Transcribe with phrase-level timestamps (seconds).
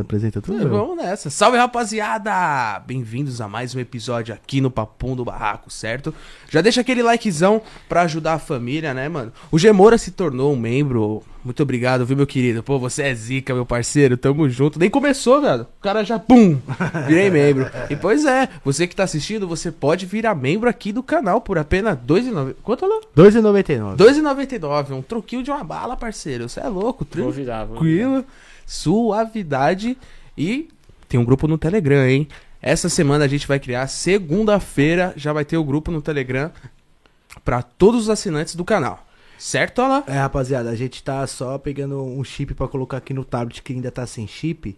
[0.00, 0.54] Apresenta tu?
[0.54, 1.28] É, vamos nessa.
[1.28, 2.78] Salve, rapaziada!
[2.86, 6.14] Bem-vindos a mais um episódio aqui no Papum do Barraco, certo?
[6.48, 9.32] Já deixa aquele likezão pra ajudar a família, né, mano?
[9.50, 11.22] O Gemora se tornou um membro.
[11.44, 12.62] Muito obrigado, viu, meu querido?
[12.62, 14.16] Pô, você é zica, meu parceiro.
[14.16, 14.78] Tamo junto.
[14.78, 15.64] Nem começou, velho.
[15.78, 16.58] O cara já, pum,
[17.06, 17.70] virei membro.
[17.90, 21.58] E pois é, você que tá assistindo, você pode virar membro aqui do canal por
[21.58, 22.54] apenas R$2,90.
[22.62, 23.02] Quanto, Alô?
[23.14, 23.90] 2,99.
[23.98, 24.92] R$2,99.
[24.92, 26.48] Um troquinho de uma bala, parceiro.
[26.48, 28.24] Você é louco, Vou virar, vou tranquilo,
[28.66, 29.96] suavidade
[30.36, 30.68] e
[31.08, 32.28] tem um grupo no Telegram, hein?
[32.60, 36.50] Essa semana a gente vai criar, segunda-feira já vai ter o grupo no Telegram
[37.44, 39.06] para todos os assinantes do canal.
[39.38, 40.02] Certo, Alain?
[40.06, 43.72] É, rapaziada, a gente tá só pegando um chip pra colocar aqui no tablet que
[43.72, 44.76] ainda tá sem chip.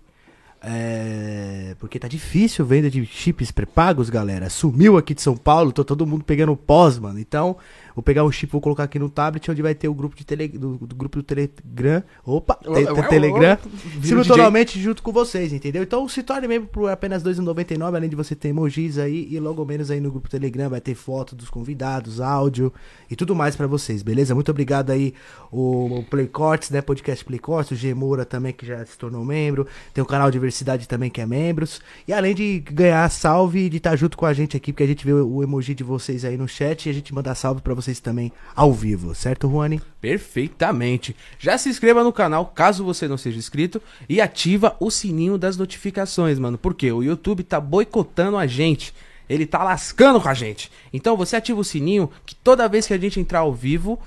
[0.60, 1.76] É.
[1.78, 4.50] Porque tá difícil venda de chips pré-pagos, galera.
[4.50, 7.18] Sumiu aqui de São Paulo, tô todo mundo pegando pós, mano.
[7.18, 7.56] Então,
[7.98, 10.24] vou pegar um chip, vou colocar aqui no tablet, onde vai ter o grupo de
[10.24, 10.46] tele...
[10.46, 12.00] do, do grupo do Telegram.
[12.24, 13.58] Opa, te- ué, Telegram.
[14.00, 15.82] o simultaneamente junto com vocês, entendeu?
[15.82, 19.40] Então se torne membro por apenas R$ 2,99, além de você ter emojis aí e
[19.40, 22.72] logo menos aí no grupo Telegram vai ter foto dos convidados, áudio
[23.10, 24.32] e tudo mais pra vocês, beleza?
[24.32, 25.12] Muito obrigado aí
[25.50, 30.04] o, o Playcortes, né, podcast Playcortes, o Gemora também que já se tornou membro, tem
[30.04, 33.96] o canal Diversidade também que é membros, e além de ganhar salve e de estar
[33.96, 36.36] junto com a gente aqui, porque a gente vê o, o emoji de vocês aí
[36.36, 39.80] no chat e a gente manda salve pra vocês também ao vivo, certo, Juani?
[40.00, 41.16] Perfeitamente.
[41.38, 45.56] Já se inscreva no canal, caso você não seja inscrito, e ativa o sininho das
[45.56, 46.58] notificações, mano.
[46.58, 48.92] Porque o YouTube tá boicotando a gente.
[49.28, 50.70] Ele tá lascando com a gente.
[50.92, 53.98] Então você ativa o sininho que toda vez que a gente entrar ao vivo,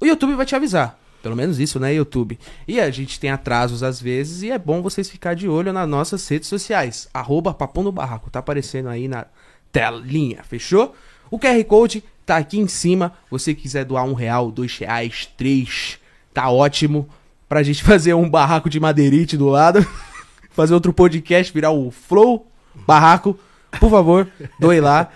[0.00, 0.98] o YouTube vai te avisar.
[1.22, 2.38] Pelo menos isso, né, YouTube?
[2.68, 5.88] E a gente tem atrasos às vezes e é bom vocês ficar de olho nas
[5.88, 7.08] nossas redes sociais.
[7.14, 8.30] Arroba Papão no Barraco.
[8.30, 9.24] Tá aparecendo aí na
[9.72, 10.94] telinha, fechou?
[11.30, 13.12] O QR Code tá aqui em cima.
[13.30, 15.98] Você quiser doar um real, dois reais, três,
[16.32, 17.08] tá ótimo.
[17.48, 19.86] Pra gente fazer um barraco de madeirite do lado.
[20.50, 22.46] fazer outro podcast, virar o Flow
[22.86, 23.38] Barraco.
[23.78, 25.10] Por favor, doe lá.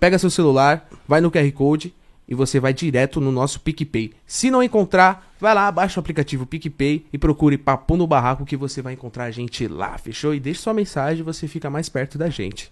[0.00, 1.94] Pega seu celular, vai no QR Code
[2.28, 4.12] e você vai direto no nosso PicPay.
[4.26, 8.56] Se não encontrar, vai lá, baixa o aplicativo PicPay e procure Papo no Barraco que
[8.56, 10.34] você vai encontrar a gente lá, fechou?
[10.34, 12.70] E deixe sua mensagem, você fica mais perto da gente.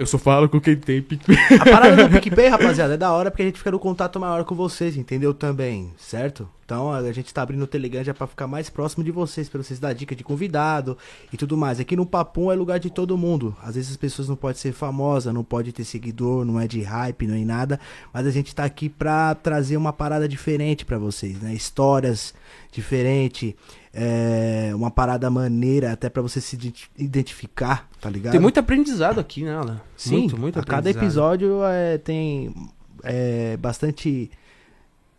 [0.00, 1.36] Eu só falo com quem tem PicPay.
[1.60, 4.44] A parada do PicPay, rapaziada, é da hora porque a gente fica no contato maior
[4.44, 5.34] com vocês, entendeu?
[5.34, 6.48] Também, certo?
[6.70, 9.60] Então a gente tá abrindo o Telegram já pra ficar mais próximo de vocês, pra
[9.60, 10.96] vocês dar dica de convidado
[11.32, 11.80] e tudo mais.
[11.80, 13.56] Aqui no Papum é lugar de todo mundo.
[13.60, 16.80] Às vezes as pessoas não podem ser famosas, não pode ter seguidor, não é de
[16.80, 17.80] hype, não é nada.
[18.14, 21.52] Mas a gente tá aqui pra trazer uma parada diferente pra vocês, né?
[21.52, 22.32] Histórias
[22.70, 23.52] diferentes,
[23.92, 28.30] é, uma parada maneira até pra você se identi- identificar, tá ligado?
[28.30, 29.80] Tem muito aprendizado aqui, né, Alan?
[29.96, 32.54] Sim, muito, muito a cada episódio é, tem
[33.02, 34.30] é, bastante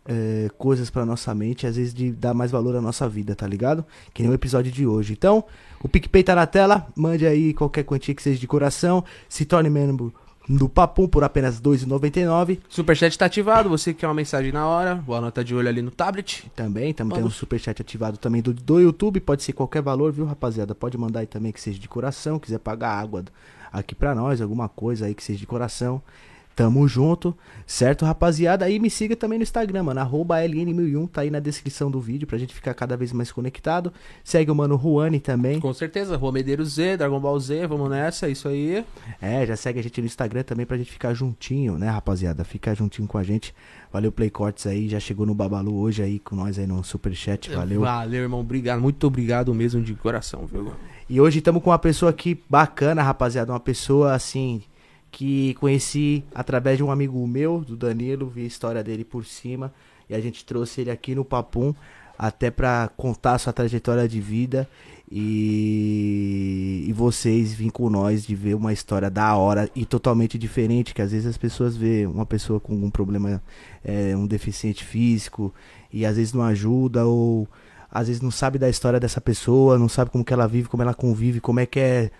[0.06, 3.46] é, coisas pra nossa mente, às vezes de dar mais valor à nossa vida, tá
[3.46, 3.84] ligado?
[4.12, 5.12] Que nem o episódio de hoje.
[5.12, 5.44] Então,
[5.82, 9.70] o PicPay tá na tela, mande aí qualquer quantia que seja de coração, se torne
[9.70, 10.12] membro
[10.48, 12.58] do Papum por apenas R$ 2,99.
[12.68, 15.90] Superchat tá ativado, você quer uma mensagem na hora, boa nota de olho ali no
[15.90, 16.50] tablet.
[16.54, 17.26] Também, também tem Manda.
[17.26, 20.74] um superchat ativado também do, do YouTube, pode ser qualquer valor, viu, rapaziada?
[20.74, 23.24] Pode mandar aí também que seja de coração, quiser pagar água
[23.72, 26.02] aqui pra nós, alguma coisa aí que seja de coração.
[26.54, 27.34] Tamo junto,
[27.66, 28.66] certo, rapaziada?
[28.66, 32.26] Aí me siga também no Instagram, mano, arroba LN1001, tá aí na descrição do vídeo
[32.26, 33.90] pra gente ficar cada vez mais conectado.
[34.22, 35.58] Segue o mano Juani também.
[35.60, 38.84] Com certeza, Rua Medeiros Z, Dragon Ball Z, vamos nessa, isso aí.
[39.20, 42.44] É, já segue a gente no Instagram também pra gente ficar juntinho, né, rapaziada?
[42.44, 43.54] Fica juntinho com a gente.
[43.90, 47.50] Valeu, Play Cortes aí, já chegou no Babalu hoje aí com nós aí no Superchat,
[47.50, 47.80] valeu.
[47.80, 50.72] Valeu, irmão, obrigado, muito obrigado mesmo de coração, viu?
[51.08, 53.52] E hoje estamos com uma pessoa aqui bacana, rapaziada.
[53.52, 54.62] Uma pessoa assim
[55.12, 59.72] que conheci através de um amigo meu, do Danilo, vi a história dele por cima
[60.08, 61.74] e a gente trouxe ele aqui no Papum
[62.18, 64.68] até pra contar sua trajetória de vida
[65.10, 70.94] e, e vocês virem com nós de ver uma história da hora e totalmente diferente,
[70.94, 73.42] que às vezes as pessoas vê uma pessoa com um problema,
[73.84, 75.52] é, um deficiente físico
[75.92, 77.46] e às vezes não ajuda ou
[77.90, 80.82] às vezes não sabe da história dessa pessoa, não sabe como que ela vive, como
[80.82, 82.10] ela convive, como é que é.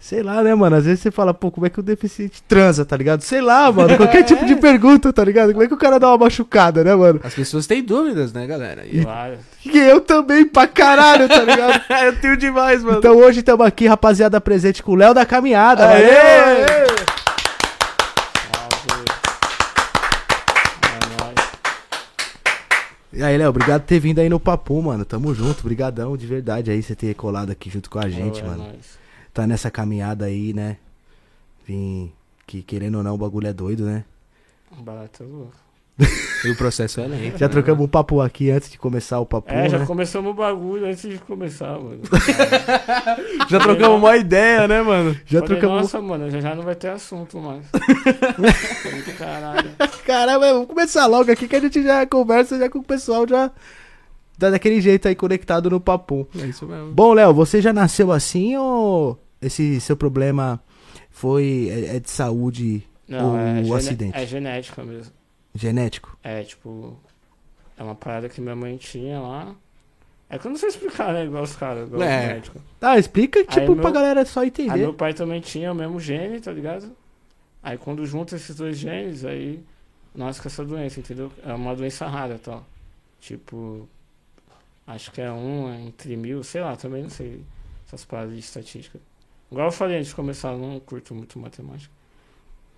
[0.00, 0.76] Sei lá, né, mano?
[0.76, 3.20] Às vezes você fala, pô, como é que o deficiente transa, tá ligado?
[3.22, 3.96] Sei lá, mano.
[3.96, 5.50] Qualquer tipo de pergunta, tá ligado?
[5.52, 7.20] Como é que o cara dá uma machucada, né, mano?
[7.24, 8.86] As pessoas têm dúvidas, né, galera?
[8.86, 9.38] E- Claro.
[9.66, 11.82] E eu também, pra caralho, tá ligado?
[12.06, 12.98] eu tenho demais, mano.
[12.98, 15.88] Então hoje estamos aqui, rapaziada, presente com o Léo da Caminhada.
[15.88, 16.04] Aê!
[16.06, 16.86] valeu!
[20.84, 21.48] É nóis.
[23.12, 25.04] E aí, Léo, obrigado por ter vindo aí no Papo, mano.
[25.04, 28.44] Tamo junto, brigadão, de verdade aí, você ter colado aqui junto com a gente, É
[28.44, 28.58] mano.
[28.58, 28.96] nóis.
[29.32, 30.76] Tá nessa caminhada aí, né?
[31.66, 32.12] Vim,
[32.46, 34.04] que querendo ou não, o bagulho é doido, né?
[34.80, 35.68] Barato é louco.
[36.44, 37.38] e o processo é lento.
[37.38, 39.86] Já trocamos um papo aqui antes de começar o papo, É, já né?
[39.86, 42.00] começamos o bagulho antes de começar, mano.
[43.50, 45.12] Já trocamos uma ideia, né, mano?
[45.26, 45.82] Já Falei, trocamos.
[45.82, 47.64] Nossa, mano, já, já não vai ter assunto mais.
[49.18, 49.70] Caralho.
[50.06, 53.50] Caramba, vamos começar logo aqui que a gente já conversa já com o pessoal já
[54.38, 56.26] dá daquele jeito aí conectado no papo.
[56.40, 56.92] É isso mesmo.
[56.92, 60.60] Bom, Léo, você já nasceu assim ou esse seu problema
[61.10, 64.16] foi é, é de saúde Não, O é, gene- acidente.
[64.16, 65.12] é genética mesmo.
[65.54, 66.16] genético?
[66.22, 66.96] É, tipo,
[67.76, 69.54] é uma parada que minha mãe tinha lá.
[70.30, 71.24] É que eu não sei explicar, né?
[71.24, 72.20] Igual os caras, igual É.
[72.20, 72.62] os médicos.
[72.78, 74.76] Tá, explica tipo meu- pra galera só Aí entender.
[74.76, 76.92] meu pai também tinha o mesmo gene, tá ligado?
[77.62, 79.64] Aí quando junta esses dois genes, aí
[80.14, 81.32] nasce com essa doença, entendeu?
[81.44, 82.64] É uma doença rara, tal.
[83.20, 83.88] Tipo,
[84.88, 87.44] acho que é um entre mil, sei lá, também não sei
[87.86, 88.98] essas paradas de estatística.
[89.50, 91.92] Igual eu falei antes de começar, eu não curto muito matemática.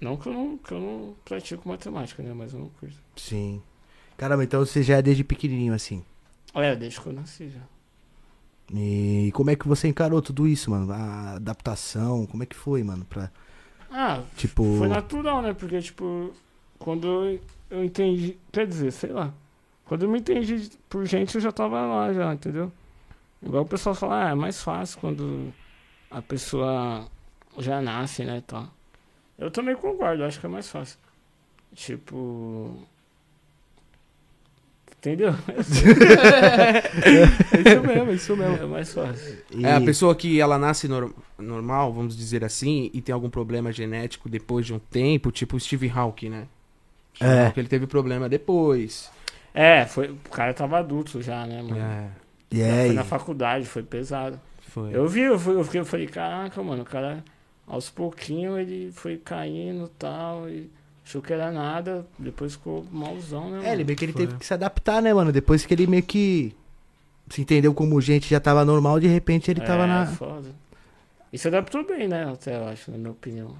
[0.00, 2.32] Não que eu não, que eu não pratico matemática, né?
[2.34, 2.96] Mas eu não curto.
[3.16, 3.62] Sim.
[4.16, 6.04] Caramba, então você já é desde pequenininho assim.
[6.54, 7.60] É, desde que eu nasci já.
[8.72, 10.92] E como é que você encarou tudo isso, mano?
[10.92, 13.04] A adaptação, como é que foi, mano?
[13.04, 13.30] Pra,
[13.90, 14.62] Ah, tipo.
[14.78, 15.52] Foi natural, né?
[15.52, 16.32] Porque, tipo,
[16.78, 18.36] quando eu entendi.
[18.52, 19.34] Quer dizer, sei lá.
[19.90, 22.70] Quando eu me entendi por gente, eu já tava lá, já, entendeu?
[23.42, 25.52] Igual o pessoal fala, ah, é mais fácil quando
[26.08, 27.08] a pessoa
[27.58, 28.40] já nasce, né?
[28.46, 28.68] Tá.
[29.36, 30.96] Eu também concordo, acho que é mais fácil.
[31.74, 32.76] Tipo.
[34.96, 35.34] Entendeu?
[35.50, 38.56] É isso mesmo, é isso mesmo.
[38.62, 39.38] É mais fácil.
[39.50, 43.28] e- É, a pessoa que ela nasce nor- normal, vamos dizer assim, e tem algum
[43.28, 46.46] problema genético depois de um tempo, tipo o Steve Hawking, né?
[47.16, 47.46] Steve É.
[47.46, 49.10] Hawking, ele teve problema depois.
[49.54, 51.76] É, foi, o cara tava adulto já, né, mano?
[51.80, 52.08] É,
[52.50, 54.40] E Já é, foi na faculdade, foi pesado.
[54.68, 54.94] foi.
[54.94, 57.24] Eu vi, eu, fui, eu, fiquei, eu falei, caraca, mano, o cara,
[57.66, 60.70] aos pouquinhos ele foi caindo e tal, e
[61.04, 63.64] achou que era nada, depois ficou malzão, né, mano?
[63.64, 64.26] É, ele meio que ele Foi.
[64.26, 65.32] teve que se adaptar, né, mano?
[65.32, 66.54] Depois que ele meio que
[67.28, 70.06] se entendeu como gente já tava normal, de repente ele tava é, na.
[70.06, 70.48] foda.
[71.32, 73.56] E se adaptou bem, né, até, eu acho, na minha opinião.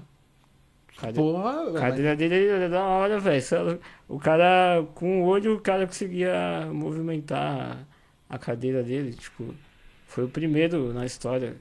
[1.01, 1.13] Cadê?
[1.13, 3.41] Porra, A cadeira dele é da hora, velho.
[3.41, 3.77] Só-
[4.07, 7.85] O cara, com o olho, o cara conseguia movimentar
[8.29, 9.53] a cadeira dele, tipo...
[10.07, 11.55] Foi o primeiro na história.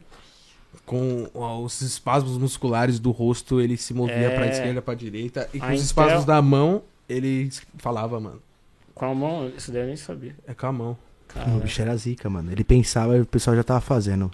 [0.86, 1.28] com
[1.64, 4.34] os espasmos musculares do rosto, ele se movia É.
[4.34, 8.40] pra esquerda, pra direita, e com A os espasmos Intel- da mão, ele falava, mano,
[8.94, 10.36] Com a mão, isso daí eu nem sabia.
[10.46, 10.98] é com a mão.
[11.28, 12.50] Cara, O bicho era zica, mano.
[12.52, 14.30] Ele pensava e o pessoal já tava fazendo.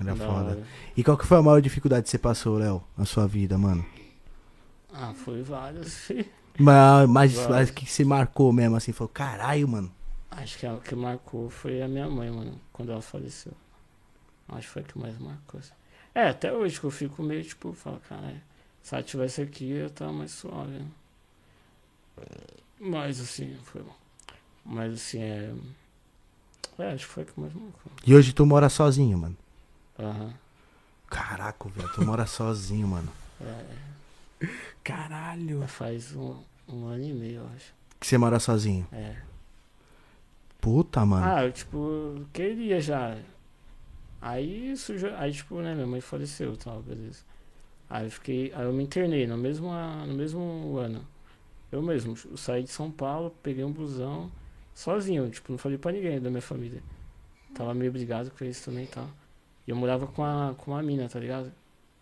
[0.00, 0.32] Era da foda.
[0.50, 0.58] hora.
[0.96, 3.84] E qual que foi a maior dificuldade que você passou, Léo, na sua vida, mano?
[4.92, 6.08] Ah, foi várias.
[6.58, 7.48] Mas, mas, Várias.
[7.48, 9.92] mas que você marcou mesmo, assim, falou, caralho, mano.
[10.30, 13.52] Acho que a que marcou foi a minha mãe, mano, quando ela faleceu.
[14.48, 15.58] Acho que foi a que mais marcou.
[15.60, 15.72] assim.
[16.14, 18.42] É, até hoje que eu fico meio tipo, falo, cara,
[18.82, 20.72] se ela tivesse aqui eu tava mais suave.
[20.72, 20.86] né?
[22.78, 23.94] Mas assim, foi bom.
[24.64, 25.54] Mas assim, é.
[26.78, 27.92] É, acho que foi a que mais marcou.
[28.06, 29.36] E hoje tu mora sozinho, mano.
[29.98, 30.32] Aham.
[31.08, 33.12] Caraca, velho, tu mora sozinho, mano.
[33.40, 33.64] É,
[34.82, 35.66] Caralho.
[35.68, 36.36] faz um,
[36.68, 37.74] um ano e meio, eu acho.
[37.98, 38.86] Que você mora sozinho.
[38.92, 39.16] É.
[40.60, 41.24] Puta, mano.
[41.24, 43.16] Ah, eu, tipo, queria já.
[44.20, 45.14] Aí surgiu.
[45.16, 47.22] Aí, tipo, né, minha mãe faleceu e tal, beleza.
[47.88, 48.52] Aí eu fiquei.
[48.54, 49.70] Aí eu me internei no mesmo,
[50.06, 51.06] no mesmo ano.
[51.72, 54.30] Eu mesmo, eu saí de São Paulo, peguei um busão,
[54.74, 56.82] sozinho, tipo, não falei pra ninguém da minha família.
[57.54, 59.08] Tava meio brigado com isso também e tal.
[59.66, 61.52] E eu morava com a, com a mina, tá ligado?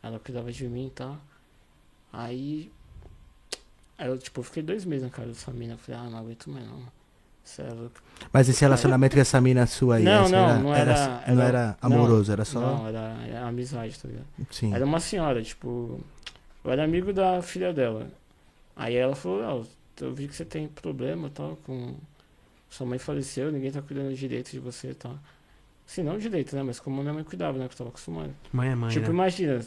[0.02, 1.18] Ela cuidava de mim e tal.
[2.12, 2.70] Aí.
[3.96, 5.76] Aí eu, tipo, fiquei dois meses na casa dessa mina.
[5.76, 6.82] Falei, ah, não aguento mais não.
[7.42, 8.00] Você é louco.
[8.32, 10.94] Mas esse relacionamento com essa mina sua aí, Não, essa não, não era-
[11.26, 12.60] não era- era amoroso, era só.
[12.60, 14.26] Não, era, era amizade, tá ligado?
[14.50, 14.74] Sim.
[14.74, 15.98] Era uma senhora, tipo.
[16.62, 18.06] Eu era amigo da filha dela.
[18.76, 19.66] Aí ela falou, "Léo,
[20.02, 21.94] eu vi que você tem problema e tal, com.
[22.68, 25.18] Sua mãe faleceu, ninguém tá cuidando direito de você e tal.
[25.86, 26.62] Assim, não direito, né?
[26.62, 27.66] Mas como minha mãe cuidava, né?
[27.66, 28.30] Que eu tava acostumado.
[28.52, 29.12] Mãe é mãe, tipo, né?
[29.14, 29.64] imagina.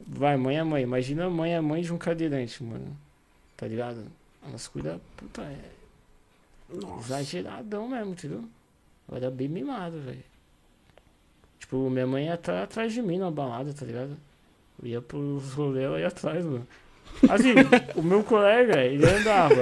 [0.00, 0.82] Vai, mãe é mãe.
[0.82, 2.96] Imagina mãe é mãe de um cadeirante, mano.
[3.56, 4.04] Tá ligado?
[4.46, 5.70] Elas cuidam, puta, é
[6.68, 7.06] Nossa.
[7.06, 8.44] exageradão mesmo, entendeu?
[9.08, 10.24] Eu era bem mimado, velho.
[11.58, 14.16] Tipo, minha mãe ia atrás, atrás de mim numa balada, tá ligado?
[14.82, 16.66] Eu ia pros rolês, ela ia atrás, mano.
[17.28, 17.54] Assim,
[17.94, 19.54] o meu colega, ele andava.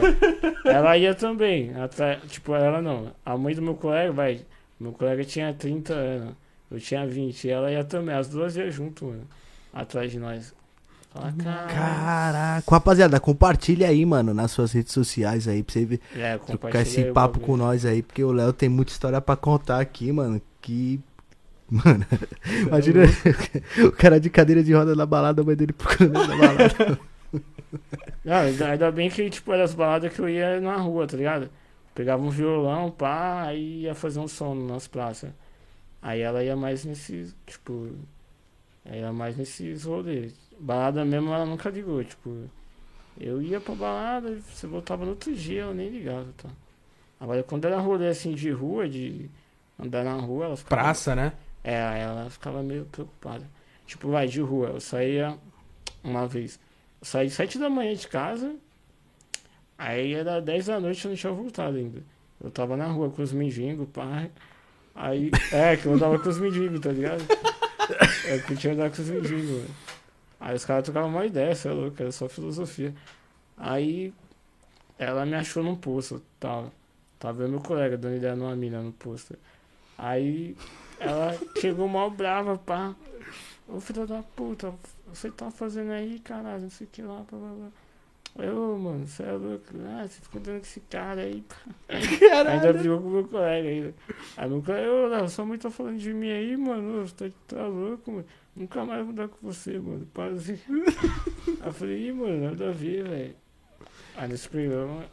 [0.64, 1.74] Ela ia também.
[1.74, 3.12] Atrás, tipo, ela não.
[3.24, 4.44] A mãe do meu colega, vai.
[4.80, 6.34] Meu colega tinha 30 anos.
[6.70, 7.44] Eu tinha 20.
[7.44, 8.14] E ela ia também.
[8.14, 9.28] As duas iam junto, mano.
[9.72, 10.54] Atrás de nós.
[11.12, 11.66] Fala, cara.
[11.66, 12.70] Caraca.
[12.70, 16.82] Rapaziada, compartilha aí, mano, nas suas redes sociais aí, pra você ver, É, trocar compartilha
[16.82, 20.40] esse papo com nós aí, porque o Léo tem muita história pra contar aqui, mano.
[20.60, 21.00] Que.
[21.70, 22.04] Mano,
[22.66, 23.00] imagina
[23.86, 26.98] o cara de cadeira de roda na balada, a mãe dele procurando na balada.
[28.24, 31.16] Não, ainda, ainda bem que, tipo, era as baladas que eu ia na rua, tá
[31.16, 31.48] ligado?
[31.94, 35.30] Pegava um violão, pá, aí ia fazer um som nas praças.
[36.00, 37.90] Aí ela ia mais nesse, tipo,
[38.84, 40.34] ela ia mais nesses rolês.
[40.58, 42.48] Balada mesmo ela nunca ligou, tipo,
[43.18, 46.48] eu ia pra balada, você voltava no outro dia, ela nem ligava, tá?
[47.20, 49.30] Agora quando era rolê assim de rua, de
[49.78, 50.82] andar na rua, ela ficava.
[50.82, 51.32] Praça, né?
[51.62, 53.48] É, ela ficava meio preocupada.
[53.86, 55.36] Tipo, vai, de rua, eu saía
[56.02, 56.58] uma vez.
[57.00, 58.54] Eu saí sete da manhã de casa,
[59.78, 62.02] aí era dez da noite eu não tinha voltado ainda.
[62.42, 64.30] Eu tava na rua com os mendigos, pai.
[64.94, 67.22] Aí, é, que eu andava com os mendigos, tá ligado?
[68.25, 69.75] É eu tinha andado com os mendigos, mano.
[70.40, 72.94] Aí os caras trocavam uma ideia, você é louco, era só filosofia.
[73.56, 74.12] Aí
[74.99, 76.72] ela me achou num posto, tava.
[77.18, 79.37] Tava e meu colega dando ideia numa mina no posto.
[79.96, 80.56] Aí
[80.99, 82.94] ela chegou mal brava, pá.
[83.68, 84.75] Ô filho da puta,
[85.06, 87.68] você tá fazendo aí, caralho, não sei o que lá, blá blá blá.
[88.36, 89.66] Eu, mano, você é louco.
[89.86, 91.56] Ah, você ficou dando com esse cara aí, pá.
[92.50, 93.94] Ainda brigou com o meu colega ainda.
[94.36, 97.06] Aí meu colega, ô, Léo, sua mãe tá falando de mim aí, mano.
[97.06, 98.24] Você tá, tá louco, mano.
[98.56, 100.06] Nunca mais vou dar com você, mano.
[100.14, 100.58] Para assim.
[101.60, 103.36] Aí eu falei, ih, mano, nada a ver, velho.
[104.16, 105.04] Aí nesse programa.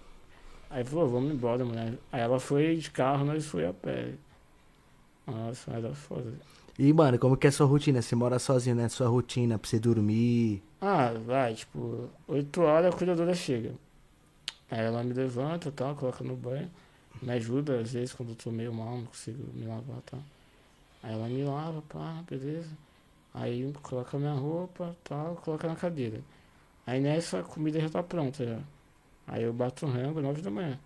[0.70, 1.98] Aí falou, vamos embora, mano.
[2.12, 4.14] Aí ela foi de carro, nós foi a pé.
[5.28, 6.34] Nossa, era foda.
[6.80, 8.02] E, mano, como que é a sua rotina?
[8.02, 8.88] Você mora sozinho, né?
[8.88, 10.64] Sua rotina pra você dormir.
[10.80, 13.74] Ah, vai, tipo, 8 horas a cuidadora chega.
[14.72, 16.72] Aí ela me levanta tal, coloca no banho,
[17.22, 20.22] me ajuda, às vezes quando eu tô meio mal, não consigo me lavar tal.
[21.04, 22.70] Aí ela me lava, pá, beleza.
[23.34, 26.22] Aí coloca minha roupa tal, coloca na cadeira.
[26.88, 28.60] Aí nessa a comida já tá pronta já.
[29.28, 30.80] Aí eu bato o rango 9 da manhã.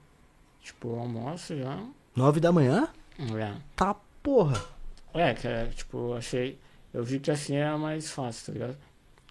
[0.60, 1.86] Tipo, eu almoço já.
[2.16, 2.88] Nove da manhã?
[3.20, 3.54] É.
[3.76, 4.60] Tá porra.
[5.14, 6.58] É, que é, tipo, achei.
[6.94, 8.78] Eu vi que assim era mais fácil, tá ligado?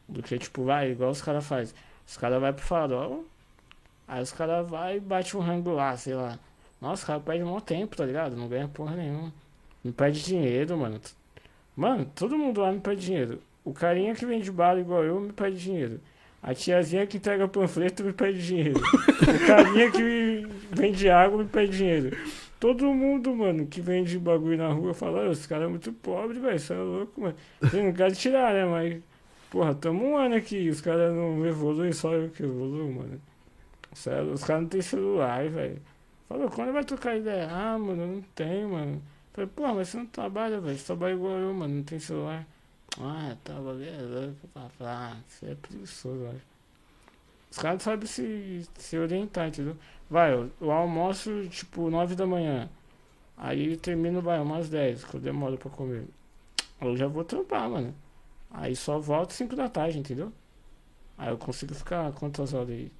[0.08, 1.74] Do que, tipo, vai, igual os caras fazem.
[2.06, 3.24] Os caras vai pro farol,
[4.06, 6.38] aí os caras vai e bate um rango lá, sei lá.
[6.80, 8.36] Nossa, o cara perde um tempo, tá ligado?
[8.36, 9.32] Não ganha porra nenhuma.
[9.84, 11.00] Me perde dinheiro, mano.
[11.76, 13.40] Mano, todo mundo lá me pede dinheiro.
[13.64, 16.00] O carinha que vende bala igual eu me pede dinheiro.
[16.42, 18.80] A tiazinha que entrega panfleto me pede dinheiro.
[18.80, 22.16] o carinha que vende água me pede dinheiro.
[22.62, 26.38] Todo mundo, mano, que vende bagulho na rua fala, "Ô, esse cara é muito pobre,
[26.38, 27.34] velho, você é louco, mano.
[27.60, 29.02] Não quero tirar, né, mas...
[29.50, 33.20] Porra, tamo um ano aqui, os caras não evoluem, só eu que evoluo, mano.
[33.92, 35.82] Sério, os caras não tem celular, velho.
[36.28, 37.48] Falou, quando vai trocar ideia?
[37.50, 39.02] Ah, mano, não tenho, mano.
[39.32, 40.78] Falei, porra, mas você não trabalha, velho.
[40.78, 42.46] Você trabalha igual eu, mano, não tem celular.
[43.00, 44.36] Ah, tava beleza.
[44.80, 46.51] Ah, você é preguiçoso, acho.
[47.52, 49.76] Os caras sabem se, se orientar, entendeu?
[50.08, 52.66] Vai, eu, eu almoço, tipo, 9 da manhã.
[53.36, 56.06] Aí termino, vai, umas 10, que eu demoro pra comer.
[56.80, 57.94] Eu já vou trampar, mano.
[58.50, 60.32] Aí só volto 5 da tarde, entendeu?
[61.18, 62.90] Aí eu consigo ficar quantas horas aí?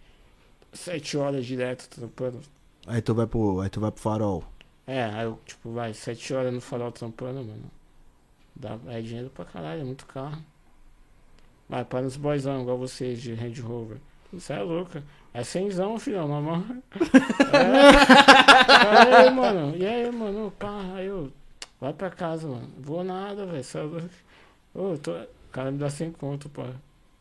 [0.75, 2.41] 7 horas direto trampando.
[2.87, 4.45] Aí tu vai pro, aí tu vai pro farol.
[4.87, 7.71] É, aí eu, tipo, vai, 7 horas no farol trampando, mano.
[8.55, 10.43] Dá, é dinheiro pra caralho, é muito carro.
[11.71, 13.99] Vai, para os boyzão, igual vocês de Range Rover.
[14.33, 14.99] Isso é louco.
[15.35, 16.63] É cenzão, filhão, normal.
[17.53, 19.17] É.
[19.27, 21.31] aí, mano, e aí, mano, pá, aí eu.
[21.81, 22.69] Vai pra casa, mano.
[22.79, 23.63] Vou nada, velho.
[23.65, 24.09] Você é louco.
[24.75, 25.13] Ô, tô...
[25.13, 26.71] O cara me dá 100 conto, pá.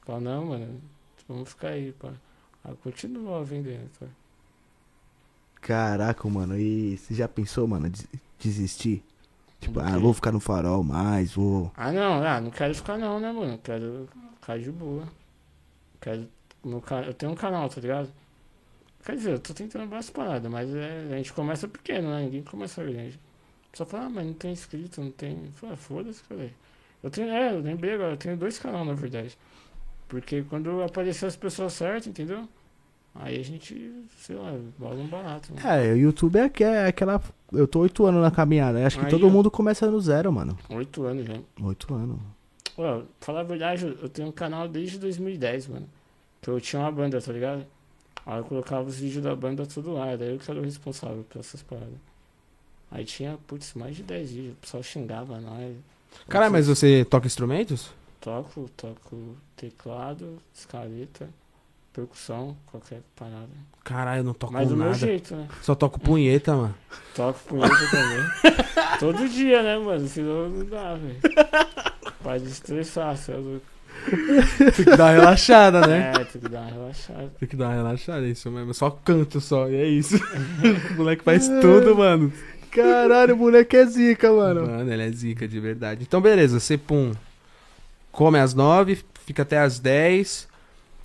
[0.05, 0.81] Fala, não, mano.
[1.27, 2.11] Vamos ficar aí, pá.
[2.63, 4.05] Aí continua vendendo, tá?
[5.61, 6.57] Caraca, mano.
[6.57, 8.07] E você já pensou, mano, des-
[8.39, 9.03] desistir?
[9.59, 11.71] Tipo, ah, vou ficar no farol mais, vou.
[11.75, 13.59] Ah, não, ah, não quero ficar não, né, mano?
[13.63, 14.07] Quero
[14.39, 15.03] ficar de boa.
[15.99, 16.27] Quero.
[16.63, 18.09] No, eu tenho um canal, tá ligado?
[19.03, 22.23] Quer dizer, eu tô tentando várias paradas, mas é, a gente começa pequeno, né?
[22.23, 23.19] Ninguém começa grande.
[23.73, 25.45] Só fala, ah, mas não tem inscrito, não tem.
[25.45, 26.49] Eu falo, ah, foda-se, cara.
[27.01, 29.35] Eu tenho, é, eu lembrei agora, eu tenho dois canais, na verdade.
[30.07, 32.47] Porque quando aparecer as pessoas certas, entendeu?
[33.15, 35.51] Aí a gente, sei lá, bola um barato.
[35.53, 35.61] Né?
[35.89, 37.21] É, o YouTube é, que- é aquela.
[37.51, 38.85] Eu tô oito anos na caminhada.
[38.85, 39.29] Acho que Aí, todo ó.
[39.29, 40.57] mundo começa no zero, mano.
[40.69, 41.35] Oito anos já.
[41.61, 42.19] Oito anos.
[42.75, 45.89] Pra falar a verdade, eu tenho um canal desde 2010, mano.
[46.41, 47.65] Que eu tinha uma banda, tá ligado?
[48.25, 51.23] Aí eu colocava os vídeos da banda tudo lá, daí eu que era o responsável
[51.29, 51.99] por essas paradas.
[52.89, 55.75] Aí tinha, putz, mais de 10 vídeos, o pessoal xingava nós.
[56.27, 57.91] Caralho, mas você toca instrumentos?
[58.19, 61.29] Toco, toco teclado, escaleta,
[61.93, 63.49] percussão, qualquer parada.
[63.83, 65.47] Caralho, eu não toco Mas do meu jeito, né?
[65.61, 66.75] Só toco punheta, mano.
[67.15, 68.99] Toco punheta também.
[68.99, 70.07] Todo dia, né, mano?
[70.07, 71.19] Senão não dá, velho.
[72.21, 73.65] Pode estressar, cê é louco.
[74.75, 76.11] Tem que dar uma relaxada, né?
[76.15, 77.31] É, tem que dar uma relaxada.
[77.39, 78.73] Tem que dar uma relaxada, é isso mesmo.
[78.73, 80.15] Só canto só, e é isso.
[80.91, 82.31] o moleque faz tudo, mano.
[82.71, 84.65] Caralho, o moleque é zica, mano.
[84.67, 86.03] Mano, ele é zica de verdade.
[86.07, 87.11] Então, beleza, você, pum,
[88.11, 90.47] come às nove, fica até às dez.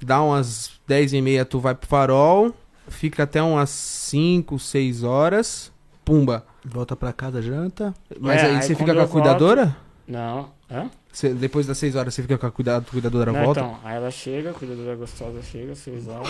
[0.00, 2.54] dá umas 10 e meia, tu vai pro farol,
[2.88, 5.72] fica até umas 5, 6 horas,
[6.04, 6.44] pumba.
[6.64, 7.94] Volta pra casa, janta.
[8.20, 9.76] Mas É, aí aí você fica com a volto- cuidadora?
[10.06, 10.50] Não.
[10.70, 10.88] Hã?
[11.16, 13.60] Você- depois das 6 horas você fica com a cuida- cuidadora Não, volta?
[13.60, 16.28] então, aí ela chega, a cuidadora gostosa chega, seis horas.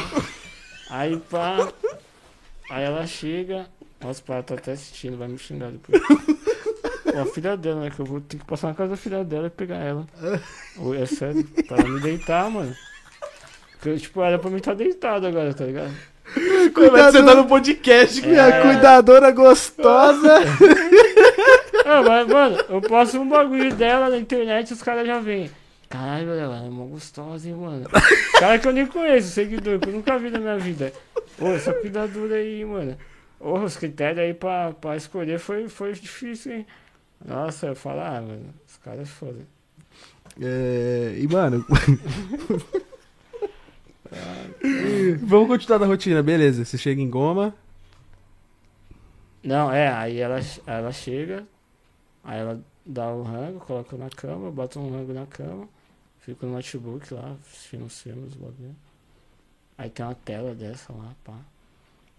[0.89, 1.69] aí pá.
[2.71, 3.67] Aí ela chega.
[4.01, 6.01] Nossa, pá, ela tá até assistindo, vai me xingar depois.
[7.03, 7.91] Pô, a filha dela, né?
[7.91, 10.07] Que eu vou ter que passar na casa da filha dela e pegar ela.
[11.03, 12.73] É sério, pra ela me deitar, mano.
[13.81, 15.93] Porque, tipo, era pra mim estar deitado agora, tá ligado?
[16.73, 18.25] Cuidado, você tá no podcast.
[18.25, 18.29] É.
[18.29, 20.35] Minha cuidadora gostosa.
[21.89, 25.49] Ah, mas, mano, eu posto um bagulho dela na internet e os caras já vêm.
[25.89, 27.89] Caralho, ela é mó gostosa, hein, mano.
[28.41, 30.93] Cara que eu nem conheço, seguidor, que eu nunca vi na minha vida.
[31.39, 32.99] Pô, essa cuidadora aí, mano.
[33.39, 36.67] Ô, os critérios aí pra, pra escolher foi, foi difícil, hein.
[37.25, 39.47] Nossa, eu falo, ah, mano, os caras foda.
[40.43, 41.65] É, e, mano,
[45.23, 46.65] Vamos continuar na rotina, beleza.
[46.65, 47.55] Você chega em Goma.
[49.43, 51.47] Não, é, aí ela, ela chega,
[52.27, 55.69] aí ela dá o rango, coloca na cama, bota um rango na cama,
[56.19, 58.77] fica no notebook lá, assistindo os filmes, bagulho.
[59.79, 61.39] Aí tem uma tela dessa lá, pá.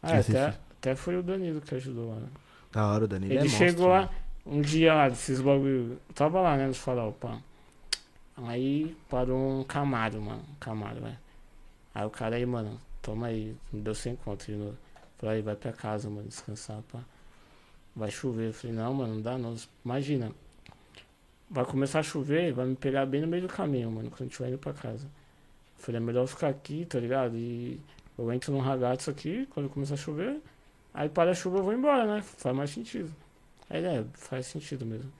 [0.01, 2.15] Ah, até, até foi o Danilo que ajudou lá.
[2.15, 2.27] né?
[2.71, 4.09] da hora o Danilo Ele é chegou monstro, lá,
[4.45, 5.99] um dia lá, desses bagulho.
[6.15, 7.39] Tava lá, né, no farol, pá.
[8.37, 10.43] Aí parou um Camaro, mano.
[10.51, 11.17] Um Camaro, velho.
[11.93, 14.77] Aí o cara aí, mano, toma aí, me deu sem conta de novo.
[15.17, 16.99] Falei, vai pra casa, mano, descansar, pá.
[17.97, 18.49] Vai chover.
[18.49, 19.55] Eu falei, não, mano, não dá não.
[19.83, 20.31] Imagina.
[21.49, 24.25] Vai começar a chover, vai me pegar bem no meio do caminho, mano, quando a
[24.25, 25.05] gente vai indo pra casa.
[25.05, 27.35] Eu falei, é melhor eu ficar aqui, tá ligado?
[27.35, 27.79] E
[28.17, 30.39] eu entro num ragazzo aqui, quando começar a chover,
[30.93, 32.21] aí para a chuva eu vou embora, né?
[32.21, 33.11] Faz mais sentido.
[33.69, 35.11] Aí é, faz sentido mesmo.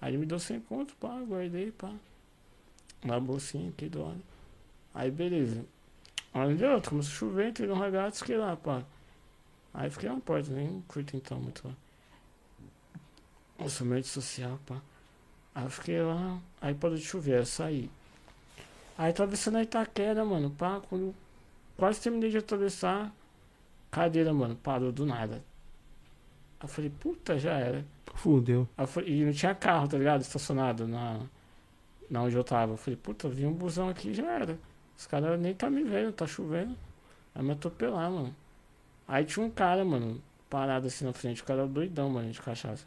[0.00, 1.92] Aí ele me deu 100 conto, pá, guardei, pá.
[3.04, 4.22] Na bolsinha aqui do lado.
[4.92, 5.64] Aí beleza.
[6.34, 8.82] Aí deu outro, começou a chover, entrei no ragazzo, fiquei lá, pá.
[9.72, 11.74] Aí fiquei na porta, nem curto então muito lá.
[13.58, 14.80] Nossa, meio de social, pá.
[15.54, 17.90] Aí eu fiquei lá, aí parou de chover, eu saí.
[18.98, 21.14] Aí atravessando a Itaquera, mano, pá, quando
[21.76, 23.12] quase terminei de atravessar,
[23.90, 25.36] cadeira, mano, parou do nada.
[25.36, 27.84] Aí eu falei, puta, já era.
[28.14, 28.68] Fudeu.
[28.86, 30.20] Falei- e não tinha carro, tá ligado?
[30.22, 31.20] Estacionado na,
[32.10, 32.72] na onde eu tava.
[32.72, 34.58] Eu falei, puta, vi um busão aqui já era.
[34.96, 36.74] Os caras nem tá me vendo, tá chovendo.
[37.34, 38.34] Aí me atropelar, mano.
[39.06, 41.42] Aí tinha um cara, mano, parado assim na frente.
[41.42, 42.86] O cara doidão, mano, de cachaça.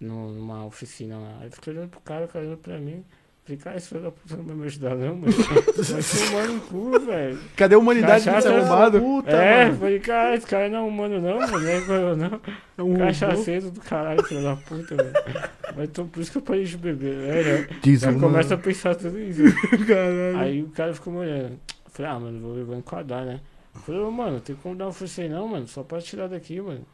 [0.00, 1.38] Numa oficina lá.
[1.40, 3.04] Aí eu fiquei olhando pro cara, o cara olhando pra mim.
[3.44, 5.32] Falei, cara, esse filho da puta não vai me ajudar, não, mano.
[5.32, 7.38] Vai tomar no cu, velho.
[7.56, 9.00] Cadê a humanidade Cachaça desse é arrombado?
[9.00, 9.78] Puta, É, mano.
[9.78, 11.58] falei, cara, esse cara não é humano, não, mano.
[11.58, 12.40] Não é humano, não.
[12.78, 12.96] É um.
[12.98, 15.12] Cachaceiro do caralho, filho da puta, velho.
[15.74, 17.14] Mas então por isso que eu parei de beber.
[17.14, 17.66] É, né?
[17.70, 18.20] Já Desumano.
[18.20, 19.42] começa a pensar tudo isso.
[19.86, 20.38] Caralho.
[20.38, 21.58] Aí o cara ficou me olhando.
[21.86, 23.40] Falei, ah, mano, vou, vou enquadrar, né?
[23.86, 25.66] Falei, mano, tem como dar uma força aí não, mano?
[25.66, 26.84] Só pra tirar daqui, mano.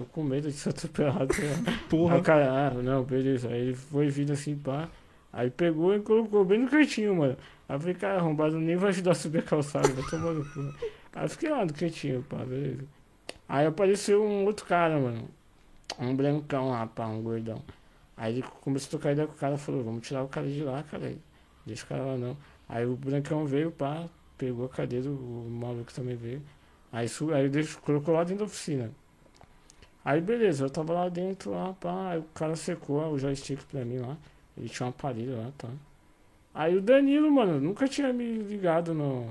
[0.00, 1.26] Tô com medo de ser atropelado.
[1.26, 1.78] né?
[1.90, 2.14] Porra.
[2.14, 3.48] Aí o cara, ah, não, beleza.
[3.48, 4.88] Aí ele foi vindo assim, pá.
[5.32, 7.36] Aí pegou e colocou bem no cantinho, mano.
[7.68, 10.44] Aí eu falei, cara, arrombado nem vai ajudar a subir a calçada, vai tomar no
[10.44, 10.74] cu.
[11.12, 12.84] Aí eu fiquei lá no cantinho, pá, beleza.
[13.48, 15.28] Aí apareceu um outro cara, mano.
[15.98, 17.62] Um brancão lá, pá, um gordão.
[18.16, 20.62] Aí ele começou a trocar ideia com o cara, falou, vamos tirar o cara de
[20.64, 21.14] lá, cara.
[21.66, 22.36] Deixa o cara lá não.
[22.68, 24.06] Aí o brancão veio, pá,
[24.38, 26.42] pegou a cadeira, o maluco também veio.
[26.92, 28.90] Aí, su- aí deixou, colocou lá dentro da oficina.
[30.04, 33.84] Aí beleza, eu tava lá dentro, lá, pá, aí o cara secou o joystick pra
[33.84, 34.16] mim lá.
[34.56, 35.68] Ele tinha um aparelho lá, tá?
[36.54, 39.30] Aí o Danilo, mano, nunca tinha me ligado no,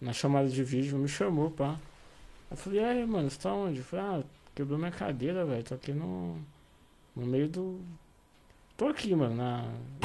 [0.00, 1.78] na chamada de vídeo, me chamou, pá.
[2.50, 3.78] Eu falei, aí, mano, você tá onde?
[3.78, 6.36] Eu falei, ah, quebrou minha cadeira, velho, tô aqui no,
[7.14, 7.80] no meio do...
[8.76, 9.64] Tô aqui, mano, na,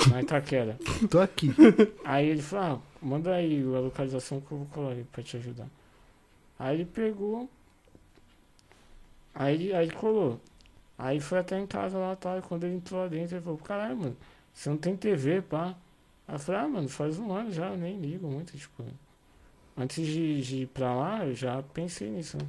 [0.09, 0.77] na Itaquera.
[1.11, 1.49] Tô aqui.
[2.05, 5.35] Aí ele falou, ah, manda aí a localização que eu vou colar aí pra te
[5.35, 5.67] ajudar.
[6.57, 7.49] Aí ele pegou.
[9.33, 10.39] Aí aí colou.
[10.97, 12.37] Aí foi até em casa lá, tá?
[12.37, 14.17] E quando ele entrou lá dentro, ele falou, caralho, mano,
[14.53, 15.75] você não tem TV, pá.
[16.27, 18.83] Aí eu falei, ah, mano, faz um ano já, eu nem ligo muito, tipo.
[19.77, 22.45] Antes de, de ir pra lá, eu já pensei nisso, né?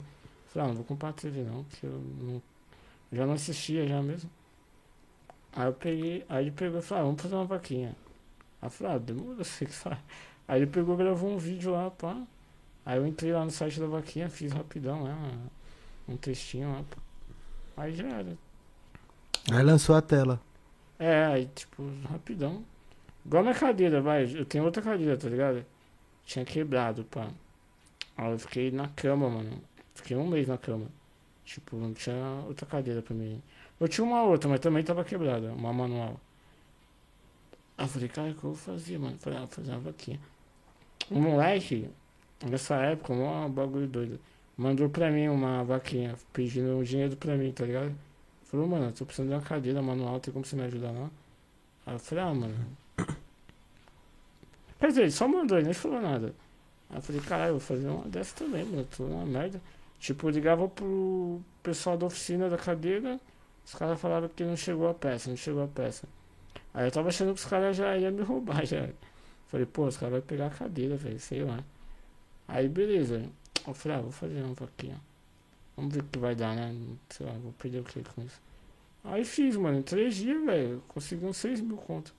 [0.48, 2.42] Falei, ah, não vou comprar TV não, porque eu não.
[3.10, 4.30] já não assistia já mesmo.
[5.54, 7.96] Aí eu peguei, aí ele pegou e falou, ah, vamos fazer uma vaquinha.
[8.60, 9.98] Aí eu falei, ah, demora, você que sabe.
[10.46, 12.22] Aí ele pegou e gravou um vídeo lá, pá.
[12.84, 15.16] Aí eu entrei lá no site da vaquinha, fiz rapidão lá,
[16.08, 16.84] um textinho lá.
[17.76, 18.36] Aí já era.
[19.50, 20.40] Aí lançou a tela.
[20.98, 22.64] É, aí tipo, rapidão.
[23.24, 24.24] Igual a minha cadeira, vai.
[24.24, 25.64] Eu tenho outra cadeira, tá ligado?
[26.24, 27.28] Tinha quebrado, pá.
[28.16, 29.62] Aí eu fiquei na cama, mano.
[29.94, 30.86] Fiquei um mês na cama.
[31.44, 33.42] Tipo, não tinha outra cadeira pra mim.
[33.80, 36.20] Eu tinha uma outra, mas também tava quebrada, uma manual.
[37.76, 39.18] Aí eu falei, cara, o que eu vou fazer, mano?
[39.18, 40.20] Falei, ah, fazer uma vaquinha.
[41.10, 41.90] um moleque,
[42.48, 44.20] nessa época, um bagulho doido,
[44.56, 47.94] mandou pra mim uma vaquinha, pedindo um dinheiro pra mim, tá ligado?
[48.44, 51.10] Falou, mano, tô precisando de uma cadeira manual, tem como você me ajudar lá?
[51.86, 52.66] Aí eu falei, ah, mano.
[54.78, 56.34] Quer dizer, ele só mandou, ele nem falou nada.
[56.90, 59.60] Aí eu falei, caralho, vou fazer uma dessa também, mano, tô numa merda.
[59.98, 63.20] Tipo, eu ligava pro pessoal da oficina da cadeira,
[63.64, 66.06] os caras falavam que não chegou a peça, não chegou a peça.
[66.74, 68.88] Aí eu tava achando que os caras já iam me roubar, já.
[69.48, 71.62] Falei, pô, os caras vão pegar a cadeira, velho, sei lá.
[72.48, 73.22] Aí, beleza.
[73.66, 75.00] Eu falei, ah, vou fazer uma vaquinha.
[75.76, 76.74] Vamos ver o que vai dar, né?
[77.08, 78.40] Sei lá, vou perder o que com isso.
[79.04, 82.14] Aí fiz, mano, em três dias, velho, consegui uns 6 mil conto.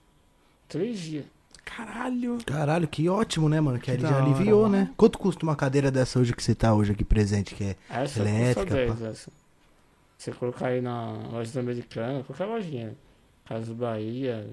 [0.67, 1.25] Três dias.
[1.63, 2.39] Caralho.
[2.45, 3.79] Caralho, que ótimo, né, mano?
[3.79, 4.75] Que, Que ele já hora, aliviou, mano.
[4.86, 4.93] né?
[4.97, 7.56] Quanto custa uma cadeira dessa hoje que você tá hoje aqui presente?
[7.56, 9.06] Que é Essa Elétrica, custa 10, pá.
[9.08, 9.32] essa.
[10.17, 12.95] Você colocar aí na loja da Americana, qualquer lojinha.
[13.45, 14.49] Casa do Bahia,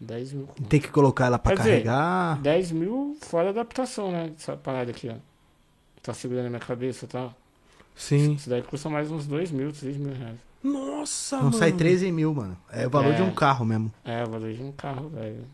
[0.00, 0.62] 10 mil conto.
[0.64, 2.40] Tem que colocar ela pra Quer dizer, carregar.
[2.42, 4.32] 10 mil fora adaptação, né?
[4.36, 5.14] Essa parada aqui, ó.
[6.02, 7.34] Tá segurando a minha cabeça tal.
[7.94, 8.32] Sim.
[8.34, 10.36] Isso daí custa mais uns 2 mil, 3 mil reais.
[10.62, 11.56] Nossa, Não mano.
[11.58, 12.56] sai 13 mil, mano.
[12.70, 13.16] É o valor É.
[13.16, 13.92] de um carro mesmo.
[14.04, 15.44] É, o valor de um carro, velho.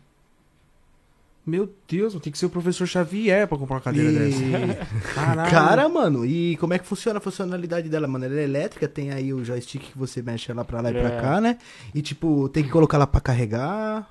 [1.45, 4.37] Meu Deus, tem que ser o professor Xavier pra comprar uma cadeira dessa.
[4.43, 4.51] E...
[5.15, 5.49] Caralho.
[5.49, 8.25] Cara, mano, e como é que funciona a funcionalidade dela, mano?
[8.25, 11.09] Ela é elétrica, tem aí o joystick que você mexe ela pra lá e pra
[11.09, 11.21] É.
[11.21, 11.57] cá, né?
[11.93, 14.07] E tipo, tem que colocar ela pra carregar.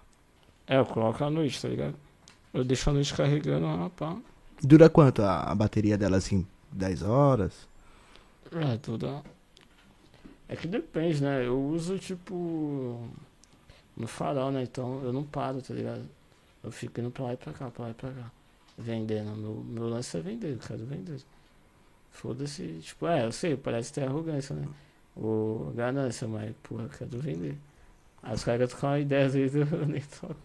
[0.66, 1.94] É, eu coloco à noite, tá ligado?
[2.52, 4.16] Eu deixo a noite carregando lá, pá.
[4.62, 6.46] Dura quanto a, a bateria dela, assim?
[6.72, 7.68] 10 horas?
[8.52, 9.22] É, tudo.
[10.48, 11.46] É que depende, né?
[11.46, 13.08] Eu uso tipo.
[13.96, 14.62] No farol, né?
[14.62, 16.02] Então eu não paro, tá ligado?
[16.62, 18.30] Eu fico indo pra lá e pra cá, pra lá e pra cá.
[18.76, 19.36] Vendendo.
[19.36, 21.20] Meu, meu lance é vender, eu quero vender.
[22.10, 22.78] Foda-se.
[22.80, 24.66] Tipo, é, eu sei, parece ter arrogância, né?
[25.16, 27.56] Ou ganância, mas, porra, eu quero vender.
[28.22, 30.36] Aí os caras uma ideia, às vezes eu nem troco.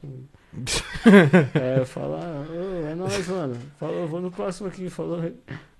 [1.59, 3.55] é, eu falo, ah, ô, é nóis, mano.
[3.77, 5.19] Falou, vou no próximo aqui, falou.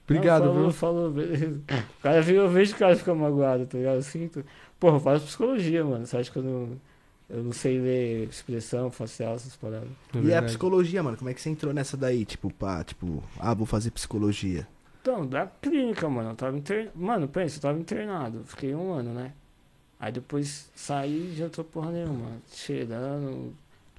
[0.06, 0.72] Obrigado, Não, falou, viu?
[0.72, 1.62] falou, beleza.
[2.00, 3.96] O cara vê, eu vejo que o cara fica magoado, tá ligado?
[3.96, 4.44] Eu sinto.
[4.80, 6.06] Porra, eu faço psicologia, mano.
[6.06, 6.82] Você acha que eu não,
[7.30, 9.88] eu não sei ler expressão facial, essas paradas?
[10.14, 11.16] É e a psicologia, mano?
[11.16, 12.26] Como é que você entrou nessa daí?
[12.26, 14.68] Tipo, pá, tipo, ah, vou fazer psicologia.
[15.02, 16.32] Então, da clínica, mano.
[16.32, 16.92] Eu tava internado.
[16.96, 18.42] Mano, pensa, eu tava internado.
[18.46, 19.34] Fiquei um ano, né?
[20.04, 22.38] Aí depois saí já tô porra nenhuma.
[22.52, 23.56] Cheirando,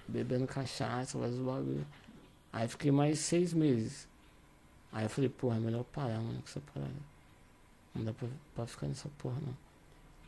[0.07, 1.87] bebendo cachaça, vários bagulho.
[2.53, 4.07] Aí fiquei mais seis meses.
[4.93, 6.93] Aí eu falei, porra, é melhor parar, mano, com essa parada.
[7.95, 9.57] Não dá pra, pra ficar nessa porra, não.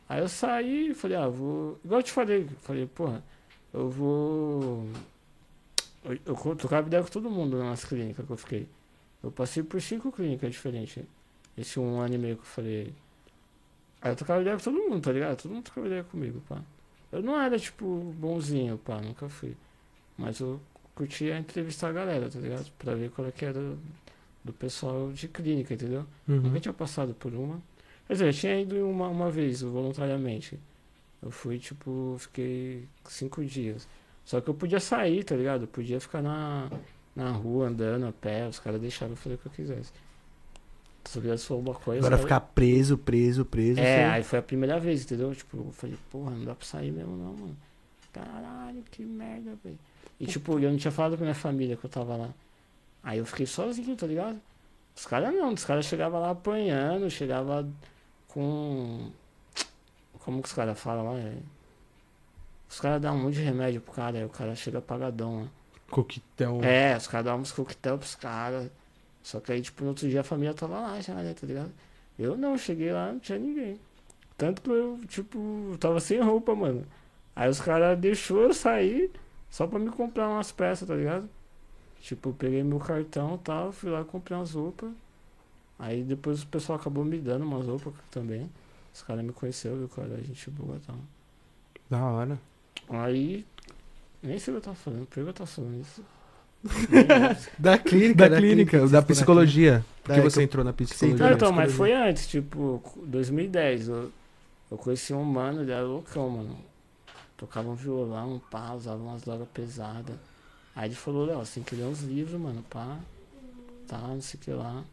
[0.09, 1.79] Aí eu saí e falei, ah, vou.
[1.85, 3.23] Igual eu te falei, falei, porra,
[3.71, 4.83] eu vou.
[6.03, 8.67] Eu, eu trocava ideia com todo mundo nas clínicas que eu fiquei.
[9.21, 11.03] Eu passei por cinco clínicas diferentes.
[11.55, 12.95] Esse um ano e meio que eu falei.
[14.01, 15.41] Aí eu trocava ideia com todo mundo, tá ligado?
[15.41, 16.61] Todo mundo trocava ideia comigo, pá.
[17.11, 17.85] Eu não era, tipo,
[18.17, 19.55] bonzinho, pá, nunca fui.
[20.17, 20.59] Mas eu
[20.93, 22.71] curtia entrevistar a galera, tá ligado?
[22.77, 23.59] Pra ver qual é que era
[24.43, 26.05] do, pessoal de clínica, entendeu?
[26.27, 26.41] Uhum.
[26.41, 27.61] Nunca tinha passado por uma.
[28.07, 30.59] Quer dizer, eu tinha ido uma, uma vez, voluntariamente.
[31.21, 33.87] Eu fui, tipo, fiquei cinco dias.
[34.23, 35.63] Só que eu podia sair, tá ligado?
[35.63, 36.69] Eu podia ficar na,
[37.15, 39.91] na rua, andando a pé, os caras deixavam eu fazer o que eu quisesse.
[41.07, 41.99] Se eu quisesse falar alguma coisa.
[42.01, 43.79] Agora eu- ficar preso, preso, preso.
[43.79, 45.33] É, aí foi a primeira vez, entendeu?
[45.33, 47.57] Tipo, eu falei, porra, não dá pra sair mesmo não, mano.
[48.11, 49.79] Caralho, que merda, velho.
[50.19, 52.29] E tipo, eu não tinha falado com a minha família que eu tava lá.
[53.03, 54.37] Aí eu fiquei sozinho, tá ligado?
[54.95, 57.65] Os caras não, os caras chegavam lá apanhando, chegava
[58.27, 59.09] com.
[60.19, 61.19] Como que os caras falam lá?
[61.19, 61.37] É...
[62.69, 65.47] Os caras dão um monte de remédio pro cara, aí o cara chega apagadão lá.
[65.89, 66.59] Coquetel.
[66.63, 68.69] É, os caras davam uns coquetel pros caras.
[69.27, 71.69] Só que aí, tipo, no outro dia a família tava lá já, né, tá ligado?
[72.17, 73.77] Eu não, cheguei lá, não tinha ninguém.
[74.37, 76.87] Tanto que eu, tipo, tava sem roupa, mano.
[77.35, 79.11] Aí os caras deixou eu sair
[79.49, 81.29] só pra me comprar umas peças, tá ligado?
[81.99, 84.93] Tipo, eu peguei meu cartão e tal, fui lá comprar umas roupas.
[85.77, 88.49] Aí depois o pessoal acabou me dando umas roupas também.
[88.93, 90.23] Os caras me conheceram, viu, cara?
[90.23, 90.95] Gente boa e tal.
[91.89, 92.39] Da hora.
[92.87, 93.45] Aí.
[94.23, 96.01] Nem sei o que eu tava falando, por que eu tava falando isso?
[97.57, 99.85] Da clínica, Da, clínica, você da na psicologia.
[100.03, 101.17] Que Da- você entrou na psicologia?
[101.17, 103.87] Não, na então, mas foi antes, tipo, 2010.
[103.89, 104.11] Eu,
[104.71, 106.57] eu conheci um mano, ele era loucão, mano.
[107.35, 110.15] Tocava um violão, pá, usava umas drogas pesadas.
[110.75, 112.97] Aí ele falou, Léo, você tem que ler uns livros, mano, pá.
[113.87, 114.83] Tá, não sei o que lá.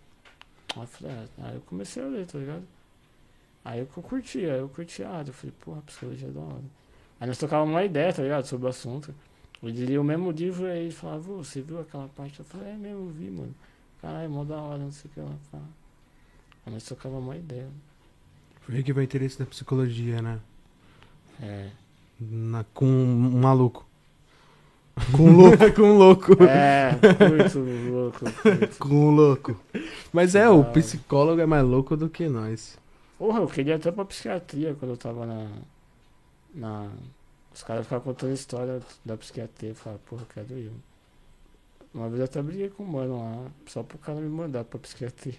[0.76, 2.62] Aí eu falei, ah, aí eu comecei a ler, tá ligado?
[3.64, 5.30] Aí eu curti, aí eu curti a área.
[5.30, 6.62] Eu falei, porra, psicologia é da hora.
[7.20, 8.44] Aí nós trocávamos uma ideia, tá ligado?
[8.46, 9.14] Sobre o assunto.
[9.68, 12.38] Ele lia o mesmo livro aí ele falava, "Vô, você viu aquela parte?
[12.40, 13.54] Eu falei, é mesmo, eu vi, mano.
[14.02, 15.30] Caralho, mó da hora, não sei o que lá.
[16.66, 17.68] Aí nós trocávamos uma ideia.
[18.62, 20.38] Foi aí que vai interesse da psicologia, né?
[21.42, 21.68] É.
[22.20, 23.86] Na- com um maluco.
[25.16, 25.56] Com um louco.
[25.74, 26.32] com um louco.
[26.44, 26.92] É,
[27.28, 27.58] muito
[27.90, 28.24] louco.
[28.24, 28.78] Muito.
[28.78, 29.60] Com um louco.
[30.12, 30.64] Mas é, o Ah.
[30.66, 32.78] psicólogo é mais louco do que nós.
[33.18, 35.48] Porra, eu queria até pra psiquiatria quando eu tava na.
[36.54, 36.90] na
[37.54, 39.70] os caras ficavam contando história da psiquiatria.
[39.70, 40.72] Eu falava, porra, quero ir.
[41.94, 44.80] Uma vez eu até briguei com o mano lá, só pro cara me mandar pra
[44.80, 45.38] psiquiatria.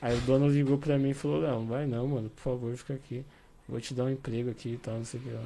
[0.00, 2.94] Aí o dono ligou pra mim e falou, não, vai não, mano, por favor, fica
[2.94, 3.24] aqui.
[3.68, 5.44] Vou te dar um emprego aqui e tal, não sei o que lá.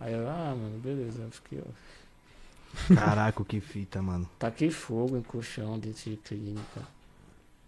[0.00, 2.94] Aí eu, ah, mano, beleza, eu fiquei, ó.
[2.94, 4.28] Caraca, que fita, mano.
[4.38, 6.80] Taquei fogo em colchão dentro de clínica.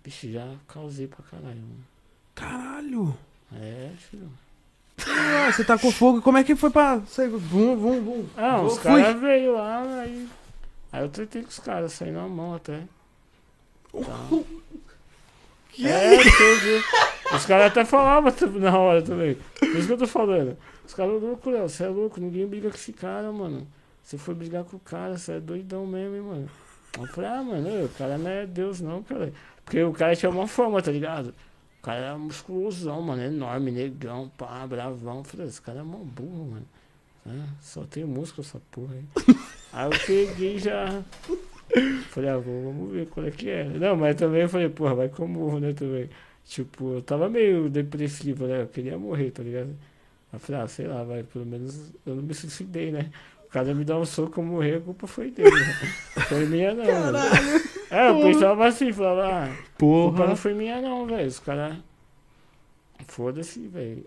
[0.03, 1.85] Bicho, já causei pra caralho, mano.
[2.35, 3.17] Caralho.
[3.53, 4.31] É, filho.
[5.07, 7.01] Ah, você tá com fogo, como é que foi pra.
[7.07, 7.29] Sair?
[7.29, 8.27] Vum, vum, vum.
[8.37, 10.29] Ah, os caras veio lá, aí.
[10.93, 12.81] Aí eu tretei com os caras, saí na mão até.
[13.93, 14.29] Tá.
[15.75, 17.35] Que é, tudo.
[17.35, 19.37] Os caras até falavam na hora também.
[19.59, 20.57] Por isso que eu tô falando.
[20.87, 23.67] Os caras loucos, Léo, você é louco, ninguém briga com esse cara, mano.
[24.01, 26.51] Você foi brigar com o cara, você é doidão mesmo, hein, mano.
[26.97, 29.33] Eu falei, ah, mano, o cara não é Deus não, cara.
[29.65, 31.35] Porque o cara tinha uma forma, tá ligado?
[31.85, 35.19] O cara era musculosão, mano, enorme, negão, pá, bravão.
[35.19, 36.67] Eu falei, esse cara é mó burro, mano.
[37.27, 39.05] Ah, só tem músculo essa porra aí.
[39.71, 41.03] aí eu peguei já.
[42.09, 43.65] Falei, ah, vou- vamos ver qual é que é.
[43.65, 46.09] Não, mas também eu falei, porra, vai com morro, né, também.
[46.47, 48.63] Tipo, eu tava meio depressivo, né?
[48.63, 49.69] Eu queria morrer, tá ligado?
[49.69, 49.77] Aí
[50.37, 53.11] eu falei, ah, sei lá, vai, pelo menos eu não me suicidei, né?
[53.45, 55.75] O cara me dá um soco, eu morrer, a culpa foi dele, né?
[56.31, 57.19] Foi minha não, mano.
[57.95, 60.37] É, eu pensava assim, falava, ah, a culpa não Porra.
[60.37, 61.29] foi minha não, velho.
[61.29, 61.77] Os caras.
[63.07, 64.07] Foda-se, velho.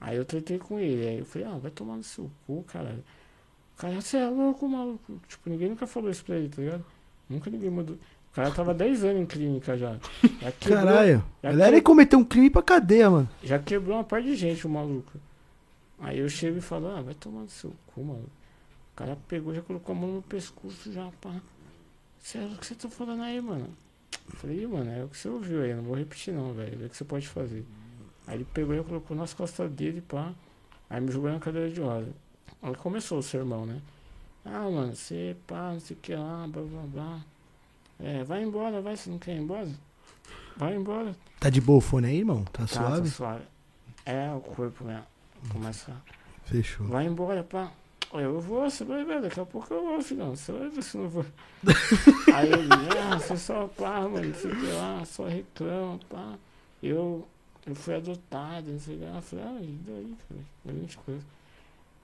[0.00, 1.06] Aí eu tretei com ele.
[1.08, 3.02] Aí eu falei, ah, vai tomar no seu cu, caralho.
[3.76, 5.20] O cara, você é louco, maluco.
[5.28, 6.84] Tipo, ninguém nunca falou isso pra ele, tá ligado?
[7.28, 7.96] Nunca ninguém mandou.
[7.96, 9.96] O cara tava 10 anos em clínica já.
[10.40, 11.24] Já quebrou, Caralho.
[11.42, 13.28] já Ele era cometer um crime pra cadeia, mano.
[13.42, 15.12] já quebrou uma parte de gente, o maluco.
[16.00, 18.30] Aí eu chego e falo, ah, vai tomar no seu cu, maluco.
[18.92, 21.30] O cara pegou, já colocou a mão no pescoço, já, pá.
[22.22, 23.68] Você é o que você tá falando aí, mano?
[24.30, 26.82] Eu falei, "Ih, mano, é o que você ouviu aí, não vou repetir não, velho.
[26.82, 27.66] É o que você pode fazer.
[28.26, 30.32] Aí ele pegou e colocou nas costas dele, pá.
[30.88, 32.08] Aí me jogou na cadeira de roda.
[32.62, 33.80] Aí começou o sermão, né?
[34.44, 37.20] Ah, mano, você, pá, não sei o que lá, blá, blá, blá.
[37.98, 39.68] É, vai embora, vai, você não quer ir embora?
[40.56, 41.16] Vai embora.
[41.40, 42.44] Tá de boa o fone aí, irmão?
[42.44, 43.08] Tá Tá, suave?
[43.08, 43.44] tá suave.
[44.04, 45.02] É, o corpo, né?
[45.50, 45.92] Começa.
[46.44, 46.86] Fechou.
[46.86, 47.72] Vai embora, pá.
[48.14, 50.36] Eu vou, você vai ver, daqui a pouco eu vou, filhão.
[50.36, 51.24] Você vai ver se não vou.
[52.34, 52.68] Aí ele,
[53.10, 56.34] ah, você só pá, mano, não sei o que lá, só reclama, pá.
[56.82, 57.26] Eu,
[57.66, 59.16] eu fui adotado, não sei o que lá.
[59.16, 60.40] Eu falei, ah, e daí, cara?
[60.64, 61.24] Grande coisa.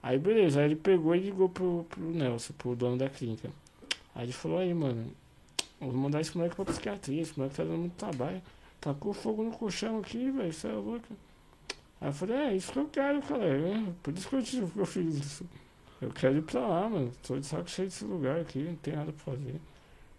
[0.03, 3.51] Aí beleza, aí ele pegou e ligou pro, pro Nelson, pro dono da clínica.
[4.15, 5.13] Aí ele falou, aí, mano,
[5.79, 8.41] vou mandar esse moleque pra psiquiatria, esse moleque tá dando muito trabalho.
[8.81, 11.07] Tacou fogo no colchão aqui, velho, você é louco.
[12.01, 13.45] Aí eu falei, é isso que eu quero, cara.
[13.45, 15.45] É, por isso que eu, que eu fiz isso.
[16.01, 17.13] Eu quero ir pra lá, mano.
[17.27, 19.61] Tô de saco cheio desse lugar aqui, não tem nada pra fazer.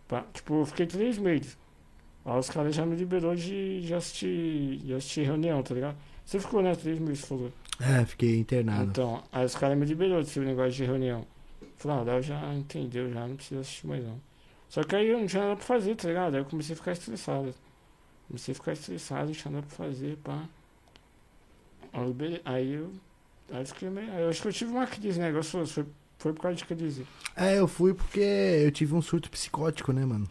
[0.07, 1.57] Pá, tipo, eu fiquei três meses.
[2.25, 5.97] Aí os caras já me liberou de, de, assistir, de assistir reunião, tá ligado?
[6.25, 6.75] Você ficou, né?
[6.75, 7.51] Três meses, falou.
[7.79, 8.91] É, fiquei internado.
[8.91, 11.25] Então, aí os caras me liberou desse negócio de reunião.
[11.77, 14.19] Falei, ah, Léo já entendeu, já não precisa assistir mais não.
[14.67, 16.35] Só que aí eu não tinha nada pra fazer, tá ligado?
[16.35, 17.55] Aí eu comecei a ficar estressado.
[18.27, 20.43] Comecei a ficar estressado, não tinha nada pra fazer, pá.
[22.45, 22.91] Aí eu.
[23.51, 24.11] Aí eu fiquei meio.
[24.11, 25.27] aí Eu acho que eu tive uma crise, né?
[25.27, 25.85] Negócio foi,
[26.17, 27.05] foi por causa de crise.
[27.35, 30.27] É, eu fui porque eu tive um surto psicótico, né, mano?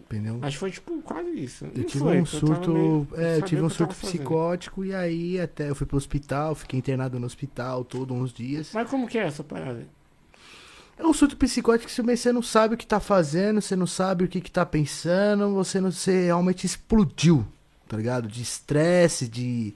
[0.00, 0.38] Entendeu?
[0.42, 1.64] Acho que foi tipo quase isso.
[1.64, 2.70] Eu Não tive foi, um surto.
[2.72, 6.78] meio- É, eu tive um surto psicótico e aí até eu fui pro hospital, fiquei
[6.78, 8.70] internado no hospital todo uns dias.
[8.74, 9.86] Mas como que é essa parada?
[10.98, 14.24] É um surto psicótico que você não sabe o que tá fazendo, você não sabe
[14.24, 17.46] o que, que tá pensando, você não você realmente explodiu,
[17.88, 18.28] tá ligado?
[18.28, 19.74] De estresse, de.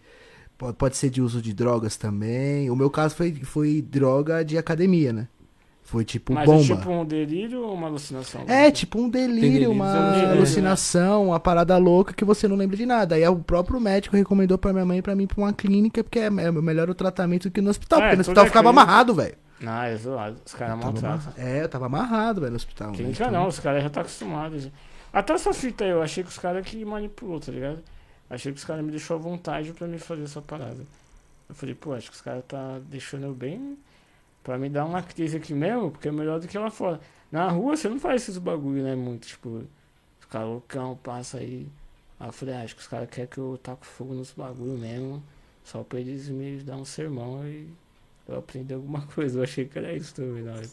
[0.59, 2.71] Pode, pode ser de uso de drogas também.
[2.71, 5.29] O meu caso foi, foi droga de academia, né?
[5.83, 6.75] Foi tipo Mas bomba.
[6.75, 8.43] é tipo um delírio ou uma alucinação?
[8.49, 10.33] É, tipo um delírio, delírio, uma delírio, né?
[10.35, 13.15] alucinação, uma parada louca que você não lembra de nada.
[13.15, 16.03] Aí o próprio médico recomendou pra minha mãe e pra mim ir pra uma clínica,
[16.03, 18.01] porque é, é melhor o tratamento do que no hospital.
[18.01, 19.37] É, porque no hospital eu é ficava amarrado, velho.
[19.61, 20.37] Não, é zoado.
[20.45, 21.33] Os caras maltratam.
[21.39, 22.89] É, eu tava amarrado, velho, no hospital.
[22.91, 22.97] né?
[22.97, 24.65] Clínica Então- não, os caras já tá acostumados.
[24.65, 24.71] já.
[25.13, 27.79] Até essa fita aí, eu achei que os caras que manipulou, tá ligado?
[28.29, 30.85] Achei que os caras me deixou à vontade pra me fazer essa parada.
[31.49, 33.79] Eu falei, pô, acho que os caras tá deixando eu bem
[34.43, 37.01] pra me dar uma crise aqui mesmo, porque é melhor do que lá fora.
[37.31, 38.95] Na rua você não faz esses bagulho, né?
[38.95, 39.63] Muito, tipo,
[40.21, 41.69] ficar loucão, passa aí.
[42.19, 44.77] Aí eu falei, ah, acho que os caras querem que eu taco fogo nos bagulho
[44.79, 45.23] mesmo,
[45.65, 47.69] só pra eles me dar um sermão e
[48.29, 49.39] eu aprender alguma coisa.
[49.39, 50.67] Eu achei que era isso também, na hora.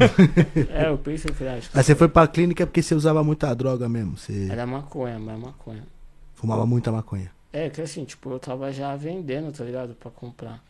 [0.70, 3.22] é, eu pensei, falei, ah, acho que Aí você foi pra clínica porque você usava
[3.22, 4.16] muita droga mesmo.
[4.16, 5.82] Você era maconha, mas maconha.
[6.36, 7.32] Fumava muita maconha.
[7.52, 9.94] É, que assim, tipo, eu tava já vendendo, tá ligado?
[9.94, 10.62] Pra comprar.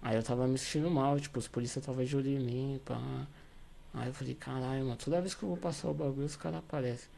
[0.00, 3.00] Aí eu tava me sentindo mal, tipo, os polícias tava de olho em mim, pá.
[3.94, 6.58] Aí eu falei, caralho, mano, toda vez que eu vou passar o bagulho, os caras
[6.58, 7.08] aparecem.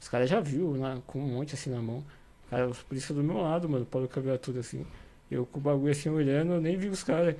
[0.00, 2.02] Os caras já viu, né, com um monte assim na mão.
[2.48, 4.08] Cara, os polícia do meu lado, mano, Paulo
[4.40, 4.84] tudo assim.
[5.30, 7.36] Eu com o bagulho assim olhando, eu nem vi os caras.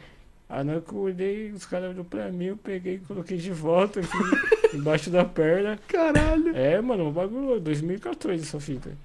[0.48, 3.38] Aí na hora que eu olhei, os caras olharam pra mim, eu peguei e coloquei
[3.38, 4.18] de volta aqui,
[4.76, 5.78] embaixo da perna.
[5.88, 6.54] Caralho.
[6.56, 8.96] É, mano, o bagulho, 2014 essa fita.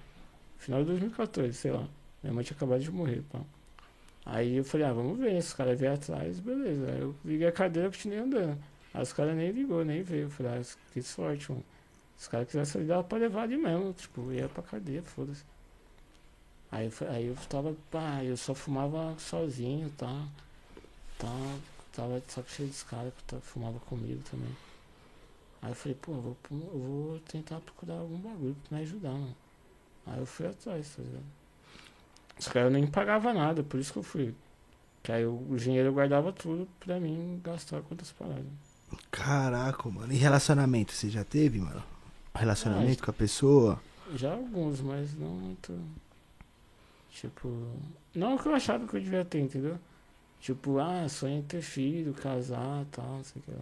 [0.66, 1.88] Final de 2014, sei lá.
[2.24, 3.40] Minha mãe tinha acabado de morrer, pá.
[4.26, 6.92] Aí eu falei, ah, vamos ver, se os caras vierem atrás, beleza.
[6.92, 8.58] Aí eu liguei a cadeira e continuei andando.
[8.92, 10.24] Aí os caras nem ligou, nem veio.
[10.24, 11.64] Eu falei, ah, que sorte, mano.
[12.18, 13.94] Se os caras quisessem sair, dava pra levar ali mesmo.
[13.94, 15.44] Tipo, ia pra cadeia, foda-se.
[16.72, 20.28] Aí, aí eu tava, pá, eu só fumava sozinho, tá?
[21.20, 21.58] Tá,
[21.94, 24.50] tava saco cheio dos caras que tá- fumava comigo também.
[25.62, 29.12] Aí eu falei, pô, eu vou, eu vou tentar procurar algum bagulho pra me ajudar,
[29.12, 29.45] mano.
[30.08, 31.24] Aí eu fui atrás, tá ligado?
[32.40, 34.36] Os caras nem pagavam nada, por isso que eu fui.
[35.02, 38.46] Que aí o, o dinheiro eu guardava tudo pra mim gastar com outras paradas.
[39.12, 40.12] Caraca, mano.
[40.14, 41.82] E relacionamento, você já teve, mano?
[42.34, 43.82] Relacionamento Ah, com a pessoa?
[44.16, 45.74] Já alguns, mas não muito.
[47.12, 47.50] Tipo.
[48.14, 49.80] Não o que eu achava que eu devia ter, entendeu?
[50.42, 53.58] Tipo, ah, sonho em ter filho, casar e tal, não sei o que lá.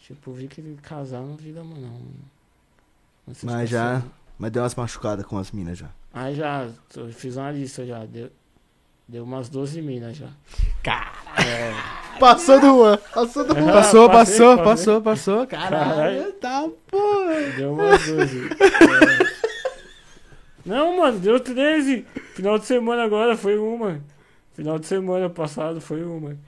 [0.00, 1.80] Tipo, vi que casar não vira, mano.
[1.80, 2.00] Não.
[3.26, 4.06] Não sei Mas já- tá
[4.38, 5.88] Mas deu umas machucadas com as minas já.
[6.12, 8.30] Aí já, eu fiz uma lista já, deu,
[9.08, 10.28] deu umas 12 minas já.
[10.82, 11.12] Cara.
[11.38, 12.96] É, Passou do uma.
[12.98, 13.72] Passou do uma.
[13.72, 14.62] Passou, passei, passou, passei.
[14.62, 15.46] passou, passou.
[15.46, 16.32] Caralho.
[16.34, 17.42] tá, porra.
[17.56, 18.48] deu umas 12.
[18.48, 19.34] É.
[20.64, 22.06] Não, mano, deu 13.
[22.34, 24.00] Final de semana agora foi uma.
[24.54, 26.38] Final de semana passado foi uma.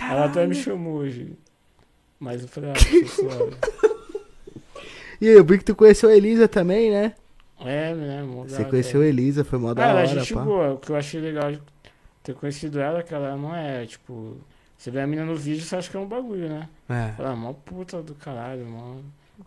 [0.00, 1.36] Ela até me chamou hoje.
[2.18, 3.56] Mas eu falei, ah, suave.
[5.18, 7.14] E aí, eu vi que tu conheceu a Elisa também, né?
[7.60, 10.42] É, né, Você conheceu a Elisa, foi mó da ela hora, é gente pá.
[10.42, 10.74] boa.
[10.74, 11.60] O que eu achei legal de
[12.22, 14.36] ter conhecido ela é que ela não é, tipo.
[14.76, 16.68] Você vê a mina no vídeo, você acha que é um bagulho, né?
[16.88, 17.14] É.
[17.18, 18.96] Ela é mó puta do caralho, mó.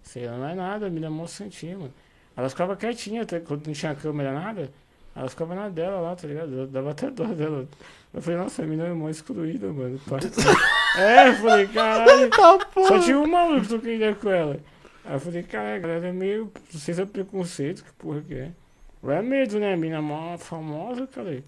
[0.01, 1.93] Sei lá, não é nada, a mina é mó santinha, mano.
[2.35, 4.71] Ela ficava quietinha, até quando não tinha câmera, nada.
[5.15, 6.53] Ela ficava na dela lá, tá ligado?
[6.53, 7.67] Eu dava até dó dela.
[8.13, 9.99] Eu falei, nossa, a mina é mó excluída, mano.
[10.97, 12.29] é, eu falei, caralho.
[12.87, 14.59] Só tinha um maluco trocando ideia com ela.
[15.09, 16.51] Aí eu falei, caralho, a galera é meio.
[16.71, 18.51] Não sei se é preconceito, que porra que é.
[19.07, 19.73] É medo, né?
[19.73, 21.43] A mina mó famosa, cara.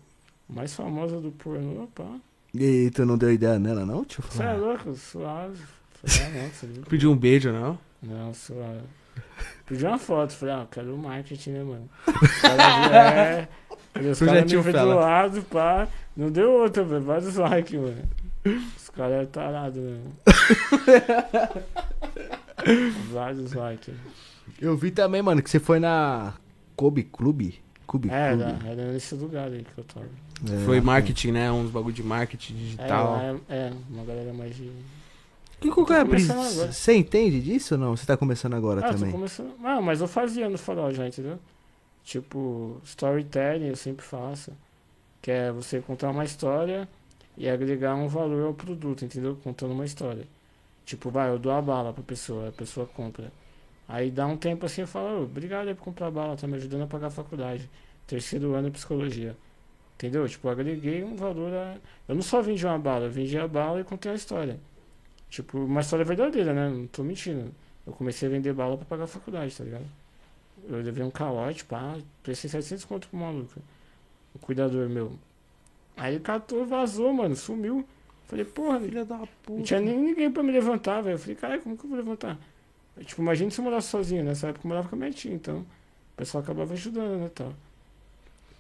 [0.49, 2.11] Mais famosa do pornô, pá.
[2.55, 4.23] E aí, tu não deu ideia nela, não, tio?
[4.27, 5.61] Você é louco, suave.
[6.03, 6.83] Falei, ah, não?
[6.85, 7.77] Pediu um beijo, não?
[8.01, 8.81] Não, suave.
[9.67, 11.87] Pedi uma foto, falei, ah, quero o marketing, né, mano?
[12.07, 13.47] Os caras viram, é.
[13.93, 15.87] Falei, Os caras me do lado, pá.
[16.17, 17.03] Não deu outra, velho.
[17.03, 18.09] Vários likes, mano.
[18.75, 20.17] Os caras é tarado, mano.
[23.11, 23.93] Vários likes.
[24.59, 26.33] Eu vi também, mano, que você foi na
[26.75, 27.61] Kobe Clube.
[27.87, 28.43] Kobe É, Clube.
[28.43, 30.05] era, era nesse lugar aí que eu tava.
[30.51, 30.65] É.
[30.65, 31.51] Foi marketing, né?
[31.51, 33.17] Uns bagulho de marketing digital.
[33.19, 34.71] é, é, uma galera mais de.
[35.59, 36.33] Que qual que é a brisa?
[36.33, 36.71] agora.
[36.71, 37.95] Você entende disso ou não?
[37.95, 39.11] Você tá começando agora Ah, tô também?
[39.11, 39.53] começando.
[39.63, 41.37] Ah, mas eu fazia no farol já, entendeu?
[42.03, 44.51] Tipo, storytelling eu sempre faço.
[45.21, 46.89] Que é você contar uma história
[47.37, 49.37] e agregar um valor ao produto, entendeu?
[49.43, 50.25] Contando uma história.
[50.91, 53.31] Tipo, vai, eu dou a bala pra pessoa, a pessoa compra.
[53.87, 56.55] Aí dá um tempo assim, eu falo, "Ô, obrigado aí por comprar bala, tá me
[56.57, 57.69] ajudando a pagar a faculdade.
[58.05, 59.37] Terceiro ano de psicologia.
[59.95, 60.27] Entendeu?
[60.27, 61.77] Tipo, agreguei um valor a...
[62.09, 64.59] Eu não só vendi uma bala, eu vendi a bala e contei a história.
[65.29, 66.69] Tipo, uma história verdadeira, né?
[66.69, 67.55] Não tô mentindo.
[67.87, 69.85] Eu comecei a vender bala pra pagar a faculdade, tá ligado?
[70.67, 73.61] Eu levei um calote, pá, prestei 700 conto pro maluco.
[74.35, 75.13] O cuidador meu.
[75.95, 77.87] Aí catou, vazou, mano, sumiu.
[78.31, 79.61] Falei, porra, Filha da não puta.
[79.61, 81.15] tinha nem ninguém pra me levantar, velho.
[81.15, 82.37] Eu falei, cara, como que eu vou levantar?
[82.95, 85.33] Aí, tipo, imagina se eu morasse sozinho, nessa época eu morava com a minha tia,
[85.33, 85.65] então o
[86.15, 87.53] pessoal acabava ajudando, né, tal.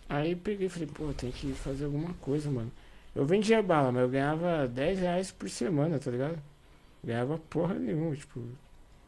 [0.09, 2.69] Aí peguei e falei, pô, tem que fazer alguma coisa, mano.
[3.15, 6.37] Eu vendia bala, mas eu ganhava 10 reais por semana, tá ligado?
[7.01, 8.41] Ganhava porra nenhuma, tipo.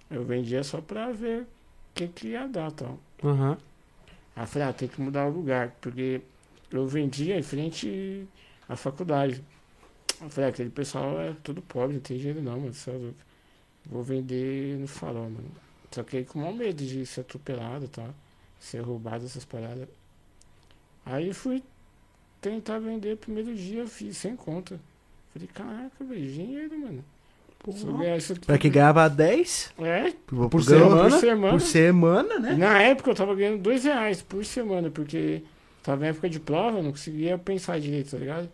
[0.10, 1.48] Eu vendia só pra ver o
[1.94, 2.98] que, que ia dar, tal.
[3.22, 3.58] Aham.
[4.34, 6.22] Aí eu falei, ah, tem que mudar o lugar, porque
[6.72, 8.26] eu vendia em frente
[8.70, 9.44] à faculdade.
[10.22, 12.94] Eu falei, ah, aquele pessoal é tudo pobre, não tem dinheiro não, mano, você é
[12.94, 13.18] louco.
[13.86, 15.52] Vou vender no farol, mano.
[15.92, 18.10] Só que com maior medo de ser atropelado, tá?
[18.60, 19.88] Ser roubado, essas paradas.
[21.06, 21.62] Aí eu fui
[22.42, 24.80] tentar vender primeiro dia, fiz sem conta.
[25.34, 27.04] Falei, caraca, velho, dinheiro, mano.
[28.46, 31.10] Pra que ganhava 10 É, por, Por semana?
[31.10, 31.52] por semana.
[31.54, 32.54] Por semana, né?
[32.56, 35.44] na época eu tava ganhando dois reais por semana, porque
[35.82, 38.50] tava em época de prova, eu não conseguia pensar direito, tá ligado?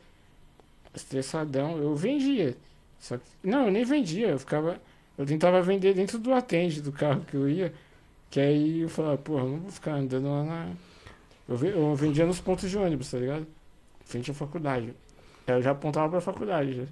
[0.94, 2.56] Estressadão, eu vendia.
[3.00, 4.80] Só que, não, eu nem vendia, eu ficava.
[5.18, 7.74] Eu tentava vender dentro do atende do carro que eu ia.
[8.30, 10.70] Que aí eu falava, porra, não vou ficar andando lá na.
[11.48, 13.48] Eu, eu vendia nos pontos de ônibus, tá ligado?
[14.06, 14.94] Frente à faculdade.
[15.48, 16.76] Aí eu já apontava pra faculdade.
[16.76, 16.84] Já.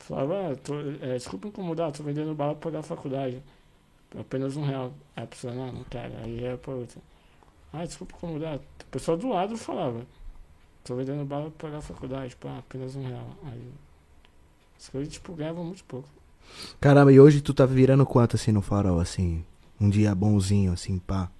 [0.00, 3.42] Falava, ah, tô, é, desculpa incomodar, tô vendendo bala pra pagar a faculdade.
[4.18, 4.94] Apenas um real.
[5.14, 6.14] Aí a pessoa, não, não quero.
[6.24, 7.00] Aí é pra outra.
[7.72, 8.56] Ah, desculpa incomodar.
[8.56, 10.06] O pessoal do lado falava.
[10.88, 13.36] Tô vendendo bala pra pagar a faculdade, pá, apenas um real.
[13.44, 13.70] Aí.
[14.78, 16.08] As coisas, tipo, ganhavam muito pouco.
[16.80, 19.44] Caramba, e hoje tu tá virando quanto assim no farol, assim?
[19.78, 21.30] Um dia bonzinho, assim, pá.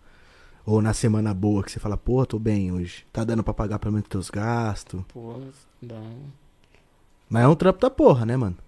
[0.66, 3.06] Ou na semana boa que você fala, pô, tô bem hoje.
[3.10, 5.00] Tá dando pra pagar pelo menos teus gastos.
[5.08, 5.40] Pô,
[5.80, 5.98] dá.
[7.26, 8.58] Mas é um trampo da porra, né, mano?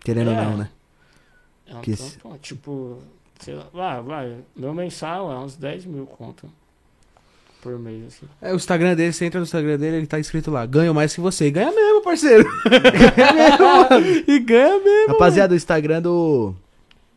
[0.00, 0.44] Querendo ou É.
[0.44, 0.70] não, né?
[1.66, 2.98] É um Que trampo, tipo,
[3.38, 4.44] sei lá, vai, vai.
[4.56, 6.50] Meu mensal é uns 10 mil conto
[7.62, 8.26] por mês, assim.
[8.40, 11.14] É, o Instagram dele, você entra no Instagram dele, ele tá escrito lá, ganho mais
[11.14, 11.46] que você.
[11.46, 12.44] E ganha mesmo, parceiro.
[13.16, 14.06] ganha mesmo, mano.
[14.26, 15.12] E ganha mesmo.
[15.12, 16.54] Rapaziada, o Instagram do,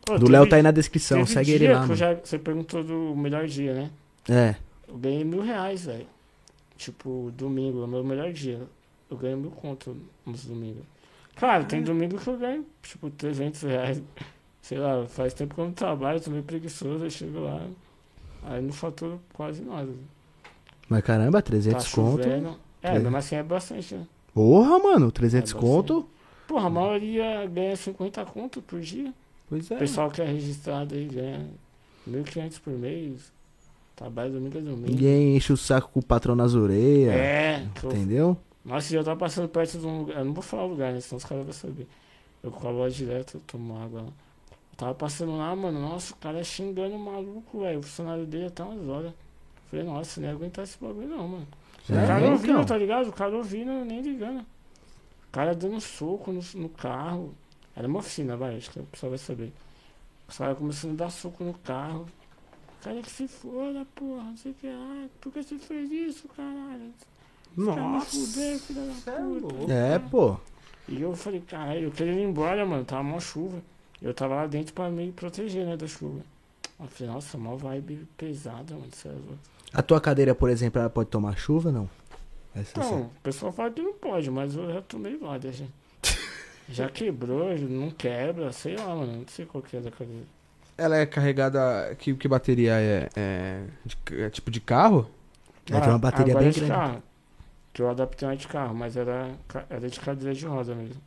[0.04, 1.18] Pô, do Léo tá aí na descrição.
[1.18, 1.96] teve Segue ele lá, que eu mano.
[1.96, 3.90] já- Você perguntou do melhor dia, né?
[4.28, 4.54] É.
[4.88, 6.06] Eu ganhei mil reais, velho.
[6.76, 8.60] Tipo, domingo, é o meu melhor dia.
[9.10, 10.82] Eu ganho mil conto nos domingos.
[11.36, 14.02] Claro, tem domingo que eu ganho, tipo, 300 reais.
[14.62, 17.62] Sei lá, faz tempo que eu não trabalho, tô meio preguiçoso, eu chego lá.
[18.44, 19.88] Aí não faturo quase nada.
[20.90, 22.22] Mas caramba, Tá 300 conto.
[22.22, 22.56] chovendo.
[22.82, 24.06] É, mesmo assim é bastante, né?
[24.34, 26.06] Porra, mano, 300 É conto.
[26.48, 29.14] Porra, a maioria ganha 50 conto por dia.
[29.48, 29.74] Pois é.
[29.76, 31.46] O pessoal que é registrado aí ganha
[32.08, 33.32] 1.500 por mês.
[33.94, 34.88] Trabalha domingo a domingo.
[34.88, 37.14] Ninguém enche o saco com o patrão nas orelhas.
[37.14, 38.36] É, Entendeu?
[38.64, 40.18] Nossa, eu tava passando perto de um lugar.
[40.18, 41.00] Eu não vou falar o lugar, né?
[41.00, 41.86] Senão os caras vão saber.
[42.42, 44.06] Eu colo direto, eu tomo água lá.
[44.08, 45.78] Eu tava passando lá, mano.
[45.80, 47.78] Nossa, o cara xingando o maluco, velho.
[47.78, 49.12] O funcionário dele até umas horas.
[49.70, 51.48] Falei, nossa, nem ia aguentar esse bagulho não, mano.
[51.88, 52.32] É, o cara então.
[52.32, 53.08] ouvindo, tá ligado?
[53.08, 54.40] O cara ouvindo, nem ligando.
[54.40, 57.34] O cara dando soco no, no carro.
[57.76, 59.52] Era uma oficina, vai, acho que o pessoal vai saber.
[60.28, 62.06] Os caras começando a dar soco no carro.
[62.80, 64.66] O cara que se foda, porra, não sei o que.
[64.66, 66.92] Ah, por que você fez isso, caralho?
[67.56, 68.06] Nossa.
[68.06, 69.72] fuder, filha da é puta.
[69.72, 70.36] É, pô.
[70.88, 73.62] E eu falei, caralho, eu queria ir embora, mano, tava mó chuva.
[74.02, 76.20] Eu tava lá dentro pra me proteger, né, da chuva.
[76.80, 79.38] Eu falei, nossa, mó vibe pesada, mano, cê é louco.
[79.72, 81.88] A tua cadeira, por exemplo, ela pode tomar chuva não?
[82.54, 85.66] Essa Então, o pessoal fala que não pode, mas eu já tomei várias, já.
[86.68, 90.22] Já quebrou, não quebra, sei lá, mano, não sei qual que é da cadeira.
[90.78, 91.94] Ela é carregada.
[91.98, 93.08] Que, que bateria é?
[93.16, 95.10] É, de- é tipo de carro?
[95.68, 96.72] Ela tem uma bateria bem é de grande.
[96.72, 97.02] carro.
[97.72, 99.32] Que eu adaptei uma de carro, mas era,
[99.68, 101.00] era de cadeira de roda mesmo.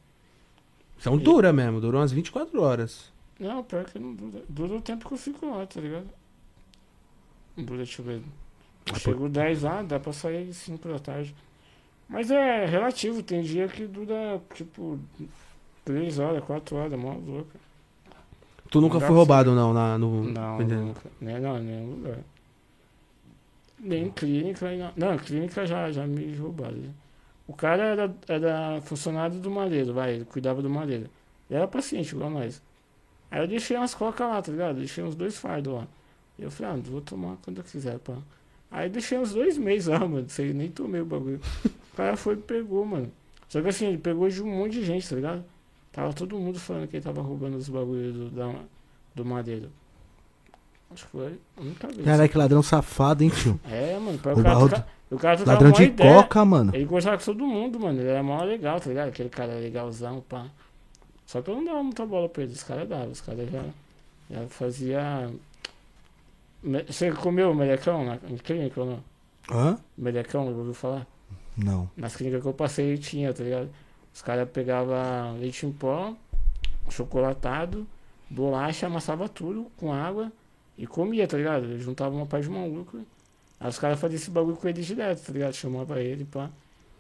[0.99, 3.11] Então E- dura mesmo, dura umas 24 horas.
[3.39, 4.43] Não, pior que não dura.
[4.49, 6.07] Dura o tempo que eu fico lá, tá ligado?
[7.55, 8.21] Não dura, deixa eu ver.
[8.85, 11.33] Eu Ah, chego 10 lá, dá pra sair 5 da tarde.
[12.09, 14.99] Mas é relativo, tem dia que dura, tipo,
[15.85, 17.57] 3 horas, 4 horas, mó louca.
[18.69, 20.23] Tu nunca Não foi pra roubado, não, na, no.
[20.23, 21.09] Não, nunca.
[21.21, 22.17] Nem, não, nenhum lugar.
[23.79, 26.77] Nem clínica, na- não, clínica já, já me roubaram.
[26.81, 26.89] já.
[27.47, 31.09] O cara era, era funcionário do Madeiro, vai, ele cuidava do Madeiro.
[31.49, 32.61] Ele era paciente, igual nós.
[33.29, 34.77] Aí eu deixei umas cocas lá, tá ligado?
[34.77, 35.87] Deixei uns dois fardos lá.
[36.39, 38.13] E eu falei, ah, vou tomar quando eu quiser, pá.
[38.73, 41.39] Aí deixei uns dois meses lá, mano, sei, nem tomei o bagulho.
[41.63, 43.11] O cara foi e pegou, mano.
[43.47, 45.45] Só que assim, ele pegou de um monte de gente, tá ligado?
[45.91, 48.51] Tava todo mundo falando que ele tava roubando os bagulhos do, da,
[49.13, 49.69] do Madeiro.
[50.91, 52.03] Acho que foi a única vez.
[52.03, 53.59] Caralho, que ladrão safado, hein, tio?
[53.69, 56.15] É, mano, o Roubar cara, troca, o cara trocava Ladrão de ideia.
[56.15, 56.75] coca, mano.
[56.75, 57.99] Ele gostava com todo mundo, mano.
[57.99, 59.09] Ele era mó legal, tá ligado?
[59.09, 60.47] Aquele cara legalzão, pá.
[61.27, 62.53] Só que eu não dava muita bola pra ele.
[62.53, 63.11] Os caras davam.
[63.11, 63.63] Os caras já,
[64.31, 65.29] já fazia.
[66.87, 69.03] Você comeu melecão na clínica ou não?
[69.51, 69.77] Hã?
[69.97, 71.05] Melecão, ouviu falar?
[71.57, 71.89] Não.
[71.97, 73.69] Nas clínicas que eu passei tinha, tá ligado?
[74.13, 76.15] Os caras pegavam leite em pó,
[76.89, 77.85] chocolatado,
[78.29, 80.31] bolacha, amassava tudo com água
[80.77, 81.65] e comia, tá ligado?
[81.65, 82.99] Eles juntavam uma parte de maluco.
[83.59, 85.53] Aí os caras faziam esse bagulho com ele direto, tá ligado?
[85.53, 86.49] Chamava ele, pá.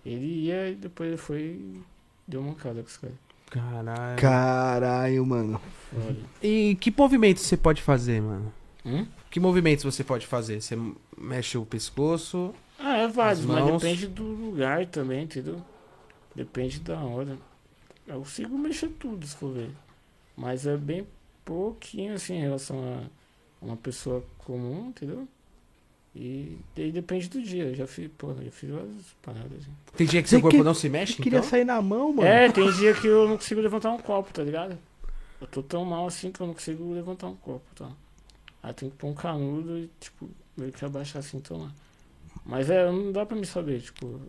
[0.05, 1.81] Ele ia e depois ele foi e
[2.27, 3.15] deu uma cara com os caras.
[3.49, 4.19] Caralho.
[4.19, 5.61] Caralho, mano.
[5.91, 6.17] Foda.
[6.41, 8.51] E que movimentos você pode fazer, mano?
[8.85, 9.05] Hum?
[9.33, 10.61] Que movimentos você pode fazer?
[10.61, 10.77] Você
[11.17, 12.53] mexe o pescoço.
[12.77, 15.59] Ah, é vários, As mas depende do lugar também, entendeu?
[16.35, 17.35] Depende da hora.
[18.07, 19.71] Eu consigo mexer tudo, se for ver.
[20.37, 21.07] Mas é bem
[21.43, 25.27] pouquinho, assim, em relação a uma pessoa comum, entendeu?
[26.15, 27.63] E daí depende do dia.
[27.69, 29.61] Eu já fiz, porra, eu fiz várias paradas.
[29.63, 29.71] assim.
[29.97, 31.49] Tem dia que seu corpo que- não se mexe, Eu queria então?
[31.49, 32.27] sair na mão, mano.
[32.27, 34.77] É, tem dia que eu não consigo levantar um copo, tá ligado?
[35.41, 37.89] Eu tô tão mal assim que eu não consigo levantar um copo, tá?
[38.63, 41.73] Aí tem que pôr um canudo e, tipo, meio que abaixar assim, tomar.
[42.45, 44.21] Mas é, não dá pra me saber, tipo.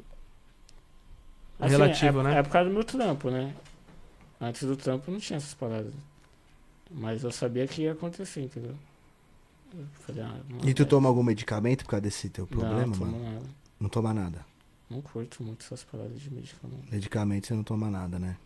[1.60, 2.38] É relativo, é, né?
[2.38, 3.54] É por causa do meu trampo, né?
[4.40, 5.94] Antes do trampo não tinha essas paradas.
[6.90, 8.74] Mas eu sabia que ia acontecer, entendeu?
[9.72, 10.84] Eu falei, ah, não, E tu é.
[10.84, 13.24] toma algum medicamento por causa desse teu não, problema, tomo mano?
[13.24, 13.46] nada.
[13.80, 14.44] Não toma nada.
[14.90, 16.90] Não curto muito essas paradas de medicamento.
[16.90, 18.36] Medicamento você não toma nada, né?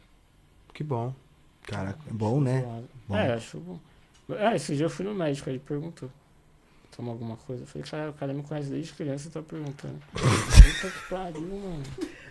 [0.73, 1.15] Que bom.
[1.63, 2.63] Caraca, é bom, né?
[3.07, 3.17] Bom.
[3.17, 3.79] É, acho bom.
[4.31, 6.11] É, esse dia eu fui no médico, ele perguntou.
[6.95, 7.63] Toma alguma coisa?
[7.63, 9.95] Eu falei, cara, o cara me conhece desde criança e tá perguntando.
[10.13, 11.83] Puta que pariu, mano.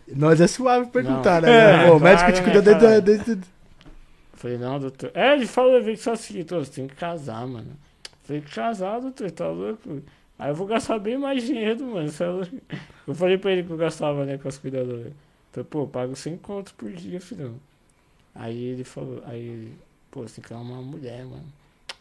[0.08, 1.50] Nós é suave perguntar, Não.
[1.50, 1.86] né?
[1.86, 3.02] É, Pô, o médico te né, cuida desde, cara?
[3.02, 3.38] desde, Eu
[4.34, 5.12] falei, não, doutor.
[5.14, 7.72] É, ele falou, eu que só seguinte, ô, você tem que casar, mano.
[7.72, 10.02] Eu falei, casar, doutor, tá louco?
[10.38, 12.10] Aí eu vou gastar bem mais dinheiro, mano.
[12.10, 12.62] é?
[13.08, 15.14] Eu falei pra ele que eu gastava, né, com as cuidadoras.
[15.50, 17.56] Então, pô, eu pago 100 contos por dia, filhão.
[18.36, 19.78] Aí ele falou, aí ele,
[20.12, 21.46] pô, você tem que arrumar uma mulher, mano.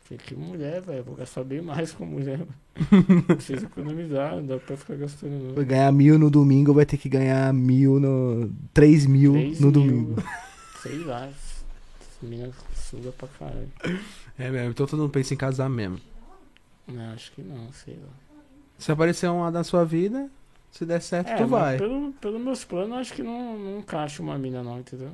[0.07, 1.03] Falei, que mulher, velho?
[1.03, 2.41] Vou gastar bem mais com mulher.
[3.27, 5.55] Preciso economizar, não dá pra ficar gastando, não.
[5.55, 8.49] Vai ganhar mil no domingo, vai ter que ganhar mil no.
[8.73, 10.23] três mil Três no mil, domingo.
[10.81, 11.29] Sei lá.
[12.23, 13.69] Mina suga pra caralho.
[14.39, 16.01] É mesmo, então todo mundo pensa em casar mesmo.
[16.87, 18.13] Não, acho que não, sei lá.
[18.79, 20.31] Se aparecer uma da sua vida,
[20.71, 21.79] se der certo, tu É, mas vai.
[21.79, 25.11] Pelo, pelo meus planos, acho que não, não encaixa uma mina não, entendeu?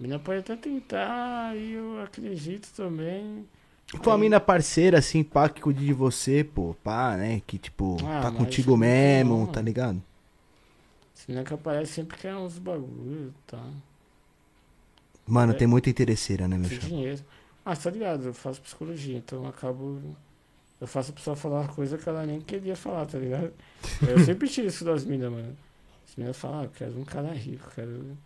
[0.00, 3.46] Mina pode até tentar, e eu acredito também.
[4.02, 7.40] Tua mina parceira, assim, pá, que cuide de você, pô, pá, né?
[7.46, 10.02] Que, tipo, Ah, tá contigo tem mesmo, não, tá ligado?
[11.28, 13.62] Mina que aparece sempre quer uns bagulho, tá?
[15.26, 15.56] Mano, É.
[15.56, 16.86] tem muita interesseira, né, meu chapa?
[16.86, 17.22] dinheiro.
[17.64, 18.26] Ah, tá ligado?
[18.26, 20.02] Eu faço psicologia, então eu acabo.
[20.80, 23.52] Eu faço a pessoa falar uma coisa que ela nem queria falar, tá ligado?
[24.06, 25.56] Eu sempre tiro isso das minas, mano.
[26.06, 28.18] As minas falam, ah, eu quero um cara rico, quero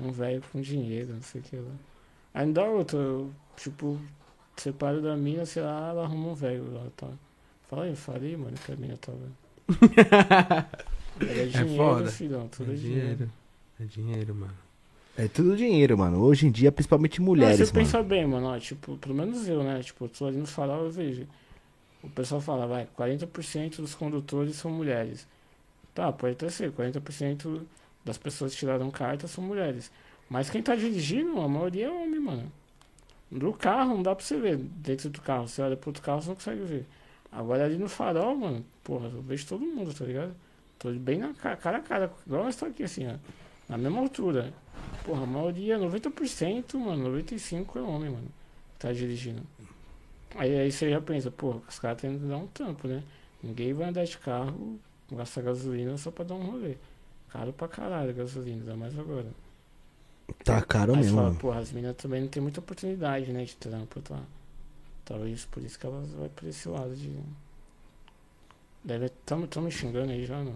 [0.00, 2.44] um velho com dinheiro, não sei o que lá.
[2.46, 4.00] Dá outra, eu, tipo,
[4.60, 7.08] separo da mina, sei lá, ela arruma um velho lá, tá?
[7.68, 9.18] Fala aí, falei, mano, que a mina tava.
[11.20, 12.10] É dinheiro, foda.
[12.10, 13.16] filhão, tudo É é dinheiro.
[13.16, 13.32] dinheiro.
[13.80, 14.54] É dinheiro, mano.
[15.16, 16.20] É tudo dinheiro, mano.
[16.22, 17.74] Hoje em dia, principalmente Não, mulheres, você mano.
[17.74, 19.82] pensa bem, mano, ó, tipo, pelo menos eu, né?
[19.82, 21.26] Tipo, eu tô ali no farol, eu vejo.
[22.02, 25.26] O pessoal fala, vai, 40% dos condutores são mulheres.
[25.94, 27.62] Tá, pode até ser, 40%
[28.04, 29.90] das pessoas que tiraram carta são mulheres.
[30.30, 32.52] Mas quem tá dirigindo, a maioria é homem, mano.
[33.30, 35.46] Do carro, não dá pra você ver dentro do carro.
[35.46, 36.86] Você olha pro outro carro, você não consegue ver.
[37.30, 40.34] Agora ali no farol, mano, porra, eu vejo todo mundo, tá ligado?
[40.78, 43.14] Tô bem na cara, cara a cara, igual nós estamos aqui, assim, ó.
[43.68, 44.52] Na mesma altura.
[45.04, 48.28] Porra, a maioria, 90%, mano, 95% é homem, mano.
[48.78, 49.42] Tá dirigindo.
[50.34, 53.02] Aí, aí você já pensa, pô, os caras têm que dar um tampo, né?
[53.42, 54.78] Ninguém vai andar de carro,
[55.12, 56.76] gastar gasolina só pra dar um rolê.
[57.30, 59.26] Caro pra caralho gasolina, ainda mais agora.
[60.44, 63.56] Tá caro Aí mesmo, fala, porra, as meninas também não tem muita oportunidade, né, de
[63.56, 64.20] trampo, tá?
[65.04, 67.10] Talvez por isso que elas vão por esse lado de.
[68.84, 69.10] Deve.
[69.26, 70.54] Tamo, tamo me xingando aí já, não.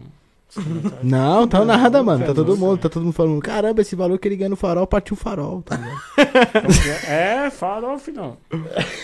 [1.02, 2.24] Não, tá nada, mano.
[2.24, 4.86] Tá todo mundo, tá todo mundo falando, caramba, esse valor que ele ganha no farol
[4.86, 5.76] partiu o farol, tá
[7.08, 7.46] é?
[7.46, 8.36] É, farol, filhão.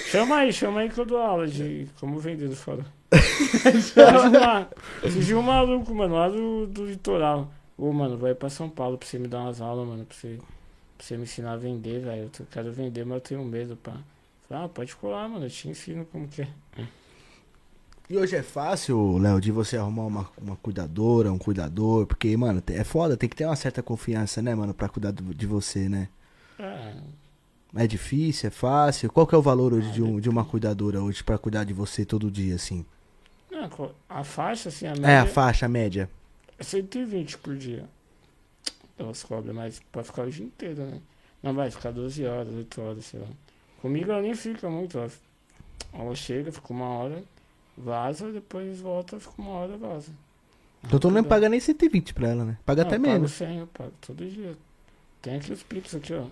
[0.06, 2.84] Chama aí, chama aí que eu dou aula de como vender no farol.
[5.02, 7.50] Surgiu um maluco, mano, lá do, do litoral.
[7.76, 10.38] Ô, mano, vai pra São Paulo pra você me dar umas aulas, mano, pra você,
[11.00, 12.30] pra você me ensinar a vender, velho.
[12.38, 13.96] Eu quero vender, mas eu tenho medo, pá.
[14.48, 16.48] Falei, ah, pode colar, mano, eu te ensino como que é.
[18.08, 22.60] E hoje é fácil, Léo, de você arrumar uma, uma cuidadora, um cuidador, porque, mano,
[22.66, 26.08] é foda, tem que ter uma certa confiança, né, mano, pra cuidar de você, né?
[26.58, 26.94] É,
[27.74, 29.10] É difícil, é fácil.
[29.10, 31.72] Qual que é o valor hoje de, um, de uma cuidadora hoje pra cuidar de
[31.72, 32.84] você todo dia, assim?
[33.50, 36.10] não, a faixa, assim, a É, média a faixa média.
[36.58, 37.88] é 120 por dia.
[39.00, 41.00] Elas cobram, mas pode ficar o dia inteiro, né?
[41.42, 43.26] Não vai ficar 12 horas, 8 horas, sei lá.
[43.80, 45.10] Comigo ela nem fica muito, ela,
[45.94, 47.24] ela chega, fica uma hora,
[47.76, 50.12] vaza, depois volta, fica uma hora, vaza.
[50.84, 52.58] Então tu não paga nem 120 pra ela, né?
[52.64, 53.32] Paga Não, até eu pago menos.
[53.32, 54.54] 100, eu pago todo dia.
[55.22, 56.26] Tem aqui os Pix aqui, ó.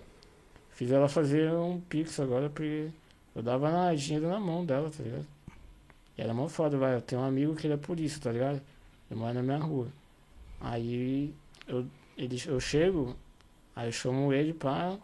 [0.71, 2.89] Fiz ela fazer um Pix agora, porque
[3.35, 5.25] eu dava na, dinheiro na mão dela, tá ligado?
[6.17, 6.95] E era mó foda, vai.
[6.95, 8.61] Eu tenho um amigo que ele é polícia, tá ligado?
[9.09, 9.87] Ele mora na minha rua.
[10.61, 11.33] Aí
[11.67, 11.85] eu,
[12.23, 13.15] ele, eu chego,
[13.75, 14.97] aí eu chamo ele pra.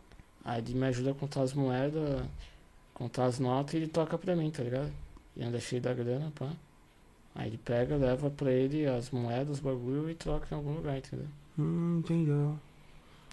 [0.44, 2.22] Aí ele me ajuda a contar as moedas,
[2.94, 4.92] contar as notas e ele toca pra mim, tá ligado?
[5.36, 6.50] E anda cheio da grana, pá.
[7.34, 10.98] Aí ele pega, leva pra ele as moedas, os bagulho e troca em algum lugar,
[10.98, 11.28] entendeu?
[11.58, 12.58] Hum, entendeu.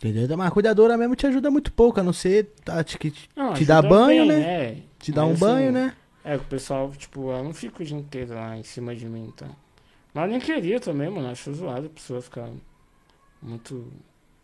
[0.03, 0.37] Entendeu?
[0.37, 3.55] Mas a cuidadora mesmo te ajuda muito pouco, a não ser tá, te, te, Não,
[3.55, 4.83] Te dá banho, bem, né?
[4.99, 5.97] te dá Mas um banho, assim, né?
[6.25, 9.33] É, o pessoal, tipo, eu não fico o dia inteiro lá em cima de mim,
[9.37, 9.49] tá?
[10.15, 11.29] Mas eu nem queria também, mano.
[11.29, 12.49] Acho zoado a pessoa ficar
[13.43, 13.87] muito.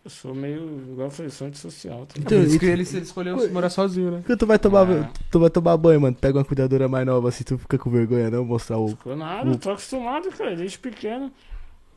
[0.05, 2.15] Eu sou meio, igual eu falei, sou antissocial, tá?
[2.19, 4.23] Então, e- que ele, ele escolheu morar sozinho, né?
[4.25, 5.11] Quando tu vai tomar, Ah.
[5.31, 8.31] tu vai tomar banho, mano, pega uma cuidadora mais nova assim, tu fica com vergonha
[8.31, 8.89] não mostrar o...
[8.89, 11.31] Ficou nada, eu tô acostumado, cara, desde pequeno.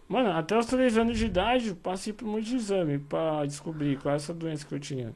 [0.09, 4.11] Mano, até os três anos de idade, eu passei por de exame pra descobrir qual
[4.13, 5.13] é essa doença que eu tinha.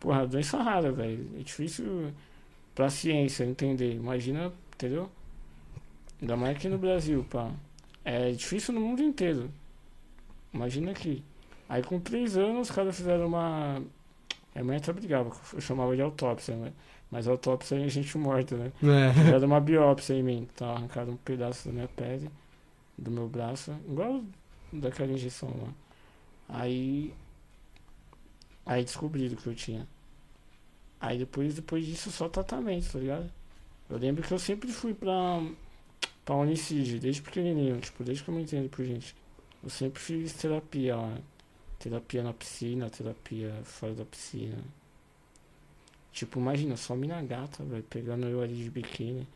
[0.00, 1.28] Porra, doença rara, velho.
[1.38, 2.12] É difícil
[2.74, 3.94] pra ciência entender.
[3.94, 5.10] Imagina, entendeu?
[6.22, 7.50] Ainda mais aqui no Brasil, pá.
[8.04, 9.50] É difícil no mundo inteiro.
[10.52, 11.24] Imagina aqui.
[11.68, 13.82] Aí com três anos, os caras fizeram uma.
[14.54, 16.72] A mãe até brigava, eu chamava de autópsia, né?
[17.10, 18.72] Mas autópsia é gente morta, né?
[18.82, 19.34] É.
[19.34, 20.48] Era uma biópsia em mim.
[20.56, 22.30] Tava arrancado um pedaço da minha pele,
[22.96, 24.22] do meu braço, igual
[24.72, 26.60] daquela injeção lá.
[26.60, 27.14] Aí.
[28.66, 29.86] Aí descobriram que eu tinha.
[31.00, 33.30] Aí depois, depois disso só tratamento, tá ligado?
[33.88, 35.40] Eu lembro que eu sempre fui pra,
[36.24, 39.14] pra Unicid, desde pequenininho, tipo, desde que eu me entendo por gente.
[39.62, 41.18] Eu sempre fiz terapia lá.
[41.78, 44.58] Terapia na piscina, terapia fora da piscina.
[46.12, 49.26] Tipo, imagina, só mina gata, velho, pegando eu ali de biquíni.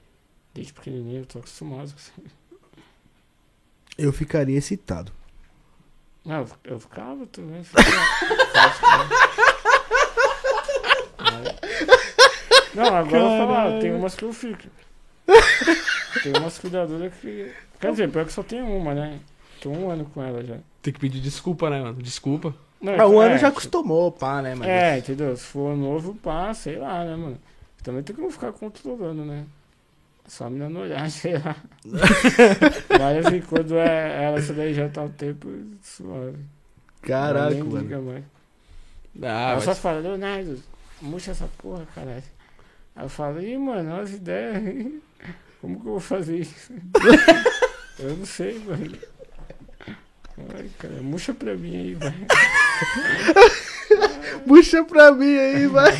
[0.52, 2.12] Desde pequenininho, eu tô acostumado com isso.
[3.96, 5.12] Eu ficaria excitado.
[6.24, 7.62] Não, eu, eu ficava também.
[7.62, 7.88] Ficava,
[12.74, 13.80] Não, agora eu vou falar, Caralho.
[13.80, 14.62] tem umas que eu fico.
[16.22, 17.52] Tem umas cuidadoras que.
[17.80, 19.20] Quer dizer, pior que só tem uma, né?
[19.62, 20.56] Tô um ano com ela já.
[20.82, 22.02] Tem que pedir desculpa, né, mano?
[22.02, 22.52] Desculpa.
[22.80, 24.68] Não, Ah, o ano é, já tipo, acostumou, pá, né, mano?
[24.68, 25.36] É, entendeu?
[25.36, 27.38] Se for novo, pá, sei lá, né, mano?
[27.80, 29.46] Também tem como ficar controlando, né?
[30.26, 31.54] Só a menina não olhar, sei lá.
[32.98, 35.48] Mas assim, quando é ela, essa daí já tá o tempo
[35.80, 36.38] suave.
[37.02, 37.78] Caraca, mano.
[37.78, 38.24] liga mais.
[39.22, 39.64] Ah, ela mas...
[39.64, 40.60] só fala, Leonardo,
[41.00, 42.22] murcha essa porra, caralho.
[42.96, 44.92] Aí eu falo, ih, mano, olha as ideias.
[45.60, 46.72] Como que eu vou fazer isso?
[48.00, 49.11] eu não sei, mano.
[50.38, 52.14] Ai, cara, murcha pra mim aí, vai.
[54.46, 55.92] Puxa pra mim aí, vai.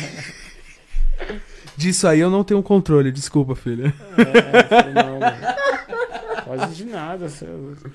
[1.77, 3.93] Disso aí eu não tenho controle, desculpa, filha.
[4.17, 5.37] É, não, mano.
[6.43, 7.89] Quase de nada, você é louco.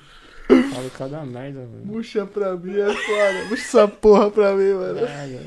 [0.73, 1.93] Falo cada merda, mano.
[1.93, 3.45] Puxa pra mim, é foda.
[3.49, 4.99] Puxa essa porra pra mim, mano.
[5.01, 5.39] Caralho.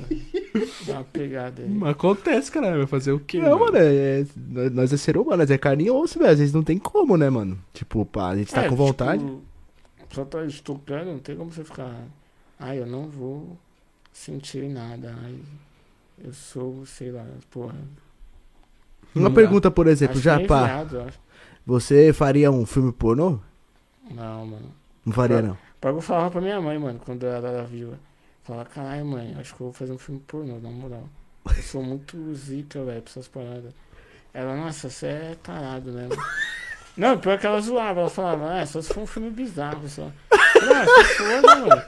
[0.87, 1.69] Dá uma pegada aí.
[1.69, 2.77] Mas Acontece, cara.
[2.77, 3.41] Vai fazer o quê?
[3.41, 6.31] Não, mano, é, é- nós- nós é ser humano, nós é carne e osso, velho.
[6.31, 7.59] Às vezes não tem como, né, mano?
[7.73, 9.23] Tipo, pá, a gente tá É, com vontade.
[9.25, 9.43] Tipo,
[10.13, 12.05] só tá estocando, não tem como você ficar.
[12.59, 13.59] Ai, eu não vou
[14.13, 15.15] sentir nada.
[15.23, 15.41] Ai,
[16.19, 17.77] eu sou, sei lá, porra.
[19.15, 19.35] Uma Não dá.
[19.35, 21.13] pergunta, por exemplo, Acho já, meio pá, viado,
[21.67, 23.39] você faria um filme pornô?
[24.11, 24.75] Não, mano.
[25.05, 25.59] Não faria, não.
[25.81, 27.99] Pra eu falava pra minha mãe, mano, quando ela era viva.
[28.43, 31.09] Falava, caralho, mãe, acho que eu vou fazer um filme pornô, na moral.
[31.57, 33.75] Eu sou muito zica, velho, pra essas paradas.
[34.33, 36.09] Ela, nossa, você é tarado, né?
[36.09, 36.23] mano?"
[36.97, 40.11] Não, pior que ela zoava, ela falava, ah, só se for um filme bizarro, só.
[40.31, 41.83] Ah, se for, mano?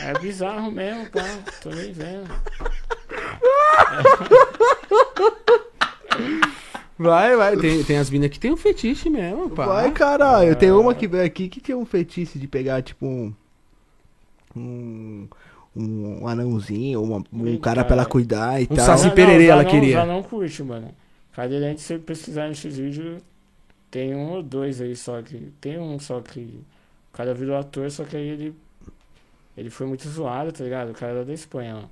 [0.00, 1.22] É bizarro mesmo, pá,
[1.62, 2.28] tô nem vendo.
[6.98, 7.56] Vai, vai.
[7.56, 9.66] Tem, tem as minas que tem um fetiche mesmo, pá.
[9.66, 10.54] Vai, caralho.
[10.56, 13.34] Tem uma que veio aqui que tem um fetiche de pegar, tipo, um.
[14.54, 15.26] Um,
[15.74, 18.84] um anãozinho, uma- um cara pra ela cuidar e Um tal.
[18.84, 19.92] saci Não, não, pererê ela não- queria.
[19.94, 20.94] Já não curte, mano.
[21.32, 23.22] Cadeirante, se você pesquisar nesses vídeos,
[23.92, 25.52] tem um ou dois aí só que.
[25.60, 26.64] Tem um só que.
[27.12, 28.56] O cara virou ator, só que aí ele.
[29.54, 30.92] Ele foi muito zoado, tá ligado?
[30.92, 31.88] O cara era da Espanha, ó.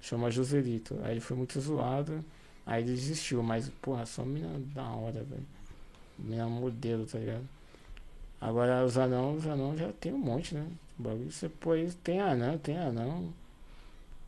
[0.00, 0.98] Chama Joselito.
[1.04, 2.24] Aí ele foi muito zoado.
[2.66, 5.46] Aí ele desistiu, mas, porra, só mina da hora, velho.
[6.18, 7.48] Mina modelo, tá ligado?
[8.40, 10.66] Agora os anão, os anão já tem um monte, né?
[10.98, 11.88] O bagulho você põe.
[12.02, 13.32] Tem anão, tem anão.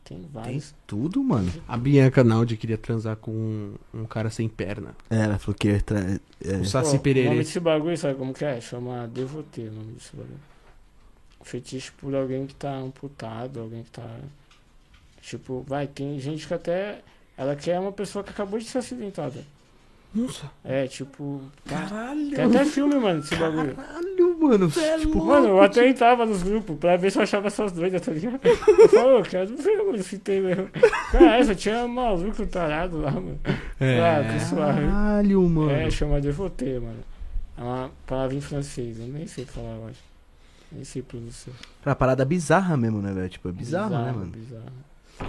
[0.09, 0.73] Tem Tem vários.
[0.87, 1.53] tudo, mano.
[1.67, 4.95] A Bianca Naldi queria transar com um, um cara sem perna.
[5.07, 5.99] É, ela falou que ia tra...
[5.99, 6.55] é.
[6.55, 8.59] O Pô, Saci O nome desse bagulho, sabe como que é?
[8.59, 10.39] Chama Devotê o nome desse bagulho.
[11.43, 14.19] Fetiche por alguém que tá amputado, alguém que tá.
[15.21, 17.01] Tipo, vai, tem gente que até.
[17.37, 19.45] Ela quer uma pessoa que acabou de ser acidentada.
[20.13, 20.49] Nossa.
[20.65, 21.41] É, tipo.
[21.65, 22.31] Caralho.
[22.35, 23.75] tem até filme, mano, desse bagulho.
[23.75, 24.71] Caralho, mano.
[24.71, 28.11] Tipo, Mano, eu até entrava nos grupos pra ver se eu achava essas doidas, tá
[28.11, 28.39] ligado?
[28.43, 30.67] Eu falo, "Ô, quero ver, mano, se tem mesmo.
[31.11, 33.39] Cara, só tinha maluco tarado lá, mano.
[33.45, 34.81] Ah, que suave.
[34.81, 35.71] caralho, mano.
[35.71, 37.03] É, chama Devotê, mano.
[37.57, 39.99] É uma palavra em francês, eu nem sei falar, eu acho.
[40.71, 41.55] Nem sei pronunciar.
[41.83, 43.29] Pra parada bizarra mesmo, né, velho?
[43.29, 44.25] Tipo, é bizarro, né, mano?
[44.27, 44.63] Bizarro.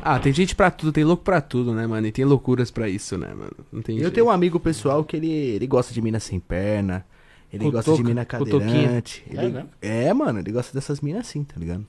[0.02, 2.06] Ah, tem gente pra tudo, tem louco pra tudo, né, mano?
[2.06, 3.52] E tem loucuras pra isso, né, mano?
[3.72, 4.14] Não tem Eu jeito.
[4.14, 7.04] tenho um amigo pessoal que ele, ele gosta de mina sem perna.
[7.52, 9.24] Ele Com gosta de mina cadeirante.
[9.28, 9.52] É Ele...
[9.52, 9.68] mesmo?
[9.82, 11.84] É, mano, ele gosta dessas minas assim, tá ligado?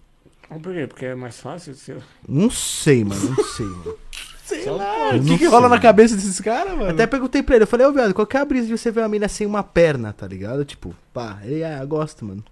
[0.50, 0.88] Mas Por quê?
[0.88, 1.76] Porque é mais fácil?
[1.90, 2.02] Lá.
[2.28, 3.96] Não sei, mano, não sei, mano.
[4.44, 6.90] Sei Só lá, o que, que rola na cabeça desses caras, mano?
[6.90, 8.92] Até perguntei pra ele, eu falei, ô viado, qual que é a brisa de você
[8.92, 10.66] ver uma mina sem uma perna, tá ligado?
[10.66, 12.44] Tipo, pá, ele, ah, eu gosto, mano.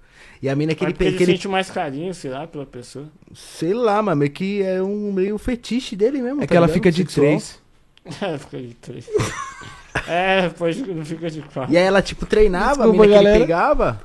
[0.41, 2.31] E a mina que Mas ele, porque pe- ele que ele sente mais carinho, sei
[2.31, 3.05] lá, pela pessoa.
[3.33, 6.65] sei lá, mano, meio que é um meio fetiche dele mesmo, É tá que ela
[6.65, 6.75] ligado?
[6.75, 7.25] fica de Sexual.
[7.27, 7.59] três.
[8.21, 9.05] É, fica de três.
[10.07, 11.71] é, depois não fica de quatro.
[11.73, 13.35] E aí ela, tipo, treinava, Desculpa, a mina que galera.
[13.35, 14.01] ele pegava.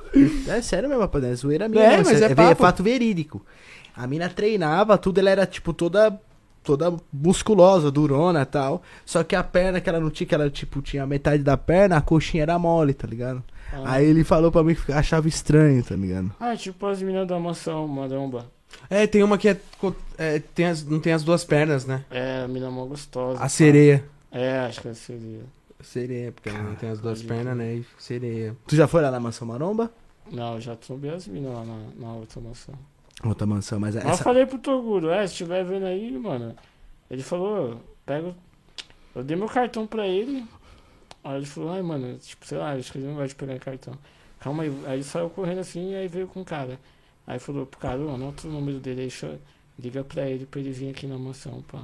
[0.47, 1.83] É sério mesmo, rapaziada, é zoeira minha.
[1.83, 2.61] É, não, mas é é, papo.
[2.61, 3.43] fato verídico.
[3.95, 6.19] A mina treinava, tudo, ela era, tipo, toda
[6.65, 8.81] toda musculosa, durona e tal.
[9.05, 11.97] Só que a perna que ela não tinha, que ela, tipo, tinha metade da perna,
[11.97, 13.43] a coxinha era mole, tá ligado?
[13.71, 13.93] Ah.
[13.93, 16.33] Aí ele falou pra mim que achava estranho, tá ligado?
[16.39, 18.49] Ah, tipo as meninas da mansão, maromba.
[18.89, 19.57] É, tem uma que é,
[20.17, 22.03] é, tem as, não tem as duas pernas, né?
[22.09, 23.41] É, a mina mó gostosa.
[23.41, 24.03] A sereia.
[24.31, 25.41] É, acho que é seria.
[25.81, 27.83] Sereia, porque ela não tem as duas pernas, né?
[27.97, 28.55] Sereia.
[28.65, 29.91] Tu já foi lá na mansão Maromba?
[30.31, 32.73] Não, eu já trombei as minas lá na, na outra mansão.
[33.25, 34.23] Outra mansão, mas Mas eu essa.
[34.23, 36.55] falei pro Toguro, é, se estiver vendo aí, mano.
[37.09, 38.35] Ele falou, pega.
[39.15, 40.45] Eu dei meu cartão pra ele.
[41.23, 43.57] Aí ele falou, ai, mano, tipo, sei lá, acho que ele não gosta de pegar
[43.59, 43.97] cartão.
[44.39, 44.69] Calma aí.
[44.85, 46.79] Aí ele saiu correndo assim e aí veio com o cara.
[47.25, 49.39] Aí falou pro cara, anota o número dele cho-
[49.79, 51.83] liga pra ele pra ele vir aqui na mansão, pá.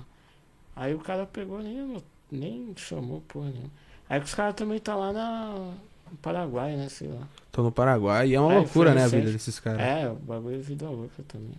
[0.75, 1.97] Aí o cara pegou, nem,
[2.31, 3.71] nem chamou, porra nenhuma.
[4.07, 5.73] Aí que os caras também tá lá na,
[6.11, 7.27] no Paraguai, né, sei lá.
[7.51, 8.29] Tô no Paraguai.
[8.29, 9.81] E é uma É, loucura, né, a vida desses caras.
[9.81, 11.53] É, o bagulho é vida louca também.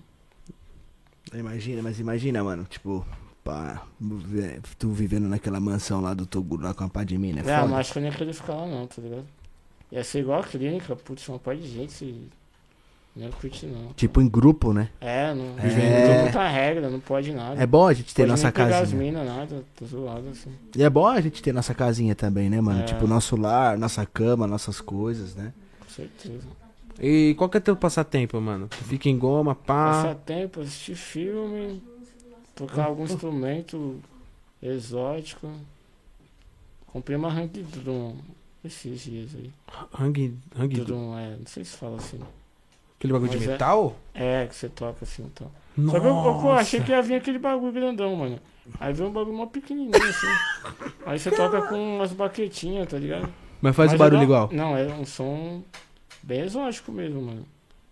[1.34, 3.07] Imagina, mas imagina, mano, tipo,
[3.42, 3.82] pá,
[4.78, 7.44] tu vivendo naquela mansão lá do Toguro, lá com a pá de mina, é É,
[7.44, 7.66] foda.
[7.68, 9.24] mas acho que eu nem ia querer ficar lá não, tá ligado?
[9.90, 12.28] Ia ser igual a clínica, putz, uma parte de gente
[13.14, 13.92] não ia curtir não.
[13.94, 14.88] Tipo em grupo, né?
[15.00, 16.06] É, não É.
[16.06, 17.62] tem muita regra, não pode nada.
[17.62, 19.02] É bom a gente ter pode nossa nem pegar as casinha.
[19.02, 20.50] minas, nada, tô zoado assim.
[20.76, 22.80] E é bom a gente ter nossa casinha também, né, mano?
[22.80, 22.84] É.
[22.84, 25.52] Tipo, nosso lar, nossa cama, nossas coisas, né?
[25.80, 26.46] Com certeza.
[27.00, 28.68] E qual que é teu passatempo, mano?
[28.68, 30.02] Tu fica em goma, pá.
[30.02, 31.82] Passar tempo, assistir filme,
[32.54, 33.98] tocar algum instrumento
[34.62, 35.50] exótico.
[36.86, 38.16] Comprei uma Hang Drum
[38.64, 39.50] esses dias aí.
[39.98, 42.20] Hang, hang, Drum, é, não sei se fala assim.
[43.03, 43.96] Aquele bagulho de Mas é- metal?
[44.14, 45.50] É, que você toca assim então.
[45.76, 45.98] Nossa.
[45.98, 48.38] Só que eu, eu achei que ia vir aquele bagulho grandão, mano.
[48.78, 50.26] Aí veio um bagulho mó pequenininho assim.
[51.05, 53.28] Aí você toca com umas baquetinhas, tá ligado?
[53.61, 54.48] Mas faz Mas o barulho é da- igual.
[54.53, 55.62] Não, é um som
[56.22, 57.44] bem exótico mesmo, mano.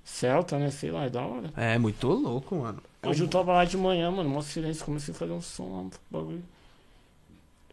[0.05, 0.71] Celta, né?
[0.71, 1.51] Sei lá, é da hora.
[1.57, 2.81] É, muito louco, mano.
[3.05, 5.79] Hoje eu tava lá de manhã, mano, mó silêncio, comecei a fazer um som lá,
[5.81, 6.43] um bagulho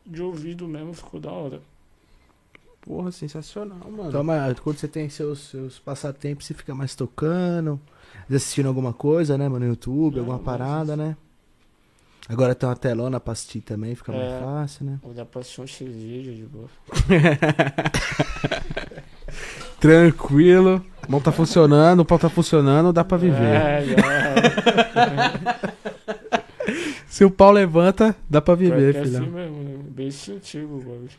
[0.06, 1.62] de ouvido mesmo, ficou da hora.
[2.88, 4.08] Porra, sensacional, mano.
[4.10, 7.78] Então, mas quando você tem seus, seus passatempos, você fica mais tocando,
[8.34, 11.18] assistindo alguma coisa, né, mano, no YouTube, É, alguma mas parada, né?
[12.30, 14.40] Agora tem uma telona pra assistir também, fica mais É.
[14.42, 15.00] fácil, né?
[15.04, 16.70] Ou dá pra assistir um X-Vídeo de boa.
[19.80, 20.84] Tranquilo.
[21.08, 23.44] Mão tá funcionando, o pau tá funcionando, dá pra viver.
[23.44, 23.96] É, já.
[27.10, 29.28] Se o pau levanta, dá pra viver, é assim filhão.
[29.28, 29.80] mesmo, né?
[29.90, 31.10] Bem instintivo o bagulho.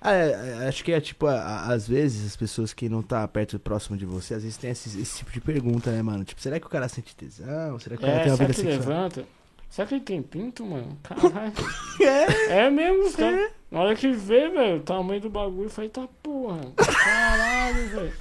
[0.00, 0.30] Ah, é,
[0.64, 4.04] é, acho que é tipo, às vezes as pessoas que não tá perto próximo de
[4.04, 6.24] você, às vezes tem esse, esse tipo de pergunta, né, mano?
[6.24, 7.78] Tipo, será que o cara sente tesão?
[7.78, 8.78] Será que o cara É, tem uma vida que sexual?
[8.80, 9.24] levanta?
[9.68, 10.96] Será que ele tem pinto, mano?
[11.02, 11.52] Caralho.
[12.50, 12.70] é.
[12.70, 13.50] mesmo, os caras.
[13.70, 16.60] Na hora que vê, velho, o tamanho do bagulho, eu falei, tá porra.
[16.76, 18.12] Caralho, velho.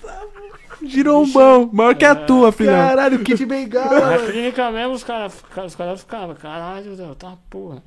[0.84, 2.16] Girombão, maior que a É.
[2.16, 2.74] tua, filhão.
[2.74, 4.18] Caralho, Kid Bengala!
[4.18, 7.82] Na clínica mesmo, os caras os cara ficavam, caralho, velho, tá porra.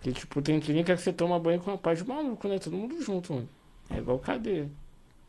[0.00, 2.58] Que tipo, tem clínica que você toma banho com a parte de maluco, né?
[2.58, 3.48] Todo mundo junto, mano.
[3.88, 4.68] É igual cadeia.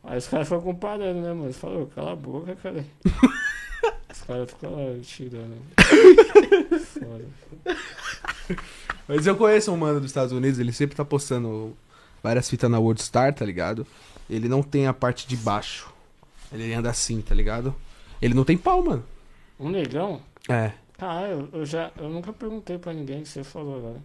[0.02, 1.52] Aí os caras ficam comparando, né, mano?
[1.52, 2.84] Falou, cala a boca, cara.
[4.12, 5.56] os caras ficam lá tirando.
[6.86, 7.24] Foda.
[9.06, 11.76] Mas eu conheço um mano dos Estados Unidos, ele sempre tá postando
[12.22, 13.86] várias fitas na World Star, tá ligado?
[14.28, 15.92] Ele não tem a parte de baixo.
[16.52, 17.74] Ele anda assim, tá ligado?
[18.22, 19.04] Ele não tem pau, mano.
[19.58, 20.22] Um negão?
[20.48, 20.72] É.
[20.96, 21.90] Caralho, eu, eu já.
[21.98, 24.02] Eu nunca perguntei pra ninguém que você falou agora.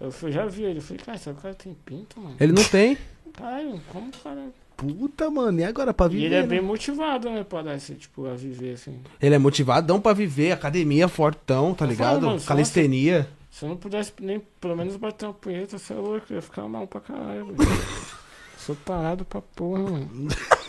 [0.00, 2.36] Eu fui- já vi ele, eu falei, cara, esse cara tem pinto, mano.
[2.40, 2.96] Ele não tem.
[3.34, 4.48] Caralho, como o cara.
[4.80, 6.24] Puta, mano, e agora pra E viver?
[6.26, 6.46] ele é né?
[6.46, 8.98] bem motivado, né, pra dar esse, tipo, a viver assim.
[9.20, 12.20] Ele é motivadão pra viver, academia fortão, tá Eu ligado?
[12.20, 13.28] falo, mano, Calistenia.
[13.50, 16.42] Se eu não pudesse nem pelo menos bater uma punheta, você é louco, eu ia
[16.42, 17.58] ficar mal pra caralho, velho.
[18.56, 20.28] Sou parado pra porra, mano.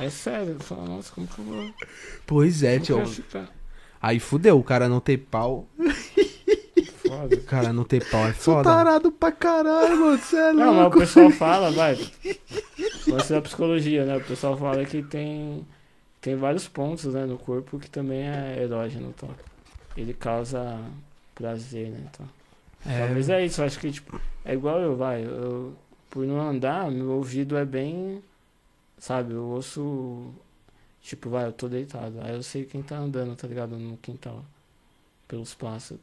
[0.00, 1.70] É sério, eu falo, nossa, como que eu vou.
[2.24, 3.02] Pois é, tio.
[4.00, 5.66] Aí fudeu, o cara não ter pau.
[7.08, 7.36] Foda.
[7.42, 8.64] Cara não ter pau é Sou foda.
[8.64, 10.98] tarado pra caralho, mano, você é Não, mas o louco.
[10.98, 11.96] pessoal fala, vai.
[13.06, 14.16] Você da psicologia, né?
[14.18, 15.66] O pessoal fala que tem,
[16.20, 19.28] tem vários pontos né, no corpo que também é erógeno, tá?
[19.96, 20.80] Ele causa
[21.34, 22.08] prazer, né?
[22.12, 22.28] Então.
[22.84, 25.24] Talvez É, é isso, eu acho que tipo, é igual eu, vai.
[25.24, 25.74] Eu,
[26.10, 28.22] por não andar, meu ouvido é bem.
[28.98, 30.32] Sabe, eu ouço.
[31.02, 32.20] Tipo, vai, eu tô deitado.
[32.22, 33.76] Aí eu sei quem tá andando, tá ligado?
[33.78, 34.44] No quintal.
[35.28, 35.98] Pelos passos.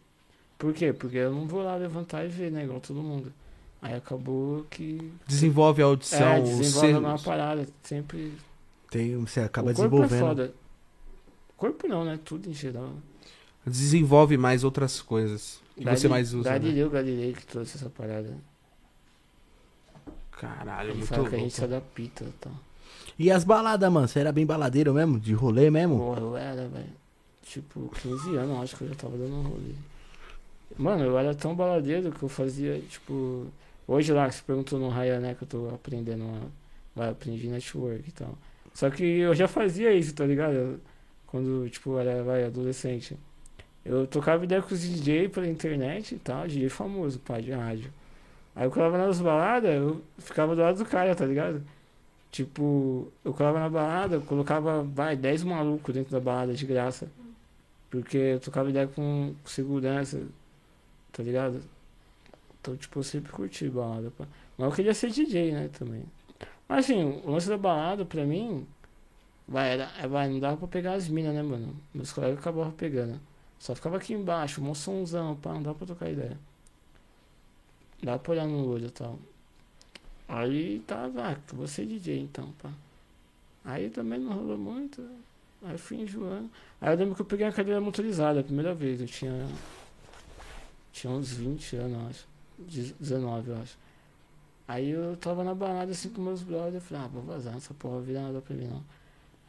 [0.58, 0.94] Por quê?
[0.94, 2.64] Porque eu não vou lá levantar e ver, né?
[2.64, 3.32] Igual todo mundo.
[3.82, 5.12] Aí acabou que.
[5.28, 7.68] desenvolve a audição, é, desenvolve ser- alguma parada.
[7.84, 8.34] Sempre.
[8.90, 10.24] Tem, você acaba o corpo desenvolvendo.
[10.24, 10.54] é foda.
[11.58, 12.20] Corpo não, né?
[12.24, 12.94] Tudo em geral.
[13.66, 16.50] desenvolve mais outras coisas que você mais usa.
[16.50, 16.60] Né?
[16.60, 18.34] Galileu Galilei que trouxe essa parada.
[20.32, 21.30] Caralho, Ele muito fala louco.
[21.32, 22.52] que a gente se adapta e tal.
[23.18, 24.08] E as baladas, mano?
[24.08, 25.20] Você era bem baladeiro mesmo?
[25.20, 25.98] De rolê mesmo?
[25.98, 26.90] Porra, eu era, velho.
[27.44, 29.74] Tipo, 15 anos, acho que eu já tava dando um rolê.
[30.78, 33.48] Mano, eu era tão baladeiro que eu fazia, tipo.
[33.88, 36.42] Hoje lá, você perguntou no Raya, né, que eu tô aprendendo a.
[36.96, 38.38] Vai, aprendi network e tal.
[38.74, 40.80] Só que eu já fazia isso, tá ligado?
[41.28, 43.18] Quando, tipo, era, vai, adolescente.
[43.86, 47.92] Eu tocava ideia com os DJ pela internet e tal, DJ famoso, pai de rádio.
[48.56, 51.62] Aí eu colava nas baladas, eu ficava do lado do cara, tá ligado?
[52.32, 57.08] Tipo, eu colava na balada, eu colocava, vai, 10 malucos dentro da balada de graça.
[57.90, 60.22] Porque eu tocava ideia com segurança,
[61.16, 61.62] tá ligado?
[62.60, 64.28] Então, tipo, eu sempre curti balada, pá.
[64.58, 66.04] Mas eu queria ser DJ, né, também.
[66.68, 68.68] Mas assim, o lance da balada, pra mim,
[69.48, 71.76] vai, era, é, vai não dava pra pegar as minas, né, mano?
[71.94, 73.20] Meus colegas acabavam pegando.
[73.60, 76.38] Só ficava aqui embaixo, moçãozão, pá, não dá pra trocar ideia.
[78.04, 79.18] Dá pra olhar no olho e tal.
[80.28, 82.72] Aí tava, ah, vou ser DJ então, pá.
[83.64, 85.02] Aí também não rolou muito.
[85.64, 86.50] Aí fui enjoando.
[86.82, 89.02] Aí eu lembro que eu peguei a cadeira motorizada a primeira vez.
[89.02, 89.48] Eu tinha.
[90.96, 92.28] Tinha uns 20 anos, eu acho.
[93.02, 93.78] 19, eu acho.
[94.66, 96.76] Aí eu tava na balada assim com meus brothers.
[96.76, 98.82] Eu falei, ah, vou vazar, essa porra vira nada pra mim não.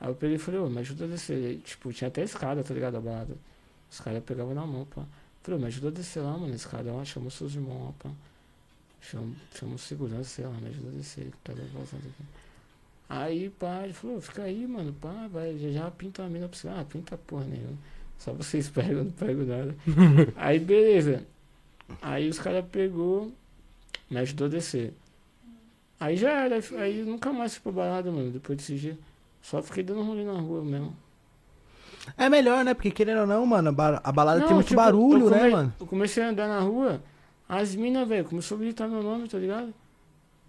[0.00, 1.36] Aí eu peguei e falei, ô, me ajuda a descer.
[1.36, 2.96] Aí, tipo, tinha até escada, tá ligado?
[2.96, 3.36] A balada.
[3.88, 5.04] Os caras pegavam na mão, pá.
[5.44, 6.92] Falei, me ajuda a descer lá, mano, escada.
[6.92, 8.10] Ó, chama seus irmãos, pá.
[9.00, 11.30] Chama, chama segurança, sei lá, me ajuda a descer.
[11.44, 12.24] Pega vazando aqui.
[13.08, 16.58] Aí, pá, ele falou, fica aí, mano, pá, vai, já, já pinta a mina pra
[16.58, 16.68] você.
[16.68, 17.78] Ah, pinta porra nenhuma.
[18.18, 19.76] Só vocês pegam, não pego nada.
[20.34, 21.24] aí, beleza.
[22.02, 23.32] Aí os caras pegou,
[24.10, 24.92] me ajudou a descer.
[25.98, 28.98] Aí já era, aí nunca mais fui pra balada, mano, depois desse dia.
[29.40, 30.96] Só fiquei dando rolê na rua mesmo.
[32.16, 32.74] É melhor, né?
[32.74, 35.48] Porque querendo ou não, mano, a ba- a balada Não, tem muito tipo, barulho, né,
[35.48, 35.74] mano?
[35.80, 37.02] Eu comecei a andar na rua,
[37.48, 39.72] as minas, velho, começou a gritar meu nome, tá ligado?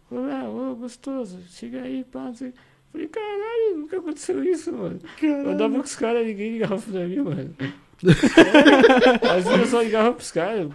[0.09, 2.53] Falei, ah, ô, gostoso, chega aí, pá, não sei.
[2.91, 4.99] Falei, caralho, nunca aconteceu isso, mano.
[5.21, 7.55] Eu andava com os caras, ninguém ligava pra mim, mano.
[7.59, 10.69] É, as minas só ligavam pros caras.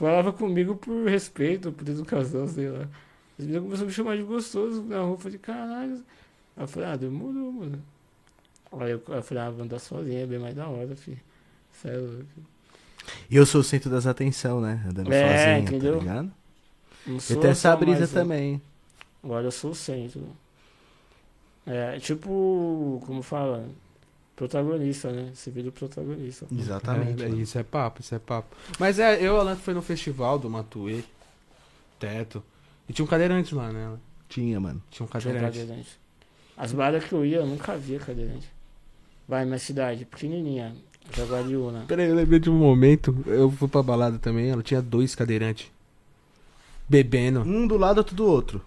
[0.00, 2.88] Falava comigo por respeito, por educação, sei lá.
[3.38, 5.14] As meninas começaram a me chamar de gostoso na rua.
[5.14, 6.04] Eu falei, caralho.
[6.56, 7.82] Aí eu falei, ah, demorou, mano.
[8.72, 11.20] Aí eu, eu falei, ah, vou andar sozinha, é bem mais da hora, filho.
[11.84, 12.24] É louco.
[13.30, 14.84] E eu sou o centro das atenção, né?
[14.88, 15.94] Andando É, sozinho, entendeu?
[15.94, 16.32] tá ligado?
[17.06, 18.14] Não Eu sou tenho essa brisa mais um.
[18.14, 18.62] também.
[19.22, 20.36] Agora eu sou o centro.
[21.66, 23.68] É, tipo, como fala?
[24.40, 25.32] Protagonista, né?
[25.34, 26.46] Você vira o protagonista.
[26.50, 27.22] Exatamente.
[27.22, 27.42] É, mano.
[27.42, 28.56] isso é papo, isso é papo.
[28.80, 31.02] Mas é, eu Alan foi no festival do Matuê,
[31.98, 32.42] teto.
[32.88, 33.98] E tinha um cadeirante lá, né?
[34.30, 34.82] Tinha, mano.
[34.90, 35.58] Tinha um Tinha um cadeirante.
[35.58, 36.00] cadeirante.
[36.56, 38.50] As baladas que eu ia, eu nunca via cadeirante.
[39.28, 40.74] Vai, minha cidade, pequenininha,
[41.14, 41.84] Jaguariúna.
[41.86, 45.70] Peraí, eu lembrei de um momento, eu fui pra balada também, ela tinha dois cadeirantes.
[46.88, 47.42] Bebendo.
[47.42, 48.62] Um do lado, outro do outro.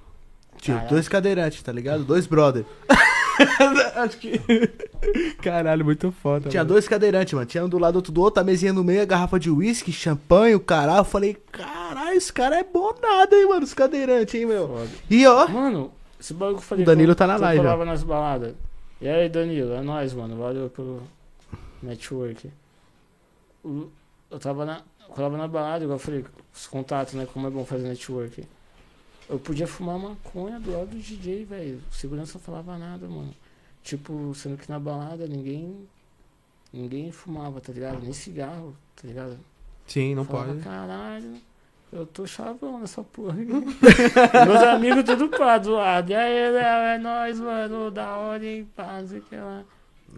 [0.58, 2.04] Tinha dois cadeirantes, tá ligado?
[2.04, 2.64] Dois brother.
[3.96, 4.40] Acho que.
[5.42, 6.50] Caralho, muito foda.
[6.50, 6.74] Tinha mano.
[6.74, 7.46] dois cadeirantes, mano.
[7.46, 9.92] Tinha um do lado, outro do outro, a mesinha no meio, a garrafa de uísque,
[9.92, 11.00] champanhe, o caralho.
[11.00, 14.68] Eu falei, caralho, esse cara é bom nada, hein, mano, os cadeirantes, hein, meu.
[14.68, 14.90] Foda.
[15.10, 16.84] E ó, Mano, esse bagulho que eu falei.
[16.84, 17.66] O Danilo que eu- tá na live, Eu ó.
[17.74, 18.54] colava nas baladas.
[19.02, 20.38] E aí, Danilo, é nóis, mano.
[20.38, 21.04] Valeu pelo
[21.82, 22.50] network.
[23.66, 24.82] Eu tava na.
[25.02, 26.26] Eu colava na balada, igual eu falei,
[26.56, 27.28] os contatos, né?
[27.32, 28.44] Como é bom fazer network.
[29.30, 31.82] Eu podia fumar maconha do lado do DJ, velho.
[31.90, 33.34] O segurança não falava nada, mano.
[33.84, 35.88] Tipo, sendo que na balada ninguém.
[36.72, 38.02] Ninguém fumava, tá ligado?
[38.02, 39.38] Nem cigarro, tá ligado?
[39.86, 40.62] Sim, não Falava, pode.
[40.64, 41.36] Caralho,
[41.92, 43.46] eu tô chavão nessa porra aqui.
[44.48, 46.12] Meus amigos tudo pá, do lado.
[46.12, 47.92] E aí, Léo, é nóis, mano.
[47.92, 48.68] Da hora, hein?
[48.76, 49.64] Pá, não sei o que lá.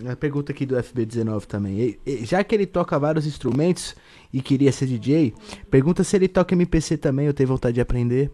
[0.09, 1.77] a pergunta aqui do FB19 também.
[1.79, 3.95] E- e- Já que ele toca vários instrumentos
[4.31, 5.33] e queria ser DJ,
[5.69, 8.31] pergunta se ele toca MPC também, eu tenho vontade de aprender.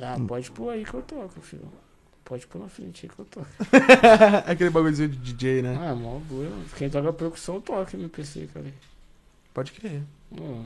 [0.00, 1.62] Ah, pode pôr aí que eu toco, filho.
[2.24, 3.46] Pode pôr na frente aí que eu toco.
[4.46, 5.78] Aquele bagulhozinho de DJ, né?
[5.80, 6.46] Ah, mó boa.
[6.76, 8.66] Quem toca percussão toca MPC, cara.
[9.54, 10.02] Pode crer.
[10.32, 10.64] Hum.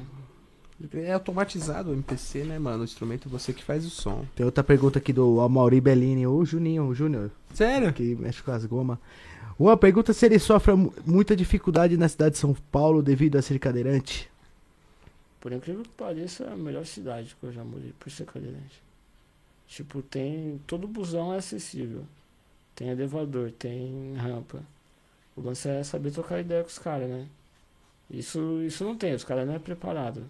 [0.95, 2.81] É automatizado o MPC, né, mano?
[2.81, 4.27] O instrumento você que faz o som.
[4.35, 7.93] Tem outra pergunta aqui do Amaury Bellini, ou Juninho, o Júnior, Sério?
[7.93, 8.99] que mexe com as gomas.
[9.57, 13.43] Uma pergunta se ele sofre mu- muita dificuldade na cidade de São Paulo devido a
[13.43, 14.29] ser cadeirante.
[15.41, 18.83] Por incrível que pareça, é a melhor cidade que eu já morei, por ser cadeirante.
[19.73, 20.61] Tipo, tem.
[20.67, 22.05] Todo busão é acessível.
[22.75, 24.63] Tem elevador, tem rampa.
[25.35, 27.27] O lance é saber trocar ideia com os caras, né?
[28.11, 30.29] Isso, isso não tem, os caras não é preparado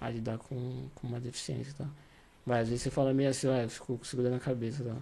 [0.00, 1.86] a lidar com, com uma deficiência, tá?
[2.46, 4.96] Mas às vezes você fala meio assim, ah, eu fico segurando a cabeça, tá?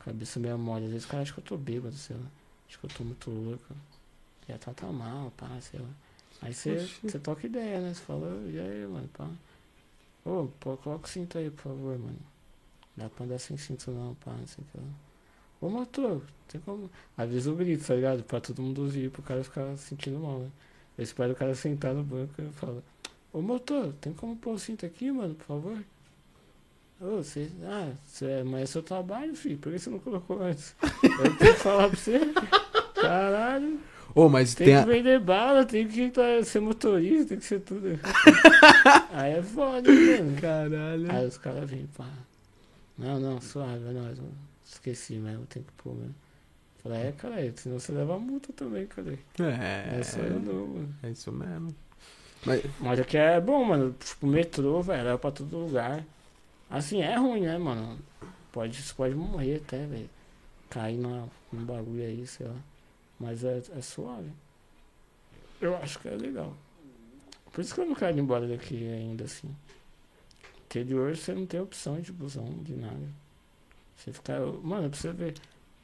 [0.00, 0.84] Cabeça meio mole.
[0.84, 2.26] Às vezes o cara acha que eu tô bêbado, sei lá.
[2.68, 3.74] Acho que eu tô muito louco.
[4.46, 5.88] Já tá, tá mal, pá, sei lá.
[6.42, 6.86] Aí você,
[7.22, 7.94] toca ideia, né?
[7.94, 9.26] Você fala, e aí, mano, pá.
[10.22, 12.31] Ô, pô, coloca o cinto aí, por favor, mano.
[12.96, 14.92] Dá pra andar sem cinto não, pá, não sei o que lá.
[15.60, 16.90] Ô, motor, tem como...
[17.16, 18.22] Vezes eu grito, tá ligado?
[18.24, 20.50] Pra todo mundo ouvir, pro cara ficar sentindo mal, né?
[20.98, 22.82] Eu espero o cara sentar no banco e eu falo,
[23.32, 25.78] ô, motor, tem como pôr o cinto aqui, mano, por favor?
[27.00, 27.48] Ô, você...
[27.64, 28.42] Ah, você...
[28.44, 30.74] mas é seu trabalho, filho, por que você não colocou antes?
[31.02, 32.20] Eu tenho que falar pra você.
[33.00, 33.80] Caralho.
[34.14, 34.84] Ô, mas Tem tem, que a...
[34.84, 37.98] vender bala, tem que tá- ser motorista, tem que ser tudo.
[39.12, 40.40] Aí é foda, mano.
[40.40, 41.10] Caralho.
[41.10, 42.06] Aí os caras vêm, pá.
[42.98, 44.36] Não, não, suave, é nóis, mano.
[44.64, 46.14] Esqueci mesmo, tem que pôr mesmo.
[46.82, 49.18] Falei, é, cara, senão você leva multa também, cara.
[49.38, 50.94] É, É, só eu não, mano.
[51.02, 51.74] é isso mesmo.
[52.80, 53.92] Mas aqui é bom, mano.
[53.98, 56.04] Tipo, metrô, velho, é pra todo lugar.
[56.68, 57.98] Assim, é ruim, né, mano?
[58.50, 60.10] Pode, você pode morrer até, velho.
[60.70, 62.56] Cair na, num bagulho aí, sei lá.
[63.20, 64.30] Mas é, é suave.
[65.60, 66.52] Eu acho que é legal.
[67.52, 69.54] Por isso que eu não quero ir embora daqui ainda, assim.
[70.72, 73.06] Interior você não tem opção de busão, de nada.
[73.96, 74.40] Você fica.
[74.62, 75.34] Mano, pra você ver.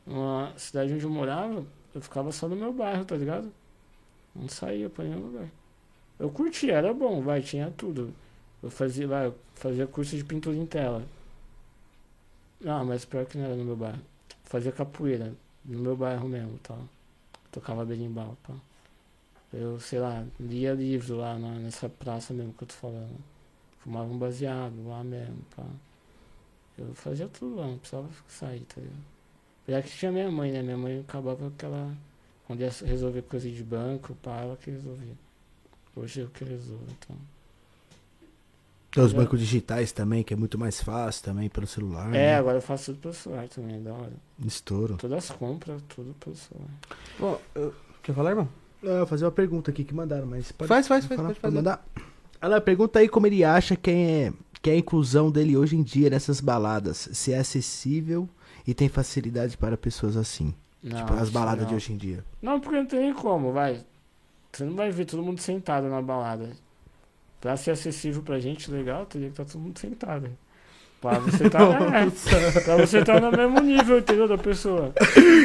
[0.07, 3.53] Uma cidade onde eu morava, eu ficava só no meu bairro, tá ligado?
[4.34, 5.49] Não saía pra nenhum lugar.
[6.18, 8.14] Eu curtia, era bom, vai, tinha tudo.
[8.62, 11.05] Eu fazia lá, fazia curso de pintura em tela.
[12.64, 14.01] Ah, mas pior que não era no meu bairro.
[14.45, 15.34] Fazia capoeira,
[15.64, 16.78] no meu bairro mesmo, tal.
[17.53, 18.55] Tocava berimbau, pá.
[19.53, 23.16] Eu, sei lá, lia livro lá na- nessa praça mesmo que eu tô falando.
[23.89, 25.64] Fumava um baseado lá mesmo, pá.
[26.76, 28.99] Eu fazia tudo lá, não precisava sair, tá ligado?
[29.66, 30.62] Já que tinha minha mãe, né?
[30.62, 31.91] Minha mãe acabava que ela.
[32.47, 35.14] Quando ia resolver coisa de banco, pá, ela que resolvia.
[35.97, 37.16] Hoje eu que resolvo, então.
[38.91, 39.16] Tem os É.
[39.16, 42.09] bancos digitais também, que é muito mais fácil também pelo celular.
[42.09, 42.34] É, né?
[42.36, 44.12] agora eu faço tudo pelo celular também, é da hora.
[44.45, 44.97] Estouro.
[44.99, 46.70] Todas as compras, tudo pelo celular.
[47.18, 48.49] Bom, eu- quer falar, irmão?
[48.82, 51.28] Eu vou fazer uma pergunta aqui que mandaram, mas pode, Faz, faz, pode faz, falar,
[51.28, 51.57] pode fazer.
[51.57, 51.84] mandar.
[52.41, 54.32] Ela pergunta aí como ele acha que é,
[54.62, 57.09] que é a inclusão dele hoje em dia nessas baladas.
[57.12, 58.28] Se é acessível
[58.66, 60.55] e tem facilidade para pessoas assim.
[60.82, 61.70] Não, tipo, as baladas não.
[61.70, 62.24] de hoje em dia.
[62.41, 63.80] Não, porque não tem nem como, vai.
[64.53, 66.51] Você não vai ver todo mundo sentado na balada.
[67.41, 70.30] Pra ser acessível pra gente legal, teria que estar todo mundo sentado.
[71.01, 74.26] Pra você estar é, pra você tá no mesmo nível, entendeu?
[74.26, 74.93] Da pessoa.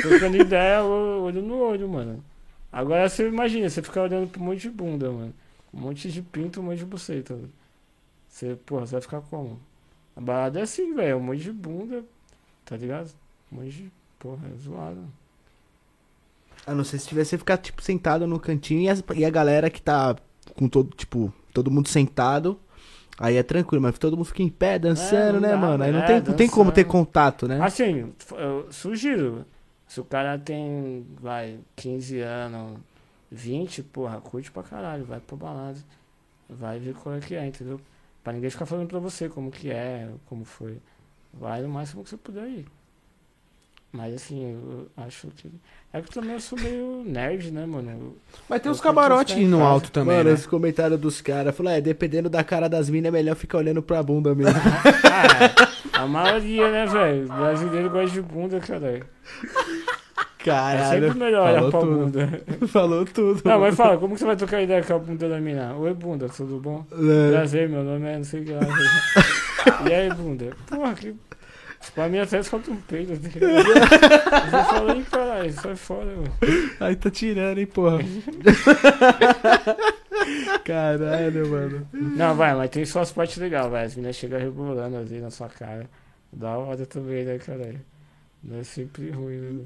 [0.01, 2.23] Trocando ideia, olho no olho, mano.
[2.71, 5.33] Agora você imagina, você ficar olhando pra um monte de bunda, mano.
[5.74, 7.38] Um monte de pinto, um monte de buceta.
[8.30, 9.59] Você, porra, você vai ficar como?
[10.15, 11.17] A balada é assim, velho.
[11.17, 12.03] Um monte de bunda,
[12.65, 13.09] tá ligado?
[13.51, 13.91] Um monte de.
[14.19, 15.03] Porra, é zoado.
[16.65, 19.69] A não ser se tivesse ficar, tipo, sentado no cantinho e, as- e a galera
[19.69, 20.15] que tá
[20.55, 22.57] com todo, tipo, todo mundo sentado.
[23.19, 25.84] Aí é tranquilo, mas todo mundo fica em pé dançando, não né, dá, mano?
[25.84, 27.59] Aí não é, tem, não tem como ter contato, né?
[27.61, 29.45] Assim, eu sugiro.
[29.88, 32.80] Se o cara tem, vai, 15 anos,
[33.34, 35.79] 20, porra, curte pra caralho, vai pra balada.
[36.49, 37.81] Vai ver qual é que é, entendeu?
[38.23, 40.77] Pra ninguém ficar falando pra você como que é, como foi.
[41.34, 42.65] Vai no máximo que você puder ir.
[43.91, 45.51] Mas assim, eu acho que.
[45.91, 47.89] É que também eu sou meio nerd, né, mano?
[47.91, 48.17] Eu-
[48.49, 49.69] Mas tem uns camarotes no casa.
[49.69, 50.36] alto também, Mano, né?
[50.36, 53.81] os comentários dos caras falaram, é, dependendo da cara das minas, é melhor ficar olhando
[53.84, 54.53] pra bunda mesmo.
[55.95, 57.27] Ah, a maioria, né, velho?
[57.27, 59.05] Brasileiro gosta de bunda, caralho.
[60.49, 61.95] É sempre melhor olhar pra tudo.
[61.97, 62.41] bunda.
[62.67, 63.41] Falou tudo.
[63.45, 65.75] Não, mas fala, como que você vai trocar ideia com a bunda da mina?
[65.75, 66.85] Oi, bunda, tudo bom?
[66.91, 67.31] É.
[67.31, 68.61] Prazer, meu nome é não sei o que lá.
[69.89, 70.51] E aí, bunda?
[70.67, 71.15] Porra, que.
[71.93, 73.11] Pra mim até falta um peido.
[73.13, 76.31] Eu falei, caralho, sai fora, mano.
[76.79, 77.99] Aí tá tirando, hein, porra.
[80.63, 81.87] Caralho, mano.
[81.91, 83.85] Não, vai, mas tem só as partes legais, vai.
[83.85, 85.89] As meninas chegam rebolando ali na sua cara.
[86.31, 87.81] Da hora também, né, caralho?
[88.43, 89.63] Não é sempre ruim, né?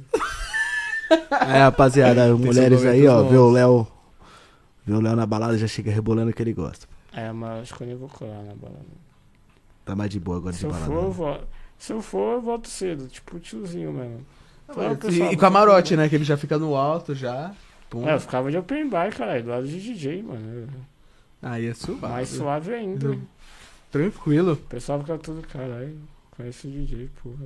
[1.47, 3.49] É, rapaziada, mulheres aí, ó, vê o.
[3.49, 3.87] Léo.
[4.85, 6.87] Vê o Léo na balada, já chega rebolando que ele gosta.
[7.13, 8.85] É, mas acho que eu nem vou colar na balada.
[9.85, 10.91] Tá mais de boa agora Se de eu balada.
[10.91, 11.13] for, eu né?
[11.13, 11.47] volto.
[11.77, 14.25] Se eu for, eu volto cedo, tipo tiozinho mesmo.
[14.69, 16.09] E, pessoal, e camarote, né?
[16.09, 17.53] Que ele já fica no alto já.
[17.89, 18.07] Pum.
[18.07, 20.67] É, eu ficava de open bar, caralho, do lado de DJ, mano.
[21.41, 22.01] Aí é suave.
[22.01, 23.17] Mais suave ainda.
[23.91, 24.53] Tranquilo.
[24.53, 25.97] O pessoal fica tudo, caralho,
[26.31, 27.45] conhece o DJ, porra.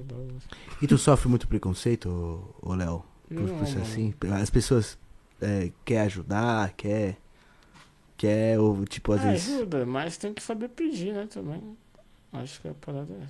[0.82, 2.10] E tu sofre muito preconceito,
[2.62, 3.04] ô, ô Léo?
[3.34, 4.14] Por, Não, por ser assim?
[4.42, 4.98] As pessoas
[5.42, 7.18] é, quer ajudar, quer.
[8.18, 9.50] Quer, ou tipo, às Ah, vezes.
[9.56, 11.76] ajuda, mas tem que saber pedir, né, também.
[12.32, 13.28] Acho que a parada é.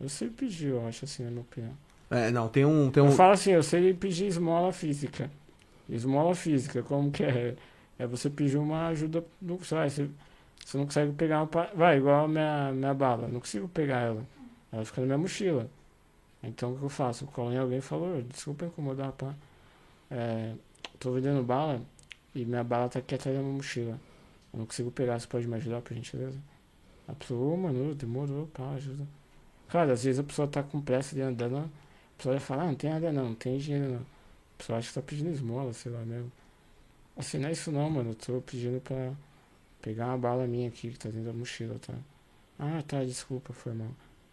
[0.00, 1.76] Eu sei pedir, eu acho assim, na minha opinião.
[2.10, 2.90] É, não, tem um.
[2.90, 3.12] Tem Eu um...
[3.12, 5.30] falo assim, eu sei pedir esmola física.
[5.88, 7.56] Esmola física, como que é?
[7.98, 9.24] É você pedir uma ajuda,
[9.62, 10.08] sei lá, você,
[10.64, 11.48] você não consegue pegar uma...
[11.74, 14.26] Vai, igual a minha, minha bala, não consigo pegar ela.
[14.72, 15.70] Ela fica na minha mochila.
[16.42, 17.24] Então o que eu faço?
[17.24, 19.34] Eu colo em alguém e falo, "Ô, desculpa incomodar, pá.
[20.10, 20.54] É,
[21.00, 21.82] tô vendendo bala
[22.34, 24.00] e minha bala tá aqui atrás da minha mochila.
[24.52, 26.38] Eu não consigo pegar, você pode me ajudar, por gentileza?
[27.08, 29.06] A pessoa, ô, mano, demorou, pá, ajuda.
[29.68, 31.68] Cara, às vezes a pessoa tá com pressa de andando, a
[32.16, 34.00] pessoa vai falar, ah, não tem nada não, não tem dinheiro não.
[34.00, 36.32] A pessoa acha que tá pedindo esmola, sei lá mesmo.
[37.16, 39.12] Assim, não é isso não, mano, eu tô pedindo pra
[39.82, 41.94] pegar uma bala minha aqui que tá dentro da mochila, tá?
[42.58, 43.90] Ah, tá, desculpa, foi mal.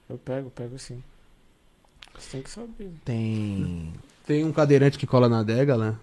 [0.10, 1.04] Eu pego, pego sim.
[2.18, 2.91] Você tem que saber.
[3.05, 3.93] Tem.
[4.26, 5.97] Tem um cadeirante que cola na adega, né?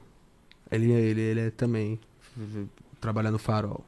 [0.70, 1.98] Ele, ele, ele é também.
[3.00, 3.82] Trabalha no farol.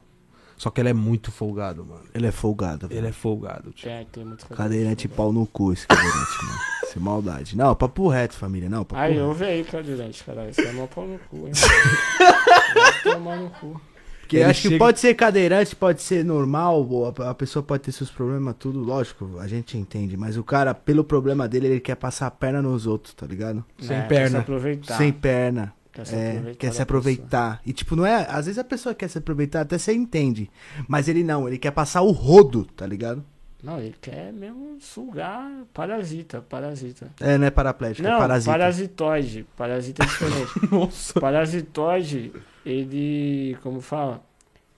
[0.57, 2.03] Só que ele é muito folgado, mano.
[2.15, 2.99] Ele é folgado, velho.
[2.99, 3.89] Ele é folgado, tio.
[3.89, 6.59] É, tem muito Cadeirante pau no cu esse cadeirante, mano.
[6.91, 7.55] Sem maldade.
[7.55, 8.69] Não, papo reto, família.
[8.69, 9.25] Não, papo Aí, reto.
[9.25, 10.49] ouve aí, cadeirante, caralho.
[10.49, 11.53] Isso é mó pau no cu, hein?
[12.73, 13.79] Vai tomar no cu.
[14.23, 17.83] Porque Ele acho que chega- pode ser cadeirante, pode ser normal, a, a pessoa pode
[17.83, 20.15] ter seus problemas, tudo, lógico, a gente entende.
[20.15, 23.63] Mas o cara, pelo problema dele, ele quer passar a perna nos outros, tá ligado?
[23.79, 24.29] Sem É, Quer perna.
[24.29, 24.97] se aproveitar.
[24.97, 25.73] Sem perna.
[25.91, 27.61] Quer se É, aproveitar quer se aproveitar.
[27.65, 28.25] E tipo, não é.
[28.29, 30.49] Às vezes a pessoa quer se aproveitar, até você entende.
[30.87, 33.23] Mas ele não, ele quer passar o rodo, tá ligado?
[33.63, 37.09] Não, ele quer mesmo sugar parasita, parasita.
[37.21, 38.51] É, não é paraplégico, é Não, parasita.
[38.51, 39.47] parasitoide.
[39.55, 40.51] Parasita é diferente.
[40.69, 41.19] Nossa.
[41.21, 42.33] Parasitoide,
[42.65, 44.21] ele, como fala?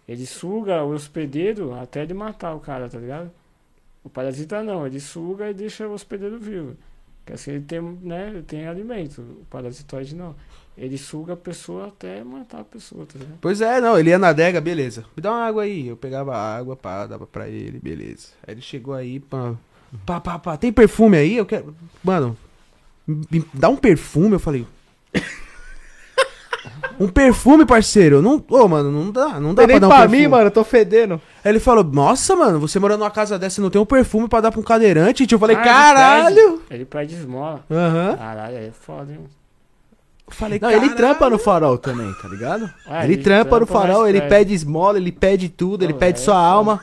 [0.07, 3.31] Ele suga o hospedeiro até ele matar o cara, tá ligado?
[4.03, 6.77] O parasita não, ele suga e deixa o hospedeiro vivo.
[7.23, 9.19] Porque assim ele tem, né, ele tem alimento.
[9.21, 10.35] O parasitoide não.
[10.77, 13.37] Ele suga a pessoa até matar a pessoa, tá ligado?
[13.39, 15.05] Pois é, não, ele ia na adega, beleza.
[15.15, 15.87] Me dá uma água aí.
[15.87, 18.27] Eu pegava a água, pá, dava pra ele, beleza.
[18.45, 19.53] Aí ele chegou aí, pá,
[20.05, 20.57] pá, pá, pá.
[20.57, 21.37] Tem perfume aí?
[21.37, 21.73] Eu quero.
[22.03, 22.35] Mano,
[23.07, 24.65] me dá um perfume, eu falei.
[26.99, 28.21] Um perfume, parceiro.
[28.21, 30.21] Não, ô, mano, não dá, não dá Tem nem dar um pra perfume.
[30.21, 31.21] mim, mano, eu tô fedendo.
[31.43, 34.29] Aí ele falou: Nossa, mano, você morando numa casa dessa e não tem um perfume
[34.29, 35.27] pra dar pra um cadeirante?
[35.27, 36.51] Tio, eu falei: Ah, ele Caralho!
[36.59, 37.63] pede- Ele pede esmola.
[37.69, 38.15] Aham.
[38.17, 39.19] Caralho, aí é foda, hein?
[40.27, 42.69] Eu falei: Não, ele trampa no farol também, tá ligado?
[42.87, 44.53] Ah, ele, trampa, no farol, ele pede.
[44.53, 46.45] esmola, ele pede tudo, ele Pô, pede é sua foda.
[46.47, 46.81] alma.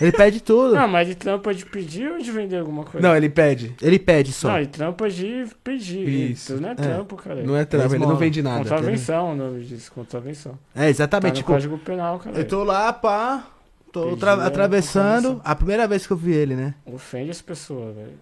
[0.00, 0.76] Ele pede tudo.
[0.76, 3.04] Não, mas ele trampa de pedir ou de vender alguma coisa?
[3.06, 3.74] Não, ele pede.
[3.82, 4.48] Ele pede só.
[4.50, 6.08] Não, ele trampa de pedir.
[6.08, 6.52] Isso.
[6.52, 7.42] Isso não é trampo, cara.
[7.42, 8.18] Não é trampa, ele não esmola.
[8.20, 8.58] vende nada.
[8.60, 10.56] Contravenção o nome disso, contravenção.
[10.72, 11.32] É, Tá exatamente.
[11.32, 12.38] no tipo, Código Penal, cara.
[12.38, 13.44] eu tô lá, pá.
[13.92, 15.40] Tô tra- é, atravessando.
[15.44, 16.74] A primeira vez que eu vi ele, né?
[16.86, 18.12] Ofende as pessoas, velho.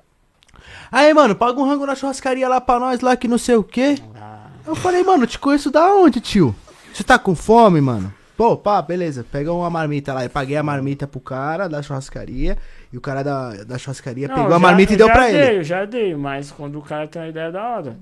[0.91, 3.63] Aí, mano, paga um rango na churrascaria lá pra nós, lá que não sei o
[3.63, 3.97] quê.
[4.17, 6.55] Ah, Eu falei, mano, te conheço da onde, tio?
[6.93, 8.13] Você tá com fome, mano?
[8.37, 9.25] Pô, pá, beleza.
[9.31, 10.25] Pega uma marmita lá.
[10.25, 12.57] Eu paguei a marmita pro cara da churrascaria.
[12.93, 15.27] E o cara da, da churrascaria não, pegou a já- marmita e eu deu pra
[15.29, 15.59] dei, ele.
[15.59, 17.97] Eu já dei, mas quando o cara tem uma ideia da hora.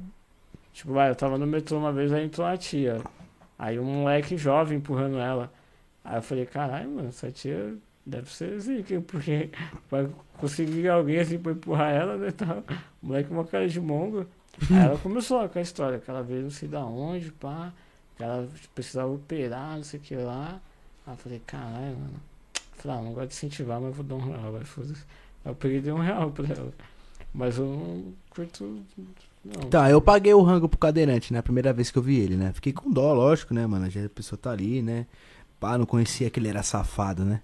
[0.73, 3.01] Tipo, vai, eu tava no metrô uma vez, aí entrou uma tia.
[3.59, 5.51] Aí um moleque jovem empurrando ela.
[6.05, 7.75] Aí eu falei, caralho, mano, essa tia
[8.07, 9.51] deve ser zica, porque
[9.91, 10.07] vai
[10.39, 12.31] conseguir alguém assim pra empurrar ela, né?
[12.31, 12.59] Tá?
[13.03, 14.25] O moleque com uma cara de mongo.
[14.71, 17.73] Aí ela começou com a história, que ela veio não sei da onde, pá,
[18.17, 20.61] que ela precisava operar, não sei o que lá.
[21.07, 22.21] Aí eu falei, caralho, mano.
[22.55, 25.05] Eu Falei, ah, não gosto de incentivar, mas vou dar um real, vai, foda-se.
[25.45, 26.73] Eu peguei e dei um real pra ela.
[27.33, 28.83] Mas eu não curto.
[29.45, 29.71] Não.
[29.71, 31.39] Tá, eu paguei o rango pro cadeirante, né?
[31.39, 32.53] A primeira vez que eu vi ele, né?
[32.53, 33.89] Fiquei com dó, lógico, né, mano?
[33.89, 35.07] Já a pessoa tá ali, né?
[35.59, 37.41] Pá, não conhecia que ele era safado, né?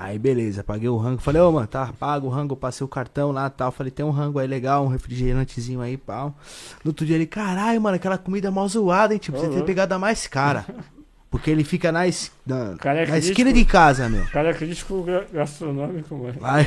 [0.00, 1.20] Aí, beleza, paguei o rango.
[1.20, 3.72] Falei, ô, mano, tá, paga o rango, passei o cartão lá e tal.
[3.72, 6.32] Falei, tem um rango aí legal, um refrigerantezinho aí, pau.
[6.84, 9.18] No outro dia ele, caralho, mano, aquela comida mal zoada, hein?
[9.18, 9.66] Tipo, Ô, você tem louco.
[9.66, 10.64] pegado a mais cara.
[11.30, 14.24] Porque ele fica na, es- na, Cara, é na esquina de casa, meu.
[14.26, 16.38] Cara é crítico gastronômico, mano.
[16.42, 16.64] Aí,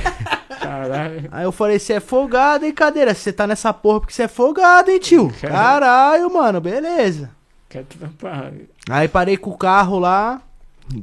[0.60, 1.28] Caralho.
[1.32, 3.14] aí eu falei, você é folgado, hein, cadeira?
[3.16, 5.32] Você tá nessa porra porque você é folgado, hein, tio?
[5.42, 7.32] Caralho, mano, beleza.
[7.70, 8.52] Quer trampar.
[8.90, 10.42] Aí parei com o carro lá,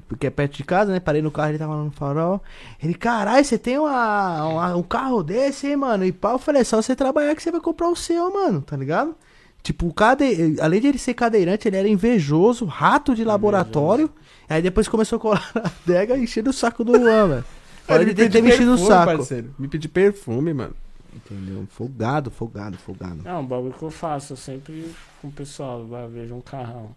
[0.08, 1.00] porque é perto de casa, né?
[1.00, 2.42] Parei no carro, ele tava lá no farol.
[2.82, 6.04] Ele, caralho, você tem uma, uma- um carro desse, hein, mano?
[6.04, 8.60] E pau, eu falei, é só você trabalhar que você vai comprar o seu, mano,
[8.60, 9.14] tá ligado?
[9.62, 10.56] Tipo, o cade...
[10.60, 14.10] além de ele ser cadeirante, ele era invejoso, rato de laboratório.
[14.48, 17.44] Aí depois começou a colar na adega e enchendo o saco do Juan, velho.
[17.84, 19.16] Fora Ele de ter enchido o saco.
[19.16, 19.54] parceiro.
[19.58, 20.74] Me pedi perfume, mano.
[21.14, 21.66] Entendeu?
[21.70, 23.20] Folgado, folgado, folgado.
[23.24, 26.90] Não, um bagulho que eu faço, eu sempre com o pessoal, vai, vejo um carrão.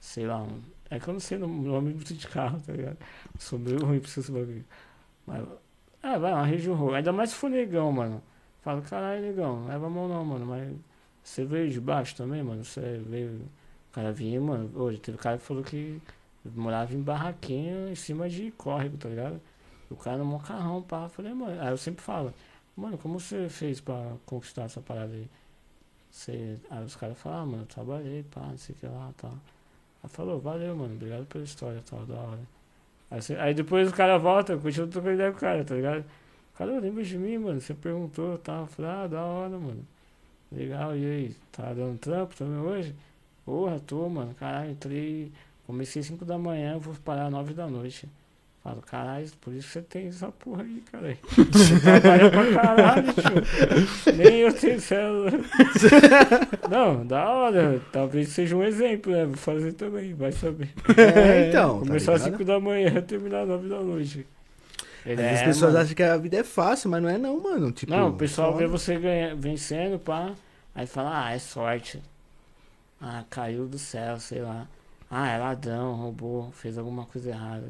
[0.00, 0.48] Sei lá, um,
[0.90, 2.98] é que eu não sei o nome muito de carro, tá ligado?
[3.38, 4.64] Sou meio ruim pra esses bagulho.
[5.26, 5.46] Mas,
[6.02, 6.96] é, vai, uma região ruim.
[6.96, 8.22] Ainda mais se for negão, mano.
[8.62, 10.46] Falo, caralho, negão, leva a mão não, mano.
[10.46, 10.76] Mas
[11.22, 12.64] você veio de baixo também, mano?
[12.64, 13.42] Você veio.
[13.90, 14.70] O cara vinha, mano.
[14.74, 16.00] Hoje teve cara que falou que
[16.44, 19.40] morava em barraquinha em cima de córrego, tá ligado?
[19.90, 21.08] O cara no mó carrão, pá.
[21.08, 21.60] Falei, mano.
[21.60, 22.32] Aí eu sempre falo,
[22.76, 25.28] mano, como você fez pra conquistar essa parada aí?
[26.10, 26.58] Você...
[26.70, 29.38] Aí os caras falam, ah, mano, eu trabalhei, pá, não sei o que lá, tal.
[30.04, 32.40] Aí falou, valeu, mano, obrigado pela história, tal, da hora.
[33.10, 36.04] Aí, aí depois o cara volta, eu continuo trocando ideia com o cara, tá ligado?
[36.56, 38.62] Cara, lembra de mim, mano, você perguntou, tal.
[38.62, 39.84] Eu falei, ah, da hora, mano.
[40.52, 41.36] Legal, e aí?
[41.52, 42.94] Tá dando trampo também hoje?
[43.44, 45.32] Porra, tô, mano, caralho, entrei,
[45.66, 48.08] comecei 5 da manhã, vou parar 9 da noite.
[48.64, 51.18] Falo, caralho, por isso que você tem essa porra aí, caralho.
[51.52, 54.14] Você trabalha pra caralho, tio.
[54.16, 55.30] Nem eu tenho célula.
[56.70, 57.80] Não, da hora.
[57.92, 59.26] Talvez seja um exemplo, né?
[59.26, 60.70] Vou fazer também, vai saber.
[60.96, 61.80] É, então.
[61.80, 62.38] tá Começar às ligado?
[62.38, 64.26] 5 da manhã, terminar às 9 da noite.
[65.04, 65.84] Às É, as pessoas mano.
[65.84, 67.70] acham que a vida é fácil, mas não é não, mano.
[67.70, 70.32] Tipo, Não, o pessoal só- vê você ganha, vencendo, pá.
[70.74, 72.00] Aí fala, ah, é sorte.
[72.98, 74.66] Ah, caiu do céu, sei lá.
[75.10, 77.68] Ah, é ladrão, roubou, fez alguma coisa errada.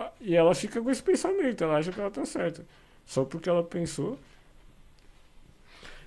[0.00, 2.64] Ah, E ela fica com esse pensamento, ela acha que ela tá certa.
[3.06, 4.18] Só porque ela pensou.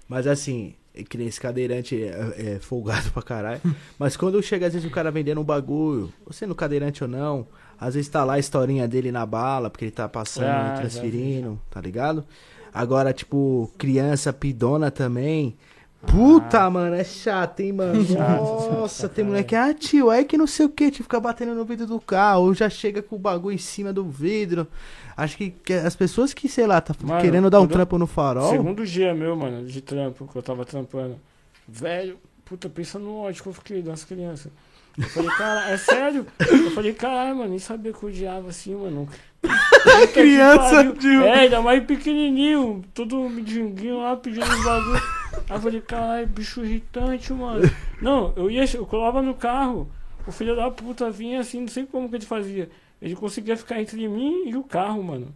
[0.08, 0.74] Mas assim,
[1.10, 3.62] que nem esse cadeirante é, é folgado pra caralho.
[3.98, 7.48] Mas quando chega, às vezes, o cara vendendo um bagulho, ou sendo cadeirante ou não,
[7.80, 11.60] às vezes tá lá a historinha dele na bala, porque ele tá passando Ah, transferindo,
[11.70, 12.26] tá ligado?
[12.74, 15.56] Agora, tipo, criança pidona também.
[16.06, 18.02] Puta, mano, é chato, hein, mano?
[18.02, 18.06] Ah.
[18.06, 21.56] Chato, Nossa, tem moleque, ah, tio, é que não sei o que, tio, fica batendo
[21.56, 24.68] no vidro do carro, ou já chega com o bagulho em cima do vidro.
[25.16, 28.08] Acho que, que as pessoas que, sei lá, tá Mano, querendo dar um trampo no
[28.08, 28.52] farol.
[28.52, 31.18] Segundo dia meu, mano, de trampo, que eu tava trampando.
[31.68, 34.52] Velho, puta, pensa no ódio que eu fiquei das crianças.
[34.98, 36.28] Eu falei, cara, é sério?
[36.40, 39.08] Eu falei, caralho, mano, nem sabia que eu odiava assim, mano.
[39.42, 40.96] Puta Criança.
[41.26, 45.02] É, ainda mais pequenininho, todo medinguinho lá pedindo os bagulho.
[45.50, 47.70] Aí eu falei, caralho, bicho irritante, mano.
[48.02, 49.90] Não, eu ia, eu colava no carro,
[50.28, 52.70] o filho da puta vinha assim, não sei como que ele fazia.
[53.02, 55.34] Ele conseguia ficar entre mim e o carro, mano.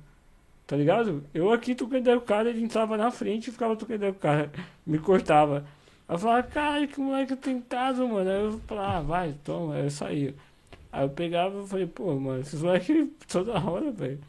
[0.65, 1.23] Tá ligado?
[1.33, 4.51] Eu aqui com o cara, ele entrava na frente e ficava com o cara.
[4.85, 5.65] Me cortava.
[6.09, 8.29] Eu falava, caralho, que moleque tentado, mano.
[8.29, 9.75] Aí eu falava, ah, vai, toma.
[9.75, 10.35] Aí eu saía.
[10.91, 14.19] Aí eu pegava e falei, pô, mano, esses moleques toda hora, velho.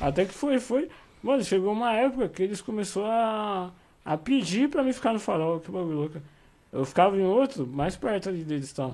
[0.00, 0.88] Até que foi, foi.
[1.22, 3.70] Mano, chegou uma época que eles começaram a,
[4.04, 6.22] a pedir pra mim ficar no farol, que bagulho louco.
[6.72, 8.92] Eu ficava em outro, mais perto ali deles, tá?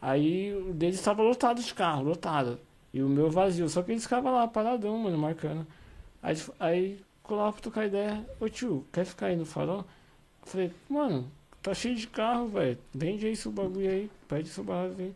[0.00, 2.58] Aí o deles estava lotado de carro, lotado.
[2.92, 3.68] E o meu vazio.
[3.68, 5.66] Só que eles ficavam lá, paradão, mano, marcando.
[6.22, 8.26] Aí, aí colava pra trocar ideia.
[8.40, 9.84] Ô tio, quer ficar aí no farol?
[10.42, 11.30] Eu falei, mano,
[11.62, 12.78] tá cheio de carro, velho.
[12.94, 14.10] Vende aí seu bagulho aí.
[14.28, 15.14] Pede seu barraco aí.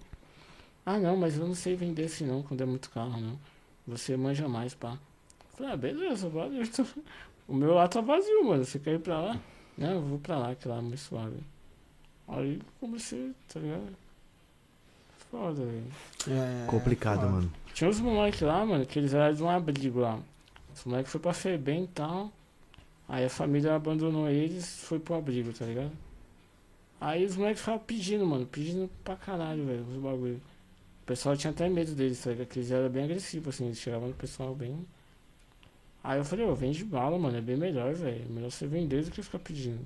[0.86, 3.38] Ah não, mas eu não sei vender assim não, quando é muito carro, não.
[3.86, 4.98] Você manja mais, pá.
[5.56, 6.62] Falei, ah, beleza, valeu.
[6.62, 6.86] então.
[7.46, 8.64] O meu lá tá vazio, mano.
[8.64, 9.40] Você quer ir pra lá?
[9.76, 11.36] Não, eu vou pra lá, que lá é mais suave.
[12.26, 13.94] Aí comecei, tá ligado?
[15.30, 15.84] Foda, velho.
[16.28, 17.32] É, Complicado, foda.
[17.32, 17.52] mano.
[17.74, 20.18] Tinha uns moleques lá, mano, que eles eram de um abrigo lá.
[20.74, 22.32] Os moleques foi pra Febem e tal.
[23.06, 25.92] Aí a família abandonou eles foi pro abrigo, tá ligado?
[27.00, 30.40] Aí os moleques ficavam pedindo, mano, pedindo pra caralho, velho, os bagulho.
[31.02, 32.46] O pessoal tinha até medo deles, tá ligado?
[32.46, 34.86] Porque eles eram bem agressivos, assim, eles chegavam no pessoal bem.
[36.02, 38.24] Aí eu falei, ô, vende bala, mano, é bem melhor, velho.
[38.24, 39.80] É melhor você vender do que ficar pedindo.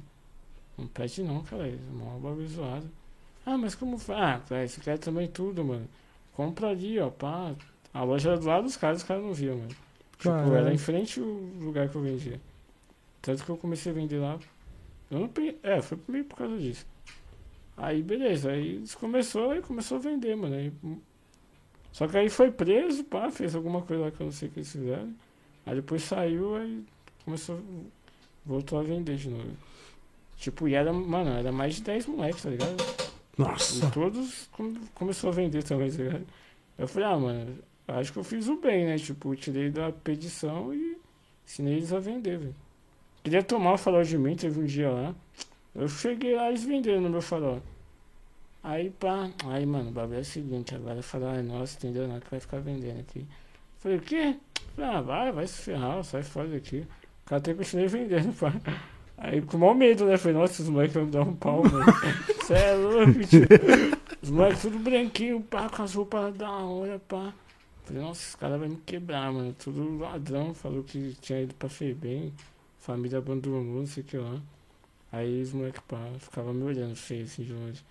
[0.77, 2.89] Não pede não, cara, é mó bagulho zoado.
[3.45, 4.21] Ah, mas como faz?
[4.21, 5.89] Ah, velho, você quer também tudo, mano.
[6.35, 7.55] Compra ali, ó, pá.
[7.93, 9.71] A loja era do lado dos caras, os caras não viam, mano.
[10.19, 10.55] Tipo, Caralho.
[10.55, 12.41] era em frente o lugar que eu vendia.
[13.23, 14.39] Tanto que eu comecei a vender lá.
[15.11, 15.31] Eu não.
[15.63, 16.87] É, foi meio por causa disso.
[17.79, 18.51] Aí, beleza.
[18.51, 20.55] Aí eles começou e começou a vender, mano.
[20.57, 20.99] Aí, hum.
[21.93, 24.53] Só que aí foi preso, pá, fez alguma coisa lá que eu não sei o
[24.53, 25.15] que eles fizeram.
[25.65, 26.85] Aí depois saiu, aí
[27.25, 27.61] começou.
[28.45, 29.51] Voltou a vender de novo.
[30.37, 32.77] Tipo, e era, mano, era mais de 10 moleques, tá ligado?
[33.37, 33.87] Nossa.
[33.87, 36.27] E todos com- começou a vender também, tá ligado?
[36.79, 38.97] Eu falei, ah, mano, acho que eu fiz o bem, né?
[38.99, 40.97] Tipo, tirei da pedição e
[41.47, 42.55] ensinei eles a vender, velho.
[43.25, 45.15] Queria tomar o farol de mim, teve um dia lá.
[45.79, 47.63] Eu cheguei lá eles venderam meu farol.
[48.65, 52.09] Aí, pá, aí, mano, o bagulho é o seguinte, agora farol é nosso, entendeu?
[52.09, 53.25] Não, que vai ficar vendendo aqui.
[53.79, 54.37] Falei, o quê?
[54.75, 56.85] Falei, ah, vai, vai se ferrar, sai fora daqui.
[57.25, 58.53] O cara até continuei vendendo, pá.
[59.17, 60.17] Aí com o maior medo, né?
[60.17, 61.85] Falei, nossa, os moleques vão me dar um pau, mano.
[62.45, 63.47] Cê é louco, tio.
[64.21, 67.33] Os moleques tudo branquinho, pá, com as roupas da hora, pá.
[67.85, 69.55] Falei, nossa, esse cara vai me quebrar, mano.
[69.57, 72.33] Tudo ladrão, falou que tinha ido pra Febem,
[72.81, 74.43] família abandonou, não sei o que lá.
[75.11, 77.83] Aí os moleques, pá, ficavam me olhando feio assim de longe.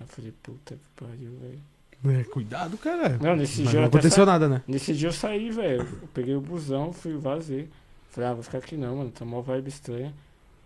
[0.00, 2.18] Aí eu falei, puta que pariu, velho.
[2.20, 3.18] É, cuidado, cara.
[3.20, 4.62] Não, nesse Mas dia eu não aconteceu sa- nada, né?
[4.68, 5.80] Nesse dia eu saí, velho.
[6.02, 7.68] Eu peguei o busão, fui vazei.
[8.10, 10.14] Falei, ah, vou ficar aqui não, mano, tá mó vibe estranha.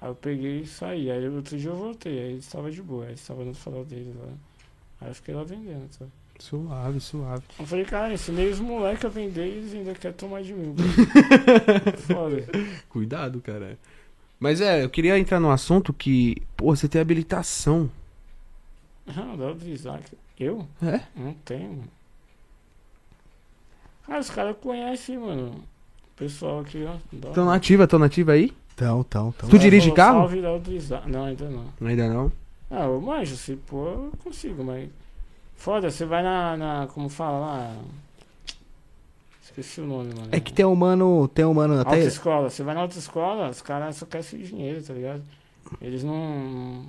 [0.00, 1.10] Aí eu peguei e saí.
[1.10, 3.84] Aí outro dia eu voltei, aí eles estavam de boa, aí eles estavam no farol
[3.84, 4.28] deles lá.
[5.00, 6.10] Aí eu fiquei lá vendendo, sabe?
[6.38, 7.42] Suave, suave.
[7.58, 10.74] Eu falei, cara, ensinei os moleques a vender e eles ainda querem tomar de mim.
[10.74, 11.98] mano.
[11.98, 12.46] Foda.
[12.88, 13.78] Cuidado, cara.
[14.40, 17.90] Mas é, eu queria entrar num assunto que, pô, você tem habilitação.
[19.06, 20.16] Não, dá pra Isaac.
[20.38, 20.66] Eu?
[20.82, 21.00] É?
[21.14, 21.88] Não tenho, mano.
[24.08, 25.50] Ah, os caras conhecem, mano.
[25.52, 26.96] O pessoal aqui, ó.
[27.12, 28.52] dá- Tão nativa, tão nativa aí?
[28.74, 29.48] Então, então, então.
[29.50, 30.20] Tu dirige carro?
[30.28, 31.10] Salve, Isaac.
[31.10, 31.64] Não, ainda não.
[31.86, 32.32] Ainda não.
[32.70, 34.88] Ah, eu manjo, se pôr, eu consigo, mas.
[35.54, 36.86] Foda, você vai na, na.
[36.86, 37.76] Como fala lá?
[39.50, 40.28] Esqueci o nome, mano.
[40.30, 41.96] É que tem um mano, tem um mano até...
[41.96, 42.48] Autoescola.
[42.48, 45.22] Você vai na autoescola, os caras só querem seu dinheiro, tá ligado?
[45.80, 46.86] Eles não.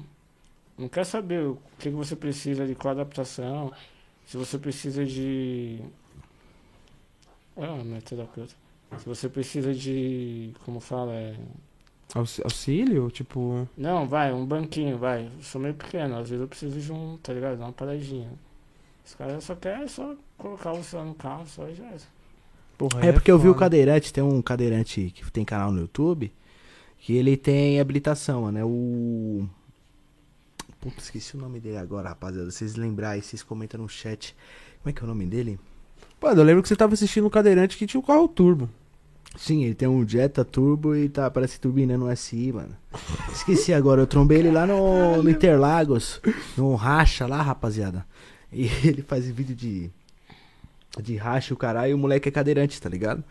[0.78, 3.72] Não quer saber o que, que você precisa de qual adaptação,
[4.26, 5.80] se você precisa de.
[7.58, 8.54] Ah, meu terapeuta.
[8.98, 10.54] Se você precisa de.
[10.66, 11.14] Como fala?
[11.14, 11.36] É,
[12.16, 13.10] Aux- Auxílio?
[13.12, 13.68] Tipo.
[13.78, 15.26] Não, vai, um banquinho, vai.
[15.26, 17.60] Eu sou meio pequeno, às vezes eu preciso de um, tá ligado?
[17.60, 18.30] Uma paradinha.
[19.06, 22.21] Os caras só querem só colocar o celular no carro, só e já era.
[22.90, 26.32] Porra, É porque eu vi o cadeirante, tem um cadeirante que tem canal no YouTube,
[26.98, 28.58] que ele tem habilitação, mano.
[28.58, 29.48] É o.
[30.80, 32.50] Putz, esqueci o nome dele agora, rapaziada.
[32.50, 34.36] Se vocês lembrarem, vocês comentam no chat.
[34.82, 35.60] Como é que é o nome dele?
[36.20, 38.68] Mano, eu lembro que você tava assistindo um cadeirante que tinha um carro turbo.
[39.38, 42.76] Sim, ele tem um Jetta Turbo e tá, parece turbinando um SI, mano.
[43.32, 46.20] Esqueci agora, eu trombei ele lá no, no Interlagos,
[46.58, 48.06] no racha lá, rapaziada.
[48.52, 49.90] E ele faz vídeo de.
[51.00, 53.24] De racha o caralho e o moleque é cadeirante, tá ligado?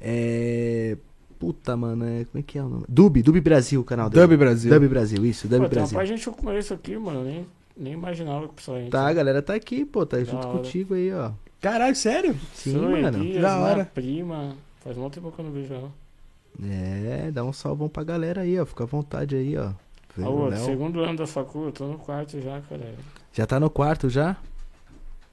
[0.00, 0.96] É.
[1.38, 2.84] Puta, mano, é, como é que é o nome?
[2.88, 4.26] Dub, Dub Brasil, o canal dele.
[4.28, 4.70] Dub Brasil.
[4.72, 5.98] Dub Brasil, isso, Dub Pô, Brasil.
[5.98, 7.24] de gente eu conheço aqui, mano.
[7.24, 7.44] Nem,
[7.76, 10.46] nem imaginava que o pessoal ia Tá, a galera tá aqui, pô, tá Da junto
[10.46, 10.58] hora.
[10.58, 11.32] contigo aí, ó.
[11.60, 12.36] Caralho, sério?
[12.54, 13.18] Sim, mano.
[13.18, 13.84] Elias, da hora.
[13.92, 14.54] prima.
[14.84, 15.90] Faz muito tempo que eu não vejo ela.
[16.62, 18.64] É, dá um salvão pra galera aí, ó.
[18.64, 19.72] Fica à vontade aí, ó.
[20.16, 20.64] Vem Léo.
[20.64, 22.94] segundo ano da facul, eu tô no quarto já, cara.
[23.32, 24.36] Já tá no quarto já?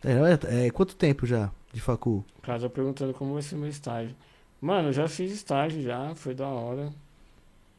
[0.04, 2.24] É, é, quanto tempo já de facu?
[2.38, 4.16] O cara tá perguntando como vai ser meu estágio.
[4.62, 6.92] Mano, eu já fiz estágio já, foi da hora.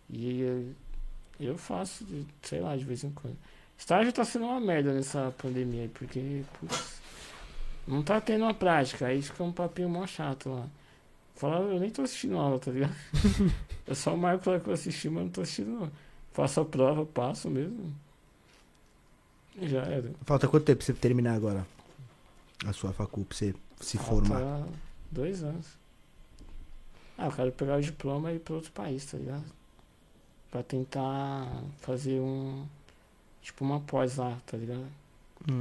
[0.08, 0.74] E eu,
[1.40, 3.36] eu faço, de- sei lá, de vez em quando.
[3.76, 7.00] Estágio tá sendo uma merda nessa pandemia aí, porque, putz,
[7.86, 10.66] não tá tendo uma prática, aí fica um papinho mó chato lá.
[11.34, 12.94] Fala, eu nem tô assistindo aula, tá ligado?
[13.86, 15.90] eu só marco lá que eu assisti, mas não tô assistindo não.
[16.32, 17.92] Faço a prova, passo mesmo.
[19.56, 20.10] E já era.
[20.24, 21.66] Falta quanto tempo pra você terminar agora?
[22.66, 24.66] A sua facu, pra você se Falta formar?
[25.10, 25.66] Dois anos.
[27.18, 29.44] Ah, eu quero pegar o diploma e ir pra outro país, tá ligado?
[30.50, 31.46] Pra tentar
[31.78, 32.64] fazer um.
[33.42, 34.86] Tipo uma pós lá, tá ligado?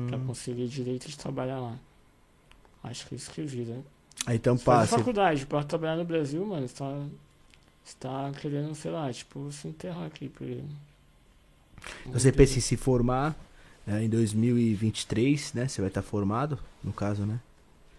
[0.07, 0.25] Pra Hum.
[0.27, 1.77] conseguir direito de trabalhar lá.
[2.83, 3.81] Acho que é isso que vira.
[4.25, 4.97] Aí então Você faz passa.
[4.97, 7.05] faculdade, pra trabalhar no Brasil, mano, você tá.
[7.83, 10.29] Você tá querendo, sei lá, tipo, se enterrar aqui.
[10.29, 10.61] Porque...
[12.07, 13.35] Você pensa em se formar
[13.87, 15.67] é, em 2023, né?
[15.67, 17.39] Você vai estar formado, no caso, né?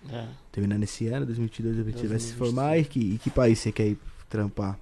[0.09, 0.27] É.
[0.51, 2.39] Terminando esse ano, 2022, 2023, vai se 2023.
[2.39, 3.99] formar e que, e que país você quer ir
[4.29, 4.79] trampar?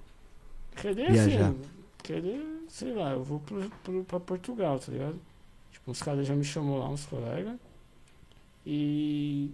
[0.75, 1.49] Querer, Viajar.
[1.49, 1.59] assim,
[2.03, 5.19] querer, sei lá, eu vou pro, pro, pra Portugal, tá ligado?
[5.71, 7.57] Tipo, uns caras já me chamou lá, uns colegas.
[8.65, 9.51] E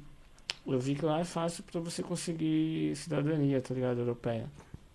[0.68, 4.00] eu vi que lá é fácil pra você conseguir cidadania, tá ligado?
[4.00, 4.48] Europeia.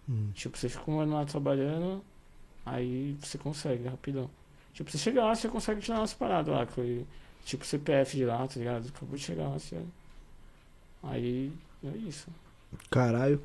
[0.08, 0.30] Hum.
[0.34, 2.02] Tipo, você fica um ano lá trabalhando,
[2.64, 4.30] aí você consegue, rapidão.
[4.72, 7.04] Tipo, você chega lá, você consegue tirar umas paradas lá, que,
[7.44, 8.88] tipo CPF de lá, tá ligado?
[8.88, 9.80] Acabou de chegar lá, você...
[11.02, 11.52] Aí,
[11.84, 12.28] é isso.
[12.90, 13.40] Caralho.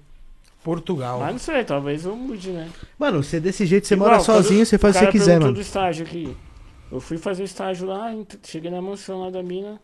[0.64, 1.19] Portugal.
[1.19, 2.72] Mas não sei, talvez eu mude, né?
[2.98, 5.53] Mano, você desse jeito, você Igual, mora sozinho, você faz o que você quiser, mano.
[5.53, 6.36] do estágio aqui.
[6.91, 8.11] Eu fui fazer o estágio lá,
[8.44, 9.80] cheguei na mansão lá da mina.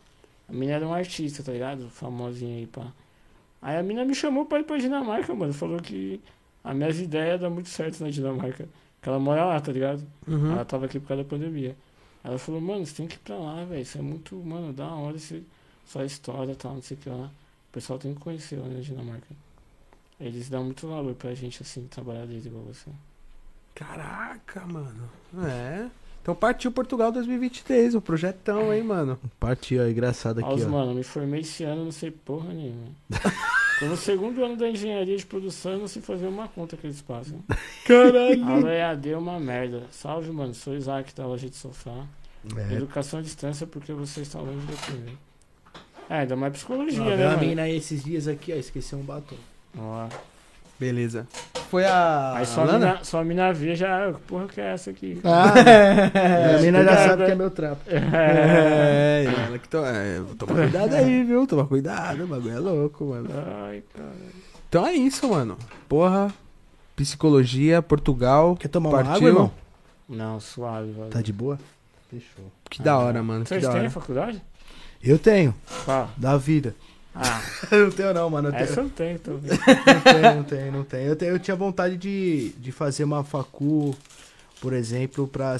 [0.49, 1.87] A mina era um artista, tá ligado?
[1.89, 2.87] Famosinha aí, pá.
[3.61, 5.53] Aí a mina me chamou pra ir pra Dinamarca, mano.
[5.53, 6.19] Falou que
[6.63, 8.67] as minhas ideias dão muito certo na Dinamarca.
[9.01, 10.03] Que ela mora lá, tá ligado?
[10.27, 10.51] Uhum.
[10.53, 11.75] Ela tava aqui por causa da pandemia.
[12.23, 13.81] Ela falou, mano, você tem que ir pra lá, velho.
[13.81, 15.43] Isso é muito, mano, da hora esse,
[15.85, 17.29] sua história e tal, não sei o que lá.
[17.71, 19.33] O pessoal tem que conhecer lá na Dinamarca.
[20.19, 22.89] Eles dão muito valor pra gente, assim, trabalhar desde igual você.
[23.73, 25.09] Caraca, mano.
[25.47, 25.87] É.
[26.21, 29.17] Então partiu Portugal 2023, o projetão, hein, mano.
[29.39, 30.69] Partiu, ó, engraçado Olha aqui, os, ó.
[30.69, 32.89] mano, me formei esse ano, não sei porra nenhuma.
[33.79, 36.85] Tô no segundo ano da engenharia de produção, eu não sei fazer uma conta que
[36.85, 37.41] eles passam.
[37.87, 38.45] Caralho.
[38.45, 39.87] Aula EAD é uma merda.
[39.91, 42.05] Salve, mano, sou Isaac da loja de sofá.
[42.69, 42.73] É.
[42.75, 45.17] Educação à distância porque você está longe do primeiro.
[46.11, 47.39] É, ainda mais psicologia, né, a mano?
[47.39, 49.35] mina aí esses dias aqui, ó, esqueceu um batom.
[49.77, 50.07] Ó,
[50.77, 51.27] Beleza.
[51.69, 52.33] Foi a.
[52.37, 52.79] Aí só a, Lana?
[52.79, 55.21] mina, só a mina via já, "Ah, que porra que é essa aqui?
[55.23, 55.53] Ah,
[56.17, 57.81] É, a mina já sabe que é meu trampo.
[57.87, 59.77] É, ela que to...
[59.85, 61.45] é, toma cuidado aí, viu?
[61.47, 63.29] Toma cuidado, o bagulho é louco, mano.
[63.63, 64.09] Ai, cara.
[64.67, 65.55] Então é isso, mano.
[65.87, 66.33] Porra,
[66.95, 68.55] psicologia, Portugal.
[68.55, 69.13] Quer tomar uma Partiu?
[69.15, 69.51] água, irmão?
[70.09, 71.09] Não, suave, velho.
[71.09, 71.59] Tá de boa?
[72.09, 72.51] Fechou.
[72.69, 73.45] Que da hora, mano.
[73.45, 74.41] Vocês têm faculdade?
[75.03, 75.55] Eu tenho,
[75.85, 76.09] Qual?
[76.17, 76.75] da vida.
[77.13, 77.41] Ah,
[77.71, 78.47] Eu não tenho não, mano.
[78.49, 79.51] Eu tenho, essa eu tenho também.
[79.85, 81.07] não tenho, não tenho, não tenho.
[81.09, 83.95] Eu, tenho- eu tinha vontade de, de fazer uma facu,
[84.61, 85.57] por exemplo, pra,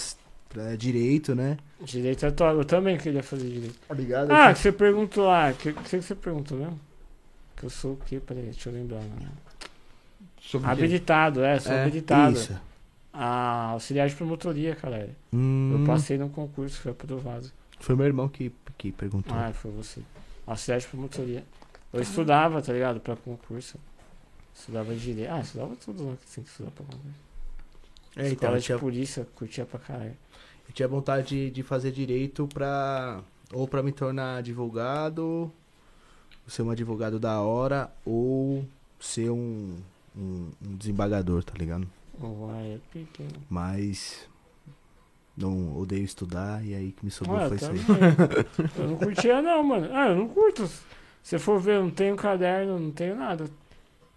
[0.50, 1.58] pra direito, né?
[1.84, 2.58] Direito é top.
[2.58, 3.76] Eu também queria fazer direito.
[3.90, 4.32] Obrigado.
[4.32, 5.52] Ah, que você perguntou lá.
[5.52, 6.80] Que, que você perguntou mesmo?
[7.58, 8.22] Que eu sou o quê?
[8.26, 9.00] Peraí, deixa eu lembrar.
[9.02, 9.28] Né?
[10.40, 10.72] Sobre o?
[10.72, 12.34] Habilitado, é, sou É, habilitado.
[12.38, 12.58] Isso.
[13.14, 15.10] Ah, auxiliar de promotoria, cara.
[15.34, 17.52] Hum, Eu passei num concurso, fui aprovado.
[17.82, 19.36] Foi meu irmão que, que perguntou.
[19.36, 20.02] Ah, foi você.
[20.46, 21.44] Auxiliar de promotoria.
[21.92, 23.00] Eu estudava, tá ligado?
[23.00, 23.78] Pra concurso.
[24.56, 25.32] Estudava direito.
[25.32, 27.08] Ah, estudava tudo lá que tem que estudar pra concurso.
[28.16, 30.16] é, então, Escola eu de tinha, polícia, curtia pra caralho.
[30.68, 33.22] eu tinha vontade de, de fazer direito pra.
[33.52, 35.52] Ou pra me tornar advogado,
[36.48, 38.66] ser um advogado da hora, ou
[39.00, 39.76] ser um,
[40.16, 41.86] um, um desembargador, tá ligado?
[42.22, 43.00] Uai, é.
[43.50, 44.30] Mas.
[45.42, 47.80] Não odeio estudar e aí que me sobrou Ah, foi isso aí.
[47.80, 48.12] também.
[48.78, 49.90] Eu não curtia não, mano.
[49.92, 50.70] Ah, eu não curto.
[51.24, 53.46] Se for ver, eu não tenho caderno, não tenho nada.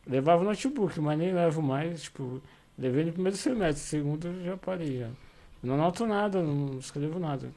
[0.06, 2.02] Levava o notebook, mas nem levo mais.
[2.04, 2.40] Tipo,
[2.78, 5.10] levei no primeiro semestre, segundo eu já parei já.
[5.62, 7.50] Não anoto nada, não escrevo nada.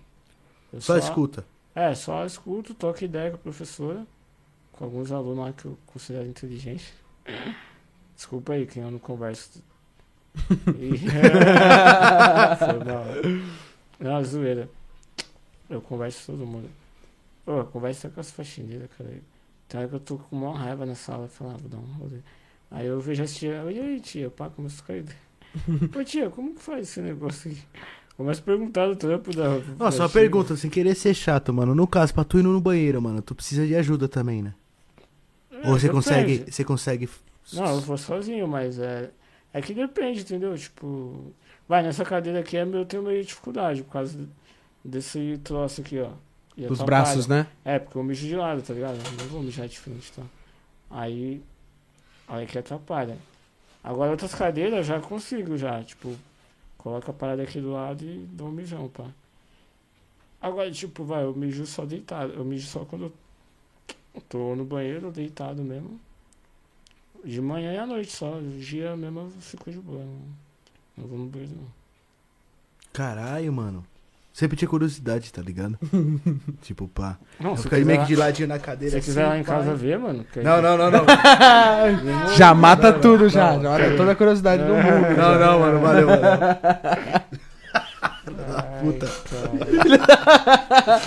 [0.71, 1.45] Eu Só escuta.
[1.75, 4.05] É, só escuto, toco ideia com a professora,
[4.71, 6.93] com alguns alunos lá que eu considero inteligente.
[8.15, 9.61] Desculpa aí quem eu não converso.
[13.99, 14.69] Não, zoeira.
[15.69, 16.69] Eu converso com todo mundo.
[17.45, 19.09] Ô, eu converso com as faxineiras, cara.
[19.67, 22.19] Então é que eu tô com uma raiva na sala, falava, vou dar um rolê.
[22.69, 25.05] Aí eu vejo as tia, e aí tia, pá, começa a cair.
[25.95, 27.61] Ô tia, como que faz esse negócio aqui?
[28.15, 29.91] Começa a perguntar do trampo da.
[29.91, 31.75] Só uma pergunta, sem querer ser chato, mano.
[31.75, 34.53] No caso, pra tu ir no banheiro, mano, tu precisa de ajuda também, né?
[35.51, 36.45] É, Ou você consegue.
[36.49, 37.07] Você consegue.
[37.53, 39.11] Não, eu vou sozinho, mas é.
[39.57, 40.55] É que depende, entendeu?
[40.55, 41.33] Tipo.
[41.67, 44.29] Vai, nessa cadeira aqui é eu tenho meio dificuldade por causa
[44.85, 46.11] desse troço aqui, ó.
[46.55, 47.47] E Dos braços, né?
[47.65, 48.97] É, porque eu mijo de lado, tá ligado?
[48.97, 50.21] Eu não vou mijar de frente, tá?
[50.91, 51.41] Aí.
[52.27, 53.17] Aí que atrapalha.
[53.83, 56.15] Agora outras cadeiras eu já consigo já, tipo,
[56.77, 59.05] coloca a parada aqui do lado e dou um mijão, pá.
[60.39, 62.33] Agora, tipo, vai, eu mijo só deitado.
[62.33, 63.11] Eu mijo só quando
[64.13, 65.99] eu tô no banheiro, deitado mesmo.
[67.25, 68.37] De manhã e à noite só.
[68.37, 69.99] O dia mesmo eu fico de boa.
[69.99, 70.15] Não,
[70.97, 71.67] não vou no banheiro, não.
[72.93, 73.85] Caralho, mano.
[74.33, 75.77] Sempre tinha curiosidade, tá ligado?
[76.61, 77.17] tipo, pá.
[77.39, 78.91] Não, Eu ficaria meio que de ladinho na cadeira.
[78.91, 80.23] se assim, quiser lá em casa e- ver, mano.
[80.35, 81.05] aí- Não, não, não, não.
[82.37, 83.53] Já mata não, tudo, não, já.
[83.53, 83.63] não.
[83.63, 85.17] Já mata toda a curiosidade do mundo.
[85.17, 86.21] Não, não, mano, valeu, valeu.
[88.55, 89.07] Ai, puta.
[89.07, 91.01] cara.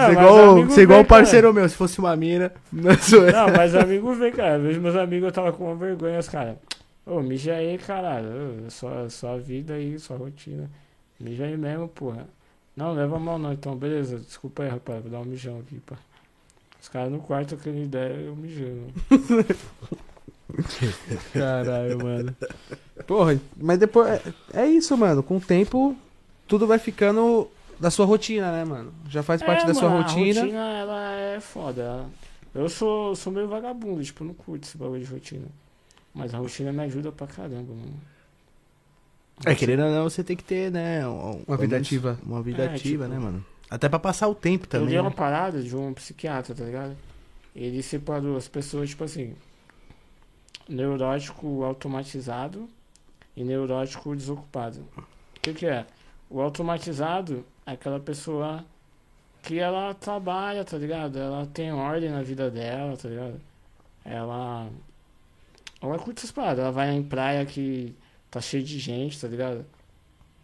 [0.00, 2.52] Ah, Você mas igual, você igual um parceiro meu, se fosse uma mina.
[2.72, 3.32] Não sou eu.
[3.32, 4.54] Não, mas amigo vem, cara.
[4.56, 6.56] Eu vejo meus amigos, eu tava com uma vergonha, os caras.
[7.04, 8.64] Ô, mija aí, caralho.
[8.66, 10.70] Ô, Só, só a vida aí, só a rotina.
[11.18, 12.26] Mija aí mesmo, porra.
[12.76, 14.18] Não, leva mal não, então, beleza.
[14.18, 15.02] Desculpa aí, rapaz.
[15.02, 15.96] Vou dar um mijão aqui, pá.
[16.80, 18.86] Os caras no quarto trocando ideia, eu mijando.
[21.32, 22.36] Caralho, mano.
[23.06, 24.08] Porra, mas depois.
[24.08, 25.22] É, é isso, mano.
[25.22, 25.94] Com o tempo,
[26.48, 27.48] tudo vai ficando
[27.80, 28.92] da sua rotina, né, mano?
[29.08, 30.40] Já faz parte É, da sua mano, rotina.
[30.40, 32.06] A rotina, ela é foda.
[32.54, 35.46] Eu sou, sou meio vagabundo, tipo, não curto esse bagulho de rotina.
[36.14, 37.94] Mas a rotina me ajuda pra caramba, mano.
[39.46, 41.06] É, querendo ou não, você tem que ter, né?
[41.08, 42.18] um- Uma vida ativa.
[42.24, 43.44] Uma vida É, ativa, tipo- né, mano?
[43.70, 44.88] Até pra passar o tempo Eu também.
[44.90, 45.16] li uma né?
[45.16, 46.96] parada de um psiquiatra, tá ligado?
[47.56, 49.34] Ele separou as pessoas, tipo assim,
[50.68, 52.68] neurótico automatizado
[53.36, 54.84] e neurótico desocupado.
[54.96, 55.86] O que que é?
[56.30, 58.64] O automatizado é aquela pessoa
[59.42, 61.18] que ela trabalha, tá ligado?
[61.18, 63.40] Ela tem ordem na vida dela, tá ligado?
[64.04, 64.70] Ela.
[65.82, 66.60] Ela curte essas paradas.
[66.60, 67.96] Ela vai em praia que
[68.30, 69.66] tá cheio de gente, tá ligado?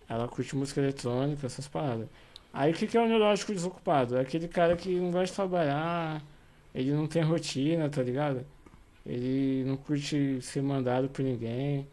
[0.09, 2.09] Ela curte música eletrônica, essas paradas.
[2.53, 4.17] Aí o que, que é o neurótico desocupado?
[4.17, 6.23] É aquele cara que não gosta de trabalhar,
[6.75, 8.45] ele não tem rotina, tá ligado?
[9.05, 11.87] Ele não curte ser mandado por ninguém.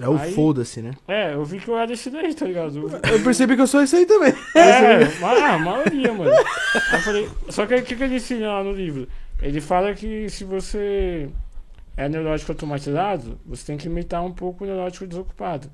[0.00, 0.92] É o Aí- foda-se, né?
[1.06, 2.88] É, eu vi que eu era desse daí, tá ligado?
[3.12, 4.32] Eu percebi que eu sou esse aí também.
[4.56, 6.30] É, ma- a maioria, mano.
[6.30, 9.06] Eu falei, só que aí o que, que ele ensina lá no livro?
[9.40, 11.28] Ele fala que se você
[11.96, 15.70] é neurótico automatizado, você tem que imitar um pouco o neurótico desocupado.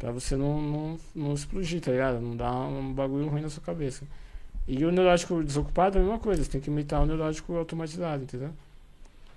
[0.00, 2.20] Pra você não, não, não explodir, tá ligado?
[2.20, 4.02] Não dar um bagulho ruim na sua cabeça.
[4.66, 8.22] E o neurótico desocupado é a mesma coisa, você tem que imitar o neurótico automatizado,
[8.24, 8.50] entendeu?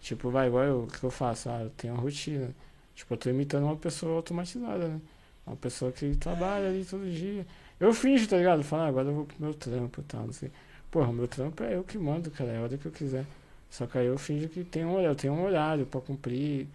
[0.01, 1.49] Tipo, vai, igual eu, o que eu faço?
[1.49, 2.49] Ah, eu tenho uma rotina.
[2.95, 5.02] Tipo, eu tô imitando uma pessoa automatizada, né?
[5.45, 7.45] Uma pessoa que trabalha ali todo dia.
[7.80, 8.64] Eu finjo, tá ligado?
[8.64, 10.52] Falo, ah, agora eu vou pro meu trampo e tal, não sei.
[10.90, 13.26] Porra, o meu trampo é eu que mando, cara, é a hora que eu quiser.
[13.70, 16.68] Só que aí eu finjo que tem um horário, eu tenho um horário pra cumprir,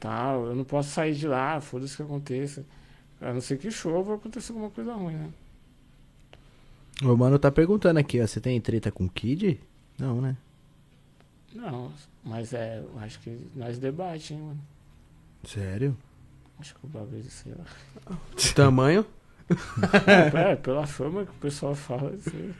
[0.00, 0.46] tal.
[0.46, 2.64] Eu não posso sair de lá, foda-se que aconteça.
[3.20, 5.30] A não ser que chova ou aconteça alguma coisa ruim, né?
[7.02, 8.26] O mano tá perguntando aqui, ó.
[8.26, 9.60] Você tem treta com o Kid?
[9.98, 10.36] Não, né?
[11.54, 11.92] Não,
[12.24, 14.60] mas é, acho que nós debate, hein, mano.
[15.44, 15.96] Sério?
[16.58, 18.16] Acho que o bagulho, sei lá.
[18.54, 19.04] Tamanho.
[20.34, 22.54] É, pela fama que o pessoal fala, assim.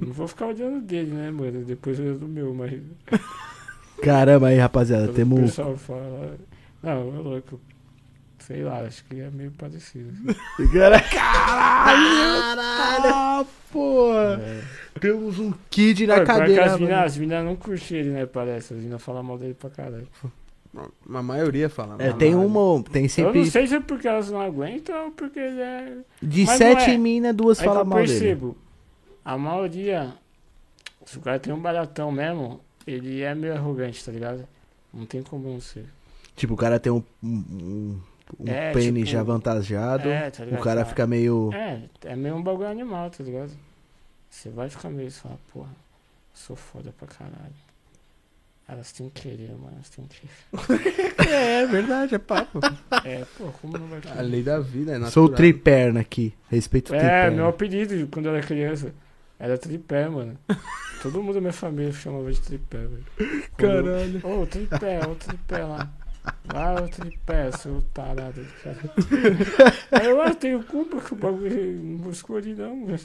[0.00, 1.64] Não vou ficar olhando dele, né, mano?
[1.64, 2.80] Depois eu do meu, mas.
[4.02, 5.08] Caramba, aí, rapaziada.
[5.12, 5.38] Temos.
[5.40, 6.36] o pessoal fala.
[6.82, 7.60] Não, é louco.
[8.38, 10.12] Sei lá, acho que é meio parecido.
[10.72, 11.02] Caralho!
[12.60, 14.40] Ah, porra!
[14.40, 14.62] É.
[15.00, 16.64] Temos um Kid na Pô, que cadeira.
[16.66, 18.26] as minas mina não curtem ele, né?
[18.26, 18.74] Parece.
[18.74, 20.06] As minas falam mal dele pra caralho.
[21.12, 21.96] A maioria fala.
[21.98, 22.82] É, mas- tem uma.
[22.84, 23.38] Tem Eu sempre.
[23.40, 25.96] não sei se é porque elas não aguentam ou porque ele é.
[26.22, 26.98] De Mas sete é.
[26.98, 28.08] minas, duas Aí que falam eu mal dele.
[28.10, 28.56] percebo.
[29.24, 30.14] A maioria.
[31.04, 34.46] Se o cara tem um baratão mesmo, ele é meio arrogante, tá ligado?
[34.92, 35.86] Não tem como não ser.
[36.34, 37.98] Tipo, o cara tem um, um,
[38.40, 40.62] um É, pênis tipo, já avantajado, é, tá o ligado?
[40.62, 40.86] cara Tá.
[40.86, 41.50] fica meio...
[41.54, 43.52] É, é meio um bagulho animal, tá ligado?
[44.28, 45.70] Você vai ficar meio assim, falar, porra,
[46.34, 47.54] sou foda pra caralho.
[48.68, 50.26] Elas têm que querer, mano, elas têm que
[51.30, 52.58] É, é verdade, é papo.
[53.04, 54.22] É, pô, como não vai A querer?
[54.22, 55.12] lei da vida é natural.
[55.12, 57.36] Sou triperna aqui, respeito o É, triperna.
[57.36, 58.92] meu apelido quando eu era criança
[59.38, 60.36] era tripé, mano.
[61.02, 63.04] Todo mundo da minha família chamava de tripé, velho.
[63.18, 64.20] Eu- Caralho.
[64.24, 65.88] Ô, o tripé, o tripé lá.
[66.46, 68.78] Vai o tripé, seu tarado do cara.
[69.92, 72.98] Aí eu, ah, tenho culpa que o bagulho não escolhi não, velho.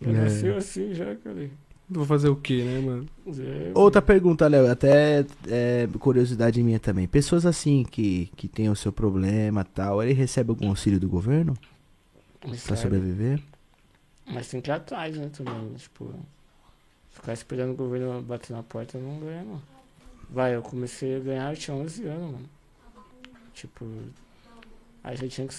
[0.00, 0.12] Já É.
[0.12, 1.48] nasceu assim já, cara.
[1.90, 3.06] Vou fazer o quê, né, mano?
[3.26, 7.08] É, Outra pergunta, Léo, até é, curiosidade minha também.
[7.08, 11.08] Pessoas assim que, que tem o seu problema e tal, ele recebe algum auxílio do
[11.08, 11.54] governo
[12.46, 13.40] mas pra sobreviver?
[14.26, 15.72] Mas tem que ir atrás, né, também.
[15.74, 16.12] Tipo,
[17.10, 19.62] ficar esperando o governo bater na porta não ganha, não.
[20.28, 22.50] Vai, eu comecei a ganhar, eu tinha 11 anos, mano.
[23.54, 23.86] Tipo,
[25.02, 25.54] aí já tinha que.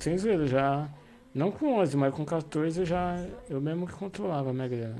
[0.00, 0.88] sem zoeira, já.
[1.32, 3.24] Não com 11, mas com 14 eu já.
[3.48, 4.96] Eu mesmo que controlava a minha grana.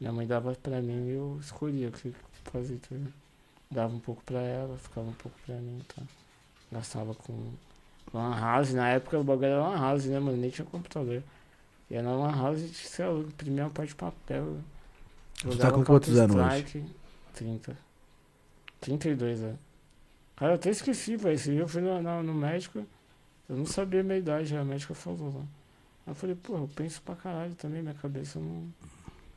[0.00, 2.14] Minha mãe dava pra mim e eu escolhia o que
[2.44, 3.12] fazer, ligado?
[3.70, 6.02] Dava um pouco pra ela, ficava um pouco pra mim, tá?
[6.72, 7.52] Gastava com
[8.12, 10.36] Lan House, na época o bagulho era Lan House, né, mano?
[10.36, 11.22] Nem tinha computador.
[11.90, 14.58] E na Lan House, lá, eu imprimia uma parte de papel.
[15.34, 16.44] Tu tá com quantos anos hoje?
[16.44, 16.94] Counter-Strike,
[17.34, 17.76] 30.
[18.80, 19.58] 32 anos.
[20.36, 21.34] Cara, eu até esqueci, velho.
[21.34, 22.84] Esse dia eu fui no, no, no médico,
[23.48, 25.40] eu não sabia a minha idade, a médica falou lá.
[26.06, 28.72] Aí eu falei, pô, eu penso pra caralho também, minha cabeça não.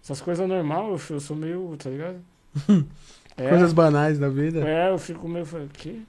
[0.03, 2.17] Essas coisas normais, eu, eu sou meio, tá ligado?
[3.35, 3.49] É.
[3.49, 4.59] Coisas banais da vida.
[4.59, 6.01] É, eu fico meio, falei, o quê?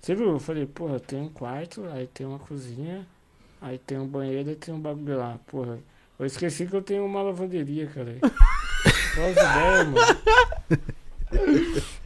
[0.00, 0.30] Você viu?
[0.30, 3.06] Eu falei, porra, tem um quarto, aí tem uma cozinha,
[3.62, 5.78] aí tem um banheiro e tem um bagulho lá, porra.
[6.18, 8.16] Eu esqueci que eu tenho uma lavanderia, cara.
[9.14, 9.96] Qual as ideias, mano?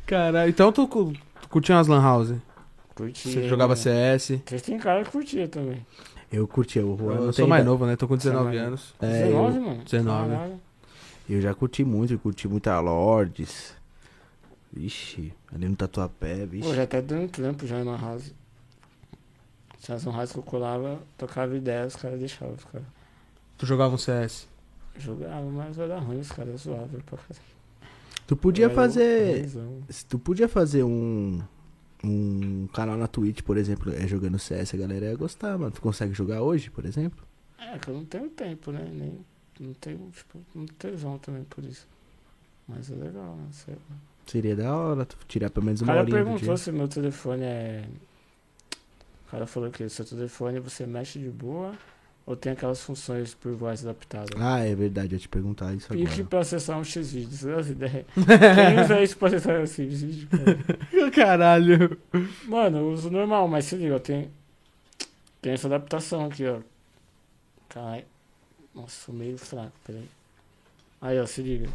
[0.05, 2.35] Caralho, então tu, tu curtia umas lan house?
[2.95, 3.33] Curtia.
[3.33, 3.83] Você jogava mano.
[3.83, 4.41] CS?
[4.45, 5.87] Vocês tem cara que curtia também.
[6.31, 7.97] Eu curti, o Juan Eu, não sou mais novo, né?
[7.97, 8.67] Tô com 19 mais novo.
[8.67, 8.95] anos.
[9.01, 9.85] É, 19, eu, mano?
[9.85, 10.31] 19.
[10.31, 10.61] Caralho.
[11.35, 13.75] Eu já curti muito, eu curti muita Lords.
[14.73, 16.67] Vixe, ali no Tatuapé, vixe.
[16.67, 18.33] Pô, já até dando trampo já na house.
[19.81, 22.87] Tinha uma house que eu colava, tocava ideia, os caras deixavam, os caras
[23.59, 24.49] Tu jogava um CS?
[24.99, 27.43] jogavam, mas era ruim, os caras zoavam pra caralho.
[28.27, 29.47] Tu podia Era fazer.
[30.09, 31.41] Tu podia fazer um.
[32.05, 35.71] Um canal na Twitch, por exemplo, é, jogando CS, a galera ia gostar, mano.
[35.71, 37.25] Tu consegue jogar hoje, por exemplo?
[37.57, 38.91] É, que eu não tenho tempo, né?
[38.93, 39.21] Nem,
[39.61, 41.87] não tenho, tipo, não tenho tesão também por isso.
[42.69, 43.47] Mas é legal, né?
[43.53, 43.97] Sei lá.
[44.27, 46.35] Seria da hora tu tirar pelo menos O uma cara horinha do dia.
[46.35, 47.85] perguntou se meu telefone é.
[49.27, 51.75] O cara falou que seu telefone você mexe de boa
[52.25, 54.31] ou tem aquelas funções por voz adaptada.
[54.37, 56.25] Ah, é verdade, eu te perguntar isso Pique agora.
[56.27, 58.07] pra acessar um X-Vídeos, as ideias.
[58.15, 61.11] Quem usa isso pra acessar um X-Vídeo, cara?
[61.11, 61.99] Caralho.
[62.47, 64.31] Mano, eu uso normal, mas se liga, tem.
[65.41, 66.61] Tem essa adaptação aqui, ó.
[67.69, 68.05] Caralho.
[68.75, 70.09] Nossa, sou meio fraco, peraí.
[71.01, 71.69] Aí, ó, se liga.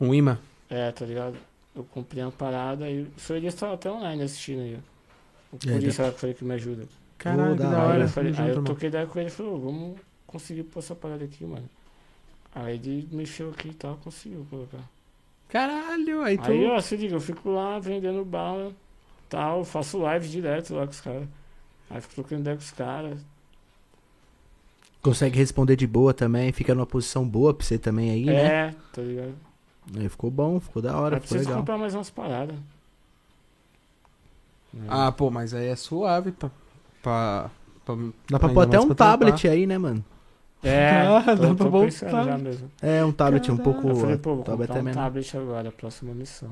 [0.00, 0.38] Um imã?
[0.68, 1.36] É, tá ligado?
[1.74, 5.56] Eu comprei uma parada e o senhor está até online assistindo aí, ó.
[5.56, 6.86] O É, polícia lá que foi que me ajuda.
[7.18, 7.82] Caralho, da da hora.
[7.82, 8.02] Aí, hora.
[8.04, 11.24] eu, falei, aí eu toquei ideia com ele e falou, vamos conseguir pôr essa parada
[11.24, 11.68] aqui, mano.
[12.54, 14.82] Aí ele mexeu aqui e tal, conseguiu colocar.
[15.48, 16.50] Caralho, aí tu...
[16.50, 18.72] Aí, ó, se liga, eu fico lá vendendo bala,
[19.28, 21.28] tal, faço live direto lá com os caras.
[21.88, 23.20] Aí fico trocando ideia com os caras.
[25.02, 28.32] Consegue responder de boa também, fica numa posição boa pra você também aí, né?
[28.68, 29.34] É, tá ligado?
[29.96, 31.60] Aí ficou bom, ficou da hora, Aí ficou preciso legal.
[31.62, 32.56] comprar mais umas paradas.
[34.88, 36.50] Ah, pô, mas aí é suave pra...
[37.02, 37.50] pra,
[37.84, 37.94] pra
[38.30, 40.04] Dá pra pôr até um tablet aí, né, mano?
[40.62, 42.70] É, Ah, tô, dá pra tô pensando já mesmo.
[42.80, 43.74] É, um tablet um Caralho.
[43.74, 43.88] pouco.
[43.88, 45.02] Eu falei, pô, vou tablet é um menor.
[45.02, 46.50] tablet agora, próxima missão.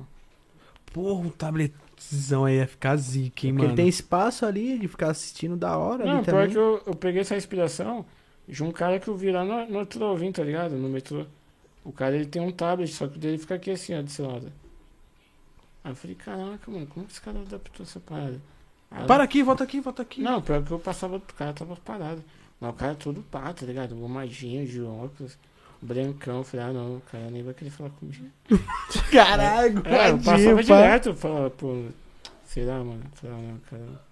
[0.92, 3.64] Porra, um tabletzão aí ia ficar zica, hein, Porque mano.
[3.66, 6.50] ele tem espaço ali de ficar assistindo da hora Não, ali pior também.
[6.50, 8.04] que eu, eu peguei essa inspiração
[8.48, 10.74] de um cara que eu vi lá no, no Trovin, tá ligado?
[10.76, 11.26] No metrô.
[11.84, 14.20] O cara ele tem um tablet, só que o dele fica aqui assim, ó, desse
[14.22, 14.52] lado.
[15.84, 18.40] Aí eu falei, caraca, mano, como que esse cara adaptou essa parada?
[18.90, 20.20] Aí Para aqui, volta aqui, volta aqui.
[20.22, 22.22] Não, pior que eu passava, o cara tava parado.
[22.60, 23.94] Mas o cara todo pá, tá ligado?
[23.94, 25.38] Gomadinho de óculos,
[25.80, 26.38] brancão.
[26.38, 28.26] Eu falei, ah não, o cara nem vai querer falar comigo.
[29.12, 30.62] Caralho, É, eu passava pá.
[30.62, 31.84] direto, eu falava, pô,
[32.44, 33.02] será, mano?
[33.04, 34.07] Eu falava, não, cara.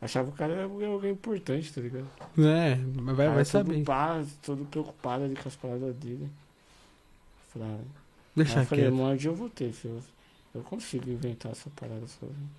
[0.00, 2.06] Achava que o cara era alguém importante, tá ligado?
[2.38, 3.84] É, mas vai, vai todo saber.
[3.84, 6.24] Pá, todo preocupado ali com as paradas dele.
[6.24, 7.86] Eu falei, ah, aí
[8.36, 8.94] Deixa eu falei, quieto.
[8.96, 10.02] mano, onde eu vou ter, filho?
[10.54, 12.50] Eu consigo inventar essa parada sozinho.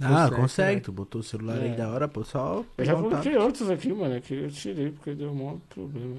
[0.00, 0.74] Ah, Consegue, consegue.
[0.76, 0.80] né?
[0.82, 1.70] Tu botou o celular É.
[1.70, 2.64] aí da hora, pô, só.
[2.78, 6.16] Eu já um coloquei outros aqui, mano, que eu tirei porque deu um maior problema.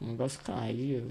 [0.00, 1.04] O negócio caía.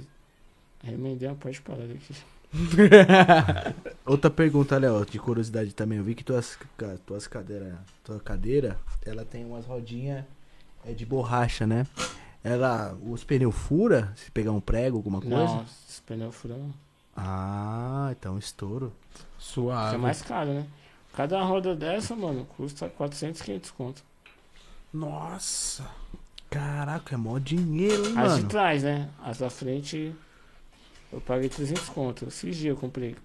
[0.83, 2.13] Remendei uma parte de parada aqui.
[4.05, 5.97] Outra pergunta, Léo, de curiosidade também.
[5.97, 6.57] Eu vi que tuas,
[7.05, 10.23] tuas cadeiras, tua cadeira, ela tem umas rodinhas
[10.85, 11.85] é, de borracha, né?
[12.43, 15.35] Ela, os pneus fura, se pegar um prego, alguma coisa?
[15.35, 16.71] Não, esse pneu fura não.
[17.15, 18.93] Ah, então estouro.
[19.39, 19.95] Isso Suave.
[19.95, 20.65] é mais caro, né?
[21.13, 24.03] Cada roda dessa, mano, custa 400, 500 conto.
[24.93, 25.89] Nossa.
[26.49, 28.47] Caraca, é mó dinheiro, hein, As de mano?
[28.49, 29.09] trás, né?
[29.23, 30.13] As da frente,
[31.11, 32.25] eu paguei 300 conto.
[32.27, 33.15] Esses dias eu comprei.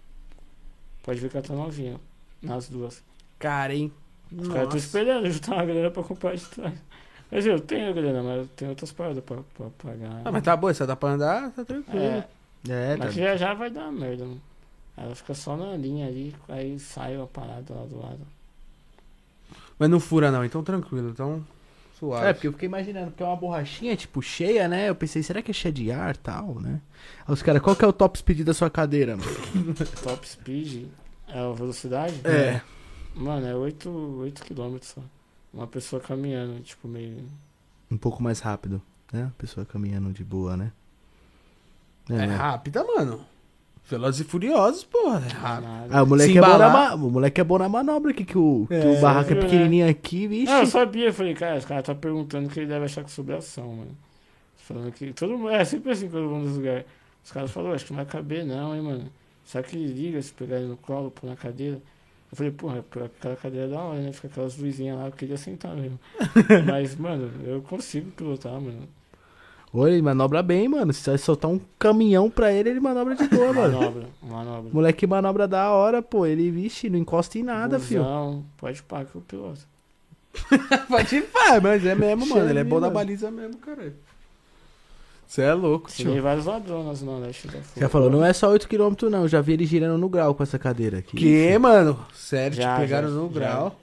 [1.03, 1.99] Pode ver que ela tá novinha.
[2.43, 3.03] Nas duas.
[3.39, 3.93] Cara, hein?
[4.33, 6.75] Os caras estão esperando juntar uma grana pra comprar de trás.
[7.31, 10.23] Mas eu tenho a grana, mas eu tenho outras paradas pra, pra pagar.
[10.25, 12.01] Ah, mas tá bom, se dá pra andar, tá tranquilo.
[12.01, 12.27] É,
[12.69, 13.05] É, tá.
[13.05, 14.41] mas já já vai dar merda, mano.
[14.97, 18.21] Ela fica só na linha ali, aí sai a parada lá do lado.
[19.79, 21.45] Mas não fura não, então tranquilo, então
[22.01, 22.27] suave.
[22.27, 24.89] É, porque eu fiquei imaginando, porque é uma borrachinha, tipo, cheia, né?
[24.89, 26.81] Eu pensei, será que é cheia de ar e tal, né?
[27.27, 29.31] Aí os caras, qual que é o top speed da sua cadeira, mano?
[30.03, 30.89] Top speed
[31.29, 32.21] é a velocidade?
[32.25, 32.61] É.
[33.15, 35.03] Mano, é 8, 8 km só.
[35.53, 37.27] Uma pessoa caminhando, tipo, meio.
[37.91, 38.81] Um pouco mais rápido,
[39.13, 39.25] né?
[39.25, 40.73] A pessoa caminhando de boa, né?
[42.09, 42.37] É, né?
[42.37, 43.25] rápida, mano.
[43.89, 45.89] Velozes e Furiosos, porra, é.
[45.91, 48.67] Ah, o moleque, é bom na o moleque é bom na manobra aqui, que o,
[48.69, 49.49] que É, o barraco é viu, né?
[49.49, 50.53] pequenininho aqui, vixe.
[50.53, 53.11] Não, eu sabia, eu falei, cara, os caras tá perguntando que ele deve achar que
[53.11, 53.97] sobre ação, mano.
[54.57, 55.13] Falando que.
[55.13, 55.51] Todo mundo.
[55.51, 56.85] É sempre assim quando eu vou nos lugares.
[57.25, 59.13] Os caras falaram, acho que não vai caber não, hein, mano.
[59.45, 61.83] Só que ele liga se pegar ele no colo, pôr na cadeira.
[62.31, 64.13] Eu falei, porra, pô, aquela cadeira é da hora, né?
[64.13, 65.99] Fica aquelas luzinhas lá, eu queria sentar mesmo.
[66.65, 68.89] Mas, mano, eu consigo pilotar, mano.
[69.73, 70.93] Oi, ele manobra bem, mano.
[70.93, 73.79] Se você soltar um caminhão pra ele, ele manobra de boa, mano.
[73.79, 74.71] Manobra, manobra.
[74.73, 76.27] Moleque manobra da hora, pô.
[76.27, 78.03] Ele, vixe, não encosta em nada, filho.
[78.03, 79.61] Busão, Pode parar que eu piloto.
[80.89, 82.51] Pode ir, pá, mas é mesmo, mano.
[82.51, 82.95] Ele é bom na mano.
[82.95, 83.95] baliza mesmo, cara.
[85.27, 86.21] Você é louco, tio.
[86.21, 89.29] vários ladrões na Zona Leste da Já falou, não é só 8km não.
[89.29, 91.17] Já vi ele girando no grau com essa cadeira aqui.
[91.17, 92.05] Que, mano?
[92.13, 93.35] Sério, Já, te pegaram já, no já.
[93.39, 93.81] grau.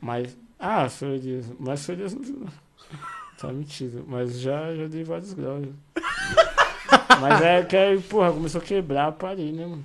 [0.00, 0.34] Mas.
[0.58, 1.44] Ah, senhor Elias.
[1.58, 2.66] Mas não viu, não.
[3.38, 4.04] Tá mentindo.
[4.08, 5.66] Mas já, já dei vários graus.
[7.20, 9.84] Mas é que aí, porra, começou a quebrar, parei, né, mano?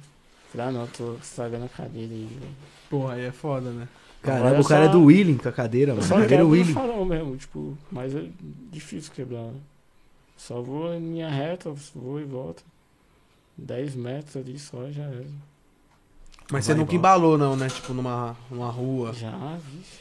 [0.51, 2.51] Falei, ah, não, tô estragando a cadeira aí, velho.
[2.89, 3.87] Porra, aí é foda, né?
[4.21, 6.07] Caramba, Agora o cara só- é do Willing com a cadeira, Eu mano.
[6.07, 6.73] só Cadeira quebro no Willing.
[6.73, 8.25] farol mesmo, tipo, mas é
[8.71, 9.43] difícil quebrar.
[9.43, 9.59] né?
[10.37, 12.63] Só vou em linha reta, vou e volto.
[13.57, 15.25] 10 metros ali só já era.
[16.51, 17.15] Mas você Vai nunca embora.
[17.15, 17.67] embalou, não, né?
[17.69, 19.13] Tipo, numa, numa rua.
[19.13, 19.31] Já,
[19.71, 20.00] vixe.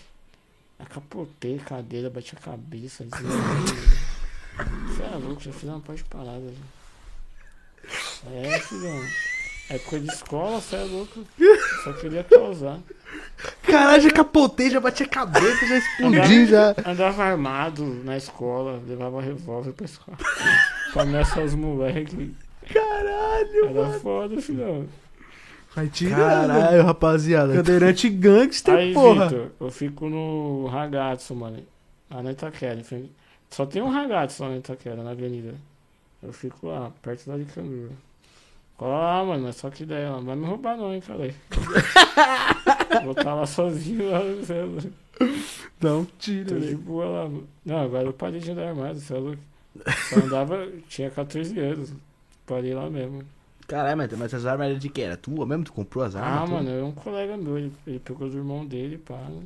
[0.82, 3.04] Acapotei a cadeira, bati a cabeça.
[4.88, 6.52] Você é louco, já fiz uma parte de parada.
[8.24, 8.30] Já.
[8.30, 9.00] É, filhão.
[9.70, 11.24] Época de escola, você é louco.
[11.84, 12.80] Só queria causar.
[13.62, 16.74] Caralho, já capotei, já bati a cabeça, já explodi, já.
[16.84, 20.18] Andava armado na escola, levava revólver pra escola.
[20.92, 22.30] pra ameaçar os moleques.
[22.72, 24.88] Caralho, Era foda, filhão.
[25.74, 26.18] Vai tirando.
[26.18, 27.54] Caralho, rapaziada.
[27.54, 29.28] Cadeirante gangster, Aí, porra.
[29.28, 31.62] Vitor, eu fico no Ragazzo, mano.
[32.10, 32.82] Lá na Itaquera.
[33.48, 35.54] Só tem um Ragazzo lá na Itaquera, na avenida.
[36.22, 37.92] Eu fico lá, perto da Licandura.
[38.76, 41.34] Cola lá, mano, mas só que ideia, ela não vai me roubar não, hein, cara.
[43.04, 44.90] Vou estar lá sozinho lá, é louco.
[45.78, 46.74] Dá um tiro, Tô de né?
[46.74, 47.48] boa lá, mano.
[47.64, 49.42] Não, agora eu parei de andar armado, você é louco.
[50.08, 51.92] Só andava, tinha 14 anos.
[52.46, 53.22] Parei lá mesmo.
[53.70, 55.04] Caralho, mas, mas as armas eram de quem?
[55.04, 55.62] Era tua mesmo?
[55.62, 56.32] Tu comprou as armas?
[56.32, 56.54] Ah, tudo?
[56.54, 59.14] mano, é um colega meu, ele, ele pegou do irmão dele, pá.
[59.14, 59.44] Né?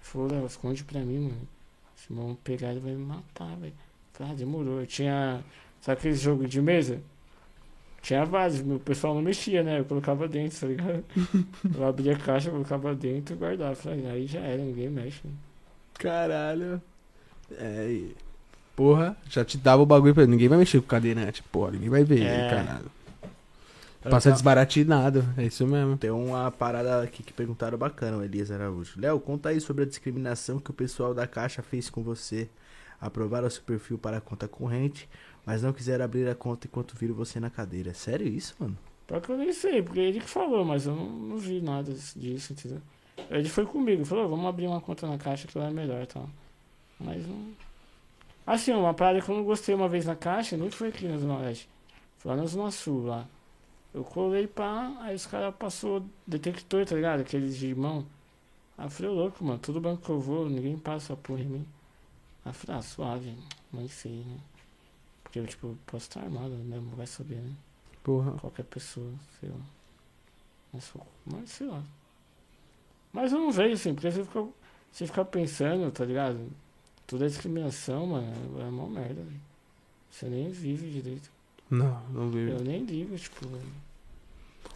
[0.00, 1.48] Falou, Léo, esconde pra mim, mano.
[1.94, 3.74] Se o irmão pegar, ele vai me matar, velho.
[4.20, 4.80] Ah, demorou.
[4.80, 5.44] Eu tinha.
[5.82, 6.98] Sabe aquele jogo de mesa?
[8.00, 9.80] Tinha vários, o pessoal não mexia, né?
[9.80, 11.04] Eu colocava dentro, tá ligado?
[11.76, 13.74] Eu abria a caixa, colocava dentro e guardava.
[13.74, 15.20] Falei, aí já era, ninguém mexe.
[15.24, 15.32] Né?
[15.94, 16.80] Caralho.
[17.52, 18.00] É.
[18.74, 21.90] Porra, já te dava o bagulho pra ninguém vai mexer com o cadeirante, porra, ninguém
[21.90, 22.48] vai ver, É.
[22.48, 22.90] caralho.
[24.00, 25.96] Passa desbaratinado, é isso mesmo.
[25.96, 29.00] Tem uma parada aqui que perguntaram bacana, o Elias Araújo.
[29.00, 32.48] Léo, conta aí sobre a discriminação que o pessoal da Caixa fez com você.
[33.00, 35.08] Aprovaram seu perfil para a conta corrente,
[35.44, 37.92] mas não quiseram abrir a conta enquanto viram você na cadeira.
[37.92, 38.76] Sério isso, mano?
[39.06, 41.92] Pior que eu nem sei, porque ele que falou, mas eu não, não vi nada
[42.14, 42.80] disso, entendeu?
[43.30, 46.06] Ele foi comigo, falou, vamos abrir uma conta na caixa que lá é melhor e
[46.06, 46.28] tal.
[47.00, 47.52] Mas não.
[48.46, 51.18] Assim, uma parada que eu não gostei uma vez na caixa, nem foi aqui na
[51.18, 51.68] Zona Leste.
[52.18, 53.26] Foi lá na Zona Sul lá.
[53.94, 57.20] Eu colei pá, aí os caras passou detector, tá ligado?
[57.20, 58.06] Aqueles de mão.
[58.76, 61.46] Aí eu falei, "Ô, louco, mano, todo banco que eu vou, ninguém passa porra em
[61.46, 61.66] mim.
[62.44, 63.34] Aí eu falei, ah, suave,
[63.72, 64.38] mas sei, né?
[65.22, 67.52] Porque eu, tipo, posso estar armado mesmo, vai saber, né?
[68.02, 68.32] Porra.
[68.32, 69.60] qualquer pessoa, sei lá.
[70.72, 70.92] Mas,
[71.26, 71.82] mas sei lá.
[73.12, 74.46] Mas eu não vejo assim, porque você fica,
[74.90, 76.50] você fica pensando, tá ligado?
[77.06, 79.40] Toda discriminação, mano, é uma merda, velho.
[80.10, 81.30] Você nem vive direito.
[81.70, 82.50] Não, não vi.
[82.50, 83.46] Eu nem ligo, tipo.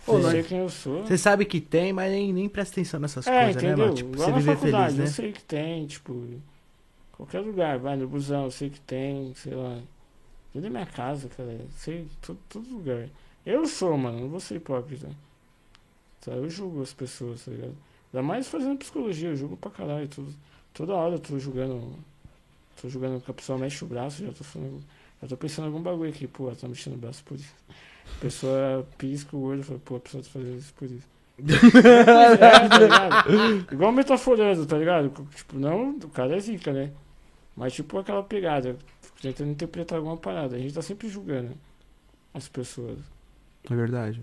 [0.07, 1.03] Eu Ô, sei quem eu sou.
[1.07, 3.85] Você sabe que tem, mas nem, nem presta atenção nessas É, coisas, né, entendeu?
[3.87, 3.97] mano?
[3.97, 5.05] Tipo, você na viver faculdade, feliz, né?
[5.05, 6.27] eu sei que tem, tipo,
[7.13, 9.81] qualquer lugar, vai no busão, eu sei que tem, sei lá.
[10.53, 13.09] Dentro da minha casa, cara, sei, todo, todo lugar.
[13.47, 15.09] Eu sou, mano, não vou ser hipócrita.
[16.21, 16.33] Tá?
[16.33, 17.75] Eu julgo as pessoas, tá ligado?
[18.13, 20.07] Ainda mais fazendo psicologia, eu julgo pra caralho.
[20.09, 20.35] Tudo,
[20.75, 21.93] toda hora eu tô julgando.
[22.81, 24.83] Tô julgando que a pessoa mexe o braço, já tô falando.
[25.23, 27.55] Já tô pensando em algum bagulho aqui, pô, ela tá mexendo o braço por isso.
[28.17, 31.07] A pessoa pisca o olho e fala, pô, a pessoa tá fazendo isso por isso.
[31.39, 33.73] é, tá ligado?
[33.73, 35.09] Igual metaforando, tá ligado?
[35.35, 36.91] Tipo, não, o cara é zica, né?
[37.57, 38.77] Mas tipo aquela pegada,
[39.21, 40.57] tentando interpretar alguma parada.
[40.57, 41.53] A gente tá sempre julgando
[42.35, 42.99] as pessoas.
[43.71, 44.23] É verdade.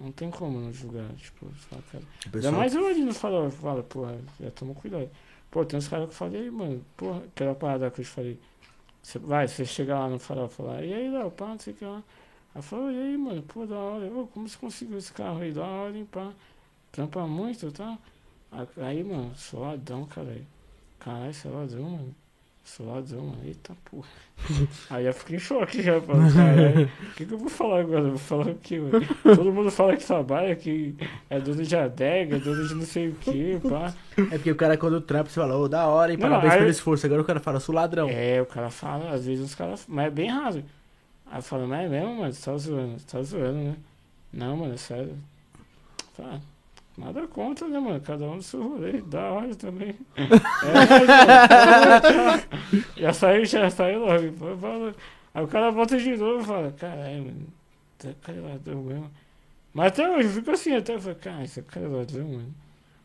[0.00, 2.04] Não tem como não julgar, tipo, só, cara.
[2.34, 5.08] Ainda mais eu ali no farol, fala, porra, já toma cuidado.
[5.50, 8.40] Pô, tem uns caras que eu falei, mano, porra, aquela parada que eu te falei.
[9.02, 11.72] Você, vai, você chega lá no farol e fala, e aí, Léo, pá, não sei
[11.74, 12.02] o que lá.
[12.54, 15.52] Aí falou, e aí, mano, pô, da hora, ô, como você conseguiu esse carro aí,
[15.52, 16.32] da hora, hein, pá.
[16.92, 17.98] Trampa muito, tá?
[18.78, 20.46] Aí, mano, sou ladrão, caralho.
[21.00, 22.16] Caralho, você é ladrão, mano.
[22.80, 23.36] Mano.
[23.44, 24.08] Eita porra.
[24.88, 26.84] Aí eu fiquei em choque já, falando, caralho.
[27.10, 28.00] O que, que eu vou falar agora?
[28.04, 29.00] Eu vou falar o quê, mano?
[29.22, 30.94] Todo mundo fala que trabalha, que
[31.28, 33.92] é dono de adega, é dono de não sei o quê, pá.
[34.16, 36.18] É porque o cara, quando trampa, você fala, ô, da hora, hein?
[36.18, 37.04] Não, Parabéns aí- pelo esforço.
[37.06, 38.08] Agora o cara fala, sou ladrão.
[38.08, 39.84] É, o cara fala, às vezes os caras.
[39.88, 40.64] Mas é bem raro.
[41.26, 42.32] Aí eu falo, mas é mesmo, mano?
[42.32, 43.76] Você tá zoando, você tá zoando, né?
[44.32, 45.14] Não, mano, é sério.
[46.16, 46.40] Tá.
[46.96, 48.00] Nada contra, né, mano?
[48.00, 49.00] Cada um no seu rolê.
[49.02, 49.94] Da hora também.
[52.96, 54.32] É, já saiu, já saiu logo.
[54.36, 54.94] Foi, falou.
[55.34, 57.46] Aí o cara volta de novo e fala, caralho, mano.
[57.98, 59.10] Tá cara ladrão mesmo.
[59.72, 62.54] Mas até hoje eu fico assim, até eu falei, cara, esse cara é ladrão, mano.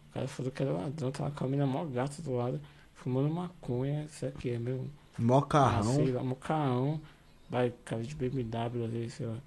[0.09, 2.59] O cara falou que era ladrão, tava com a mina mó gata do lado,
[2.95, 4.89] fumando maconha, isso aqui é mesmo.
[5.17, 5.95] Mó Ah, carrão.
[5.95, 6.99] sei lá, um carrão.
[7.49, 9.37] Vai, cara de BMW ali, sei lá.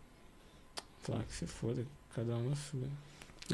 [1.03, 1.85] Falar que se foda,
[2.15, 2.81] cada um na sua.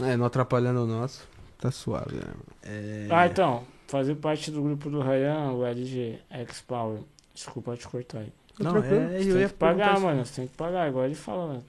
[0.03, 1.27] É, não atrapalhando o nosso.
[1.59, 2.23] Tá suave, né?
[2.27, 2.45] mano?
[2.63, 3.09] É...
[3.11, 7.01] Ah, então, fazer parte do grupo do Ryan, o LG X Power.
[7.35, 8.33] Desculpa te cortar aí.
[8.59, 9.01] Não, tranquilo.
[9.01, 10.03] é, Você eu tem ia que pagar, isso.
[10.03, 10.25] mano.
[10.25, 10.89] Você tem que pagar.
[10.89, 11.63] Igual ele fala, né?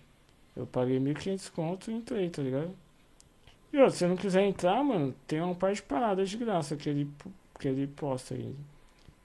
[0.55, 2.71] Eu paguei 1.500 conto e entrei, tá ligado?
[3.71, 6.75] E ó, se você não quiser entrar, mano, tem uma parte de paradas de graça
[6.75, 7.09] que ele,
[7.59, 8.55] que ele posta aí.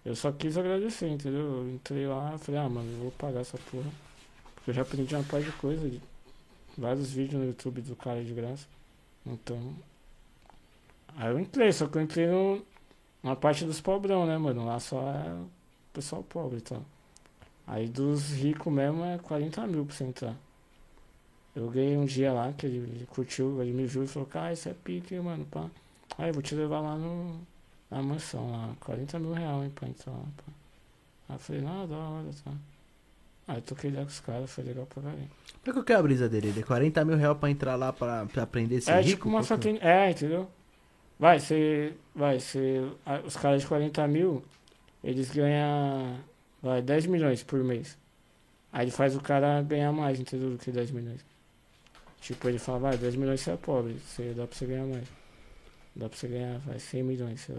[0.04, 1.40] Eu só quis agradecer, entendeu?
[1.40, 3.88] Eu entrei lá e falei, ah, mano, eu vou pagar essa porra.
[4.56, 5.90] Porque eu já aprendi uma parte de coisa.
[6.76, 8.66] Vários vídeos no YouTube do cara de graça.
[9.26, 9.74] Então.
[11.16, 12.62] Aí eu entrei, só que eu entrei no,
[13.22, 14.64] na parte dos pobrão, né, mano?
[14.64, 15.48] Lá só é o
[15.92, 16.82] pessoal pobre e tal.
[17.66, 20.36] Aí dos ricos mesmo é 40 mil pra você entrar.
[21.54, 24.52] Eu ganhei um dia lá que ele, ele curtiu, ele me viu e falou, cara,
[24.52, 25.70] isso é pique, mano, pá.
[26.18, 27.40] Aí eu vou te levar lá no,
[27.90, 30.52] na mansão lá, 40 mil reais, hein, entrar lá, pá.
[31.28, 32.52] Aí eu falei, não, da hora, tá.
[33.46, 35.30] Aí eu toquei ideia com os caras, foi legal pra caralho.
[35.64, 36.48] Qual que é a brisa dele?
[36.48, 39.08] Ele é 40 mil reais pra entrar lá pra, pra aprender esse É rico?
[39.10, 39.42] tipo uma é?
[39.42, 39.84] satélite.
[39.84, 40.48] É, entendeu?
[41.18, 41.94] Vai, você.
[42.14, 42.80] Vai, você.
[43.24, 44.42] Os caras de 40 mil,
[45.02, 46.18] eles ganham.
[46.62, 47.96] Vai, 10 milhões por mês.
[48.72, 50.50] Aí ele faz o cara ganhar mais, entendeu?
[50.50, 51.24] Do que 10 milhões.
[52.20, 55.06] Tipo, ele fala, vai, 10 milhões você é pobre, você, dá pra você ganhar mais.
[55.94, 57.56] Dá pra você ganhar, vai, 100 milhões, lá.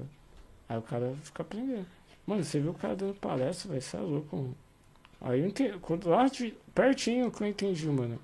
[0.69, 1.85] Aí o cara fica aprendendo.
[2.25, 4.55] Mano, você viu o cara dando palestra, vai, você é louco, mano.
[5.23, 8.19] Aí eu entendi, quando, lá de, pertinho que eu entendi, mano.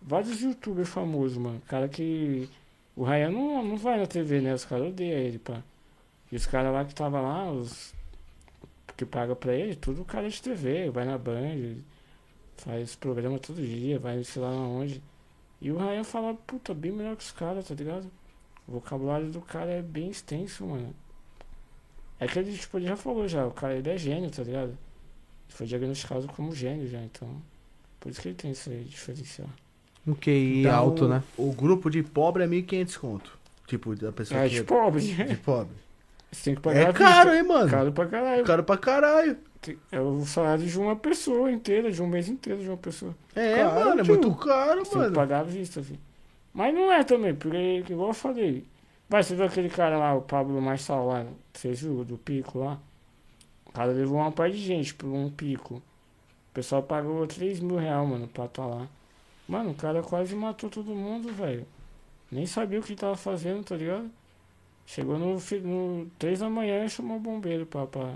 [0.00, 1.60] Vários youtubers famosos, mano.
[1.66, 2.48] Cara que.
[2.96, 4.54] O Ryan não, não vai na TV, né?
[4.54, 5.62] Os caras odeiam ele, pá.
[6.30, 7.92] E os caras lá que tava lá, os.
[8.96, 11.76] Que paga pra ele, tudo cara de TV, vai na Band,
[12.56, 15.02] faz programa todo dia, vai sei lá onde.
[15.60, 18.10] E o Ryan fala, puta, bem melhor que os caras, tá ligado?
[18.66, 20.94] O vocabulário do cara é bem extenso, mano.
[22.18, 24.76] É que ele, tipo, ele já falou já, o cara ele é gênio, tá ligado?
[25.48, 27.28] Foi diagnosticado como gênio já, então.
[28.00, 29.48] Por isso que ele tem esse diferencial.
[30.06, 31.22] Um QI Então, alto, né?
[31.36, 33.38] O grupo de pobre é 1.500 conto.
[33.66, 35.02] Tipo, da pessoa É que de pobre.
[35.02, 35.74] de pobre.
[36.30, 37.70] Você tem que pagar É caro, hein, mano?
[37.70, 38.44] Caro pra caralho.
[38.44, 39.36] Caro pra caralho.
[39.90, 43.14] É o salário de uma pessoa inteira, de um mês inteiro de uma pessoa.
[43.34, 44.14] É, Caro, mano, é tio.
[44.14, 45.14] muito caro, Você tem que mano.
[45.14, 45.98] pagar à vista, filho.
[46.54, 48.64] Mas não é também, porque, igual eu falei.
[49.08, 52.78] Vai, você viu aquele cara lá, o Pablo Marçal lá, vocês viram, do pico lá?
[53.68, 55.76] O cara levou uma parte de gente por um pico.
[55.76, 58.88] O pessoal pagou 3 mil reais, mano, pra estar lá.
[59.48, 61.66] Mano, o cara quase matou todo mundo, velho.
[62.30, 64.10] Nem sabia o que tava fazendo, tá ligado?
[64.86, 68.14] Chegou no, no 3 da manhã e chamou o bombeiro pra, pra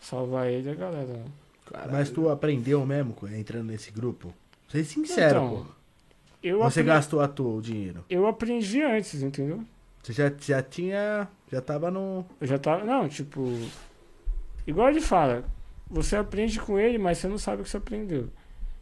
[0.00, 1.06] salvar ele e a galera.
[1.06, 1.24] né?
[1.90, 4.34] Mas tu aprendeu mesmo entrando nesse grupo?
[4.68, 5.66] Ser sincero, Então, pô.
[6.42, 8.04] Eu Você apre- gastou à toa o dinheiro.
[8.10, 9.62] Eu aprendi antes, entendeu?
[10.02, 11.26] Você já, já tinha.
[11.50, 12.26] Já tava no.
[12.38, 12.84] Eu já tava.
[12.84, 13.40] Não, tipo.
[14.66, 15.44] Igual ele fala,
[15.88, 18.28] você aprende com ele, mas você não sabe o que você aprendeu.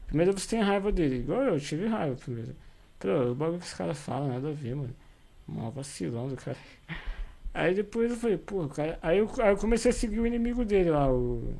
[0.06, 2.54] Primeiro você tem raiva dele, igual eu, tive raiva primeiro.
[3.00, 4.94] Falei, "Ô, o bagulho que os caras falam, nada a ver, mano.
[5.46, 6.56] Mó vacilão do cara.
[7.54, 8.98] Aí depois eu falei, pô, cara.
[9.02, 11.54] Aí eu, aí eu comecei a seguir o inimigo dele lá, o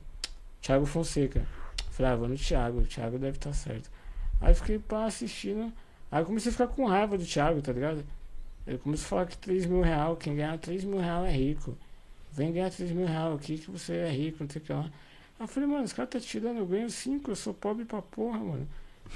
[0.61, 1.47] Thiago Fonseca.
[1.90, 3.90] Falei, ah, vou no Thiago, o Thiago deve estar certo.
[4.40, 5.70] Aí fiquei pá, assistindo.
[6.11, 8.05] Aí comecei a ficar com raiva do Thiago, tá ligado?
[8.66, 11.77] Ele começou a falar que 3 mil real, quem ganhar 3 mil real é rico.
[12.33, 14.81] Vem ganhar 3 mil real aqui que você é rico, não sei o que lá.
[14.85, 14.91] Aí
[15.41, 18.39] eu falei, mano, esse cara tá tirando, eu ganho 5, eu sou pobre pra porra,
[18.39, 18.67] mano.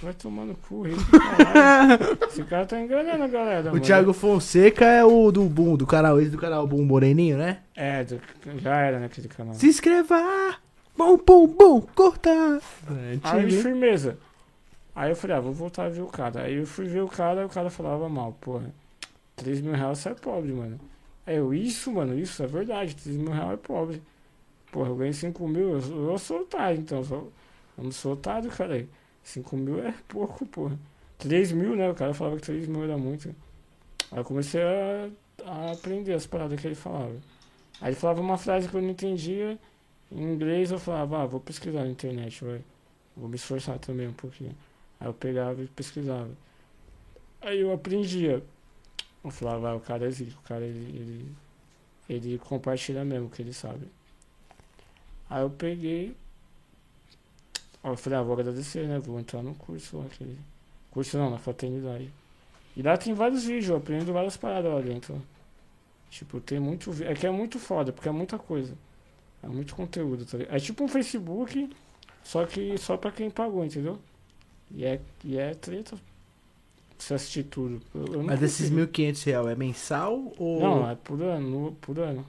[0.02, 1.00] Vai tomar no cu, rico.
[2.28, 3.80] Esse cara tá enganando a galera, O mano.
[3.80, 7.60] Thiago Fonseca é o do Boom, do canal esse do canal Boom Moreninho, né?
[7.74, 8.20] É, do-
[8.60, 9.54] já era naquele canal.
[9.54, 10.56] Se inscreva!
[10.94, 12.30] Bom, bom, bom, corta!
[13.22, 14.18] Aí, firmeza.
[14.94, 16.42] Aí eu falei, ah, vou voltar a ver o cara.
[16.42, 18.70] Aí eu fui ver o cara, o cara falava mal, porra.
[19.36, 20.78] 3 mil reais você é pobre, mano.
[21.26, 24.02] Aí eu, isso, mano, isso é verdade, 3 mil reais é pobre.
[24.72, 27.04] Porra, eu ganhei 5 mil, eu, sou- eu sou otário, então.
[27.04, 27.32] Sou,
[27.78, 28.86] eu não sou otário, cara.
[29.22, 30.78] 5 mil é pouco, porra.
[31.18, 31.90] 3 mil, né?
[31.90, 33.34] O cara falava que 3 mil era muito.
[34.12, 35.10] Aí eu comecei a,
[35.44, 37.14] a aprender as paradas que ele falava.
[37.80, 39.58] Aí ele falava uma frase que eu não entendia.
[40.12, 42.62] Em inglês eu falava, ah, vou pesquisar na internet, vai.
[43.16, 44.56] Vou me esforçar também um pouquinho.
[45.00, 46.30] Aí eu pegava e pesquisava.
[47.40, 48.42] Aí eu aprendia.
[49.26, 51.36] Eu falava, ah, o cara existe, o cara ele, ele,
[52.08, 53.88] ele compartilha mesmo o que ele sabe.
[55.28, 56.16] Aí eu peguei.
[57.82, 59.00] Eu falei, ah, vou agradecer, né?
[59.00, 60.38] Vou entrar no curso lá, aquele.
[60.92, 62.08] Curso não, na fraternidade.
[62.76, 65.20] E lá tem vários vídeos, eu aprendo várias paradas lá dentro.
[66.08, 66.92] Tipo, tem muito.
[67.02, 68.78] É que é muito foda, porque é muita coisa.
[69.42, 70.54] É muito conteúdo, tá ligado?
[70.54, 71.68] É tipo um Facebook,
[72.22, 73.98] só que só pra quem pagou, entendeu?
[74.70, 75.98] E é, e é treta
[77.04, 77.80] você assistir tudo.
[77.94, 78.90] Eu, eu Mas esses consigo.
[78.92, 80.60] 1.500 reais é mensal ou.
[80.60, 82.26] Não, é por ano, no- por ano.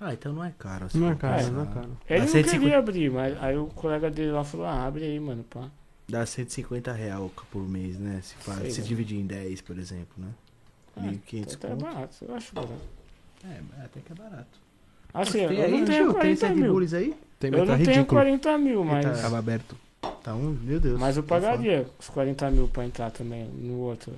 [0.00, 0.90] Ah, então não é caro.
[0.90, 1.50] se Não é caro, pensar.
[1.52, 1.90] não é caro.
[2.08, 5.18] Ele não 150 queria abrir, mas aí o colega dele lá falou, ah, abre aí,
[5.20, 5.70] mano, pá.
[6.08, 8.20] Dá 150 reais por mês, né?
[8.22, 8.86] Se, faz, Sei, se né?
[8.86, 10.28] dividir em 10, por exemplo, né?
[10.96, 12.72] Ah, 1.500 Até é barato, eu acho barato.
[13.44, 14.64] É, até que é barato.
[15.14, 16.06] Assim, tem eu aí, não tenho Gil?
[16.06, 16.78] Tem 40 Red mil.
[16.98, 17.14] Aí?
[17.38, 18.06] Tem, Eu tá não tenho ridículo.
[18.20, 19.20] 40 mil, mas...
[19.22, 19.76] Tava aberto.
[20.24, 20.98] Tá um, meu Deus.
[20.98, 24.14] Mas eu tá pagaria os 40 mil pra entrar também no outro.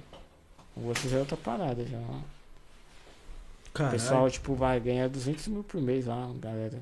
[0.77, 1.99] O outro já é outra parada já.
[1.99, 2.23] O
[3.75, 3.93] Caralho.
[3.93, 6.79] pessoal, tipo, vai ganhar 200 mil por mês lá, galera.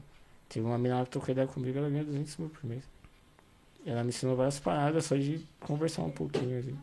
[0.47, 2.85] Teve uma menina que trocou ideia comigo, ela ganha 200 mil por mês.
[3.87, 6.77] Ela me ensinou várias paradas só de conversar um pouquinho ali.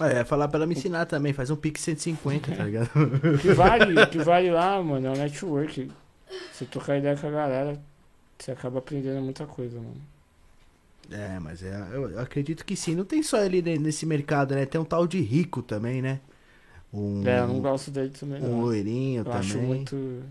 [0.00, 2.90] É, falar pra ela me ensinar também, faz um Pix 150, tá ligado?
[2.96, 5.88] O que vale, o que vale lá, mano, é o network.
[6.52, 7.80] Você trocar ideia com a galera,
[8.36, 10.00] você acaba aprendendo muita coisa, mano.
[11.10, 12.94] É, mas é, eu acredito que sim.
[12.94, 14.64] Não tem só ele ne- nesse mercado, né?
[14.64, 16.20] Tem um tal de rico também, né?
[16.92, 18.60] Um, É, eu não gosto dele também, um não.
[18.62, 19.38] loirinho Eu também.
[19.40, 20.22] acho muito.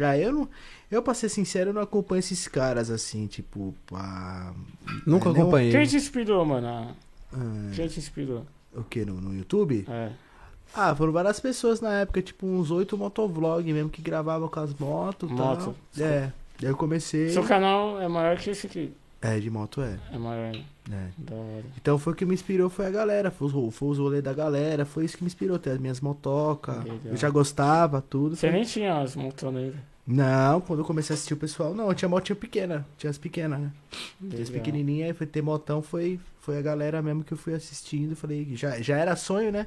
[0.00, 0.48] Ah, eu não.
[0.90, 3.74] Eu, pra ser sincero, eu não acompanho esses caras assim, tipo.
[5.06, 5.70] Nunca é, acompanhei.
[5.72, 6.66] Quem te inspirou, mano?
[6.66, 6.92] Ah,
[7.32, 8.44] Ah, Quem te inspirou?
[8.74, 9.04] o que?
[9.04, 9.84] No, no YouTube?
[9.88, 10.10] É.
[10.74, 14.74] Ah, foram várias pessoas na época, tipo uns oito motovlog mesmo que gravavam com as
[14.74, 15.46] motos e tal.
[15.56, 15.74] Moto.
[15.98, 16.32] É.
[16.60, 17.28] Daí eu comecei.
[17.30, 18.92] Seu canal é maior que esse aqui.
[19.26, 19.98] É, de moto é.
[20.12, 20.52] É maior,
[20.86, 21.10] né?
[21.18, 21.22] é.
[21.22, 21.64] Da hora.
[21.80, 24.34] Então foi o que me inspirou, foi a galera, foi os, foi os rolês da
[24.34, 26.76] galera, foi isso que me inspirou, ter as minhas motocas.
[27.04, 28.36] Eu já gostava, tudo.
[28.36, 29.74] Você foi- nem tinha as ainda.
[30.06, 33.16] Não, quando eu comecei a assistir o pessoal, não, eu tinha motinha pequena, tinha as
[33.16, 33.72] pequenas, né?
[34.20, 37.54] Tinha as pequenininhas, aí foi ter motão, foi, foi a galera mesmo que eu fui
[37.54, 39.66] assistindo, falei, já, já era sonho, né?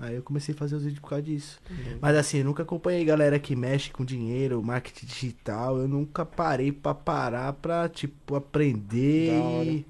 [0.00, 1.58] Aí eu comecei a fazer os vídeos por causa disso.
[1.68, 1.98] Legal.
[2.00, 6.70] Mas assim, eu nunca acompanhei galera que mexe com dinheiro, marketing digital, eu nunca parei
[6.70, 9.84] pra parar pra, tipo, aprender Da hora.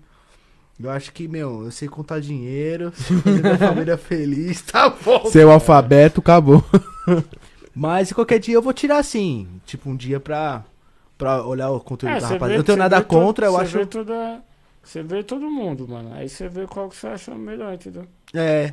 [0.81, 5.27] Eu acho que, meu, eu sei contar dinheiro, sei fazer minha família feliz, tá bom.
[5.27, 6.65] Seu alfabeto acabou.
[7.75, 10.65] Mas qualquer dia eu vou tirar assim, tipo um dia pra,
[11.19, 12.55] pra olhar o conteúdo É, da você rapaziada.
[12.55, 13.79] Eu não tenho você nada contra, eu você acho.
[13.79, 14.43] Vê toda,
[14.83, 16.15] você vê todo mundo, mano.
[16.15, 18.07] Aí você vê qual que você acha melhor, entendeu?
[18.33, 18.73] É,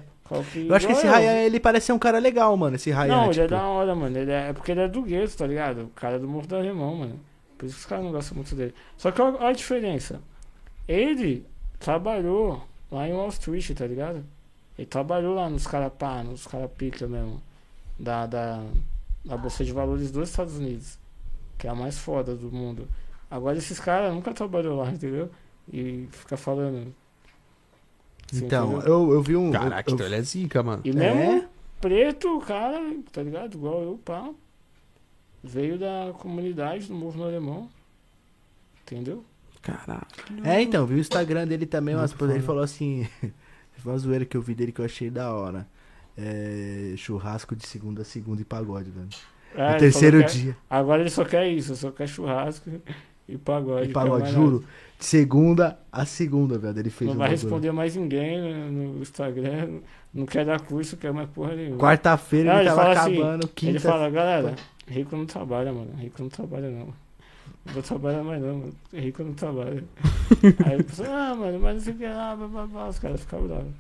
[0.52, 0.68] que...
[0.68, 1.06] eu acho que esse.
[1.06, 3.07] Ryan, ele parece ser um cara legal, mano, esse Ryan.
[3.07, 4.18] Não, ele é tipo, da hora, mano.
[4.18, 5.84] Ele é, é porque ele é do gueto, tá ligado?
[5.84, 7.19] O cara é do Morro do Alemão, mano.
[7.57, 8.73] Por isso que os caras não gostam muito dele.
[8.97, 10.19] Só que olha olha a diferença.
[10.88, 11.45] Ele
[11.80, 14.26] trabalhou lá em Wall Street, tá ligado?
[14.77, 17.41] Ele trabalhou lá nos caras pá, nos caras pica mesmo.
[17.97, 18.64] Da, da,
[19.23, 20.97] da Bolsa de Valores dos Estados Unidos.
[21.57, 22.88] Que é a mais foda do mundo.
[23.30, 25.30] Agora esses caras nunca trabalhou lá, entendeu?
[25.72, 26.93] E fica falando.
[28.31, 29.52] Você Então, eu, eu vi um.
[29.52, 30.81] Caraca, eu, então ele é zica, mano.
[30.84, 31.47] E mesmo é,
[31.80, 32.81] preto, o cara,
[33.11, 33.56] tá ligado?
[33.56, 34.30] Igual eu, pá.
[35.43, 37.69] Veio da comunidade do movimento alemão.
[38.81, 39.23] Entendeu?
[39.61, 40.07] Caraca.
[40.43, 43.07] é, então, vi o Instagram dele também, mas pô, ele falou assim.
[43.77, 45.68] foi uma zoeira que eu vi dele que eu achei da hora.
[46.18, 49.10] É, churrasco de segunda a segunda e pagode, velho.
[49.53, 50.57] É, no terceiro é- dia.
[50.69, 52.69] Agora ele só quer isso, só quer churrasco
[53.27, 53.89] e pagode.
[53.89, 54.64] E pagode, mais juro.
[54.97, 56.80] De segunda a segunda, velho.
[56.80, 57.41] Ele fez Não vai bagulho.
[57.43, 58.39] responder mais ninguém
[58.72, 59.80] no Instagram.
[60.14, 61.77] Não quer dar curso, quer mais porra nenhuma.
[61.77, 63.72] Quarta-feira Ah, ele ele tava fala assim, acabando, quinta.
[63.72, 64.56] Ele fala, galera,
[64.88, 65.91] rico não trabalha, mano.
[65.97, 66.93] Rico não trabalha, não.
[67.65, 68.73] Não vou trabalhar mais, não, mano.
[68.93, 69.84] Rico não trabalha.
[70.65, 72.88] Aí a pessoa, ah, mano, mas não sei o que lá, blá, blá, blá.
[72.88, 73.73] Os caras ficam bravos.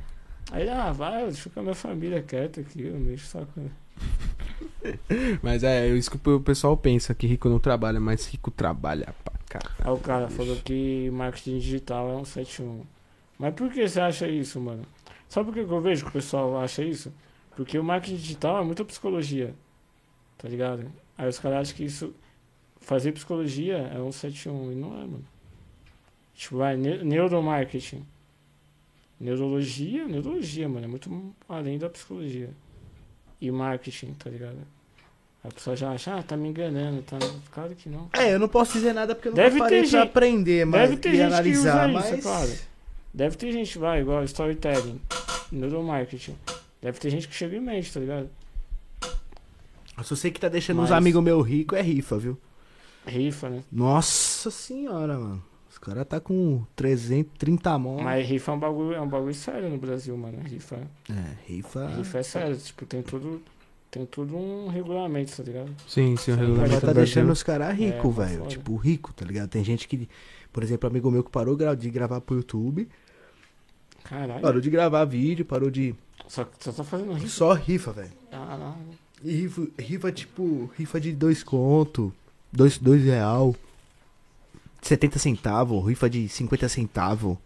[0.51, 3.51] Aí, ah, vai, deixa eu com a minha família quieta aqui, eu mexo o saco.
[3.59, 3.69] né?
[5.41, 9.33] Mas é, isso que o pessoal pensa, que rico não trabalha, mas rico trabalha pra
[9.49, 9.75] caralho.
[9.79, 12.83] Aí o cara falou que marketing digital é um 71.
[13.39, 14.83] Mas por que você acha isso, mano?
[15.27, 17.11] Sabe por que eu vejo que o pessoal acha isso?
[17.55, 19.53] Porque o marketing digital é muita psicologia.
[20.37, 20.91] Tá ligado?
[21.17, 22.13] Aí os caras acham que isso.
[22.79, 24.71] Fazer psicologia é um 71.
[24.71, 25.25] E não é, mano.
[26.35, 28.05] Tipo, vai, ne- neuromarketing.
[29.19, 30.85] Neurologia, neurologia, mano.
[30.85, 32.49] É muito além da psicologia.
[33.41, 34.57] E marketing, tá ligado?
[35.43, 37.17] A pessoa já acha, ah, tá me enganando, tá.
[37.51, 38.09] Claro que não.
[38.13, 40.65] É, eu não posso dizer nada porque eu Deve não parei ter pra gente- aprender,
[40.65, 42.23] mas deve ter gente que analisar, usa isso, mas...
[42.23, 42.51] claro.
[43.13, 44.99] Deve ter gente, vai, igual storytelling,
[45.51, 46.35] neuromarketing.
[46.81, 48.29] Deve ter gente que chega em mente, tá ligado?
[50.03, 52.37] Só sei que tá deixando Mas- uns amigos meus ricos é rifa, viu?
[53.05, 53.63] Rifa, né?
[53.71, 55.43] Nossa senhora, mano.
[55.75, 58.01] Os caras tá com 330 mãos.
[58.01, 60.37] Mas rifa é um bagulho, é um bagulho sério no Brasil, mano.
[60.41, 60.77] Rifa,
[61.09, 61.87] É, rifa.
[61.97, 63.41] rifa é sério, tipo, tem tudo,
[63.91, 65.69] tem tudo um regulamento, tá ligado?
[65.85, 68.37] Sim, sim, o Sim, regulamento Mas tá deixando os caras ricos, É, velho.
[68.37, 68.49] foda.
[68.51, 69.49] Tipo, rico, tá ligado?
[69.49, 70.07] Tem gente que,
[70.53, 72.87] por exemplo, amigo meu que parou de gravar pro YouTube,
[74.01, 74.41] Caralho.
[74.41, 75.93] parou de gravar vídeo, parou de.
[76.25, 77.27] Só, só tá fazendo rifa.
[77.27, 78.11] Só rifa, velho.
[78.31, 78.75] Caralho.
[79.21, 82.13] E rifa, rifa, tipo, rifa de dois conto,
[82.51, 83.53] dois, dois real,
[84.87, 87.37] 70 centavos, rifa de 50 centavos.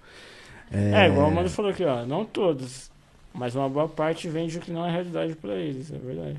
[0.72, 2.06] É, igual o mano falou aqui, ó.
[2.06, 2.92] Não todos,
[3.34, 6.38] mas uma boa parte vende o que não é realidade pra eles, é verdade.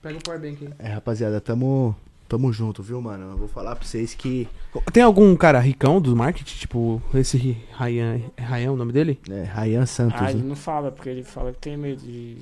[0.00, 0.72] Pega o powerbank aí.
[0.78, 1.94] É, rapaziada, tamo,
[2.26, 3.32] tamo junto, viu, mano?
[3.32, 4.48] Eu vou falar pra vocês que.
[4.92, 6.56] Tem algum cara ricão do marketing?
[6.58, 9.18] Tipo, esse Ryan, é Ryan o nome dele?
[9.28, 10.22] É, Ryan Santos.
[10.22, 10.48] Ah, ele né?
[10.48, 12.38] não fala, porque ele fala que tem medo de.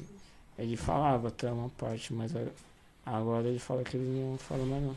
[0.57, 2.43] Ele falava até uma parte, mas a-
[3.07, 4.97] agora ele fala que ele não fala mais não.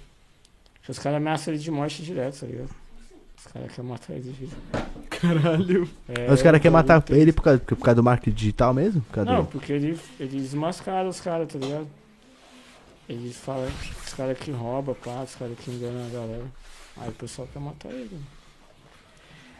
[0.88, 2.70] Os caras ameaçam ele de morte direto, tá ligado?
[3.38, 4.50] Os caras querem matar ele de.
[5.10, 5.90] Caralho.
[6.10, 9.02] É, Os caras querem matar tem- ele por causa, por causa do marketing digital mesmo?
[9.02, 11.88] Por causa Não, do- porque ele, ele desmascara os caras, tá ligado?
[13.10, 13.68] Eles falam
[14.06, 16.46] os caras que roubam, pá, os caras que enganam a galera.
[16.98, 18.20] Aí o pessoal quer matar ele.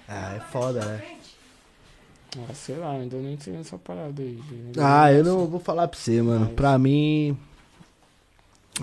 [0.08, 1.04] Ah, é foda, né?
[2.50, 4.36] Ah, sei lá, ainda não entendo essa parada aí.
[4.72, 6.46] de- Ah, eu não vou falar pra você, mano.
[6.46, 7.38] Mas- Pra mim.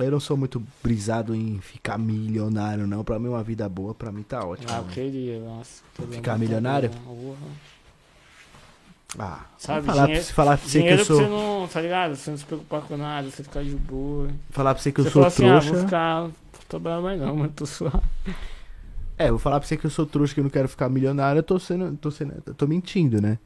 [0.04, 3.02] Eu não sou muito brisado em ficar milionário, não.
[3.04, 4.68] Pra mim, uma vida boa, pra mim tá ótimo.
[4.72, 5.82] Ah, eu queria, nossa.
[6.10, 6.90] Ficar milionário?
[9.18, 11.16] Ah, Sabe, falar, dinheiro- pra, falar pra você que eu sou.
[11.16, 12.14] você não, tá ligado?
[12.14, 14.28] Você não se preocupar com nada, você ficar de boa.
[14.50, 15.72] Falar pra você que eu você sou fala assim, ah, trouxa.
[15.72, 16.22] vou ficar.
[16.24, 16.32] Não
[16.68, 18.00] trabalhar mais não, mano, tô suave.
[19.16, 21.38] É, vou falar pra você que eu sou trouxa, que eu não quero ficar milionário,
[21.38, 21.96] eu tô sendo.
[21.96, 23.38] Tô, sendo, eu tô mentindo, né?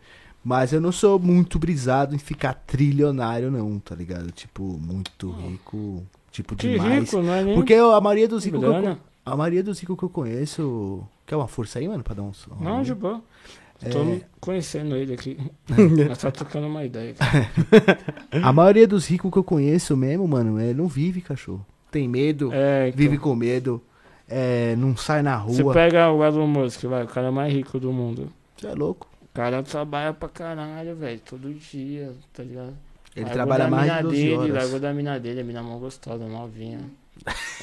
[0.44, 4.32] Mas eu não sou muito brisado em ficar trilionário, não, tá ligado?
[4.32, 6.04] Tipo, muito rico.
[6.32, 7.04] Tipo, Que demais.
[7.04, 7.54] rico, não é nem.
[7.54, 11.02] Porque a maioria dos ricos que eu, A maioria dos ricos que eu conheço.
[11.26, 12.56] Quer uma força aí, mano, pra dar um som?
[12.60, 13.22] Não, de boa.
[13.84, 13.88] É.
[13.90, 14.04] Tô
[14.40, 15.36] conhecendo ele aqui.
[16.08, 17.14] Nós tá trocando uma ideia.
[18.42, 21.64] A maioria dos ricos que eu conheço mesmo, mano, é, não vive, cachorro.
[21.90, 23.82] Tem medo, É, então, vive com medo,
[24.28, 25.74] é, não sai na Você rua.
[25.74, 28.28] pega o Elon Musk, vai, o cara mais rico do mundo.
[28.56, 29.06] Você é louco.
[29.22, 32.74] O cara trabalha pra caralho, velho, todo dia, tá ligado?
[33.14, 34.54] Ele Largou trabalha mais de 12 dele, horas.
[34.54, 36.80] Largou da mina dele, a mina mó gostosa, novinha.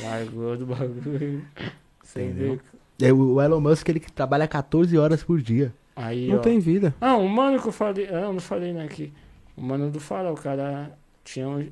[0.01, 1.45] largou do bagulho.
[2.03, 2.59] Sem ver.
[3.01, 5.73] É, o Elon Musk, ele que trabalha 14 horas por dia.
[5.95, 6.39] Aí, Não ó.
[6.39, 6.93] tem vida.
[7.01, 8.07] Ah, o mano que eu falei.
[8.07, 9.11] Ah, eu não falei né, aqui.
[9.57, 10.91] O mano do farol, o cara
[11.23, 11.67] tinha um.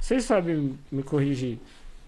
[0.00, 1.58] Vocês sabem me corrigir.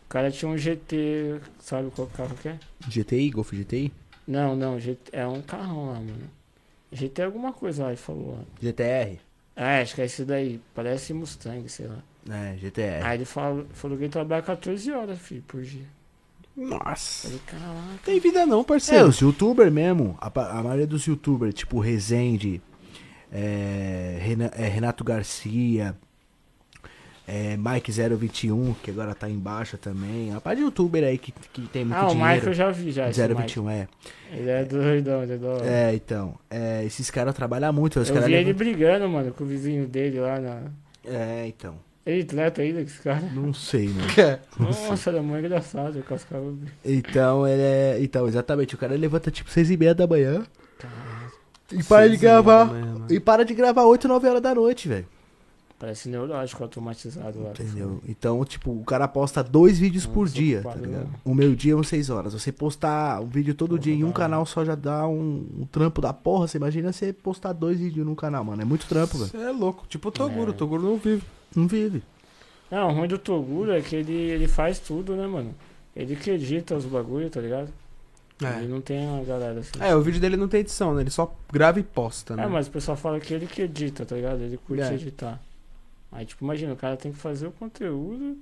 [0.07, 1.41] O cara tinha um GT.
[1.61, 2.59] Sabe qual carro que é?
[2.89, 3.93] GTI, Golf GTI?
[4.27, 6.31] Não, não, GT, é um carrão lá, mano.
[6.93, 8.45] GT é alguma coisa lá, ele falou lá.
[8.63, 9.19] GTR?
[9.61, 10.61] Ah, acho que é esse daí.
[10.73, 11.99] Parece Mustang, sei lá.
[12.31, 13.03] É, GTR.
[13.05, 15.87] Aí ele falou, falou que ele trabalha 14 horas, filho, por dia.
[16.57, 17.27] Nossa.
[17.29, 17.99] Falei, caraca.
[18.05, 19.09] Tem vida não, É, parceiro.
[19.09, 22.63] os youtubers mesmo, a, a maioria dos youtubers, tipo Rezende,
[23.33, 24.19] é,
[24.57, 25.97] é, Renato Garcia,
[27.31, 30.35] é, Mike021, que agora tá em baixa também.
[30.35, 32.31] A parte de youtuber aí que, que tem muito Ah, o dinheiro.
[32.33, 33.11] Michael eu já vi já.
[33.11, 33.35] esse Mike.
[33.35, 33.89] 021, é.
[34.33, 35.67] Ele é doidão, ele é da hora.
[35.67, 36.35] É, então.
[36.51, 38.01] é, esses caras trabalham muito.
[38.01, 40.63] Os Eu caras vi ele levam- brigando, mano, com o vizinho dele lá na.
[41.05, 41.75] É, então.
[42.07, 43.21] Ele atleta ainda, esse cara.
[43.35, 44.39] Não sei, né?
[44.59, 46.55] Nossa, era muito engraçado com caras.
[46.83, 47.99] Então, ele é.
[48.01, 48.75] Então, exatamente.
[48.75, 50.43] O cara levanta tipo 6 e meia da manhã
[50.79, 51.31] Caralho.
[51.71, 52.65] e para de Seis gravar.
[52.65, 53.07] da manhã, mano.
[53.11, 55.07] E para de gravar 8, 9 horas da noite, velho.
[55.79, 57.51] Parece neurótico automatizado lá.
[57.51, 58.01] Entendeu?
[58.09, 61.05] Então, tipo, o cara posta dois vídeos Não, por dia, tá ligado?
[61.25, 61.33] não.
[61.33, 62.33] O meu dia é uns seis horas.
[62.33, 65.67] Você postar um vídeo todo Porra, dia em um canal só já dá um, um
[65.71, 66.49] trampo da porra.
[66.49, 68.61] Você imagina você postar dois vídeos num canal, mano.
[68.61, 69.31] É muito trampo, velho.
[69.31, 69.87] Você é louco.
[69.89, 70.51] Tipo o Toguro.
[70.51, 70.55] É.
[70.55, 71.23] O Toguro não vive.
[71.55, 72.03] Não vive.
[72.69, 75.55] Não, o ruim do Toguro é que ele, ele faz tudo, né, mano?
[75.95, 77.69] Ele que edita os bagulho, tá ligado?
[78.41, 78.69] Ele É.
[78.69, 79.71] não tem uma galera assim.
[79.81, 81.03] É, o vídeo dele não tem edição, né?
[81.03, 82.45] Ele só grava e posta, né?
[82.45, 84.41] É, mas o pessoal fala que ele que edita, tá ligado?
[84.41, 84.95] Ele curte É.
[84.95, 85.41] editar.
[86.11, 88.37] Aí, tipo, imagina, o cara tem que fazer o conteúdo,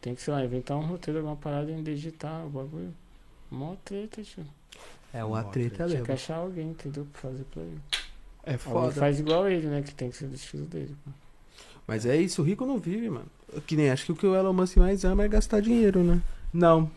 [0.00, 2.92] tem que, sei lá, inventar um roteiro, alguma parada e editar o bagulho.
[3.50, 4.44] Mó treta, tio.
[5.12, 6.04] É uma treta Tinha mesmo.
[6.06, 7.06] que achar alguém, entendeu?
[7.12, 7.78] Pra fazer pra ele.
[8.42, 8.92] É Alguém foda.
[8.92, 9.82] faz igual ele, né?
[9.82, 10.94] Que tem que ser do estilo dele.
[11.04, 11.10] pô.
[11.86, 13.26] Mas é isso, o rico não vive, mano.
[13.66, 16.20] Que nem acho que o que o Elon Musk mais ama é gastar dinheiro, né?
[16.52, 16.90] Não.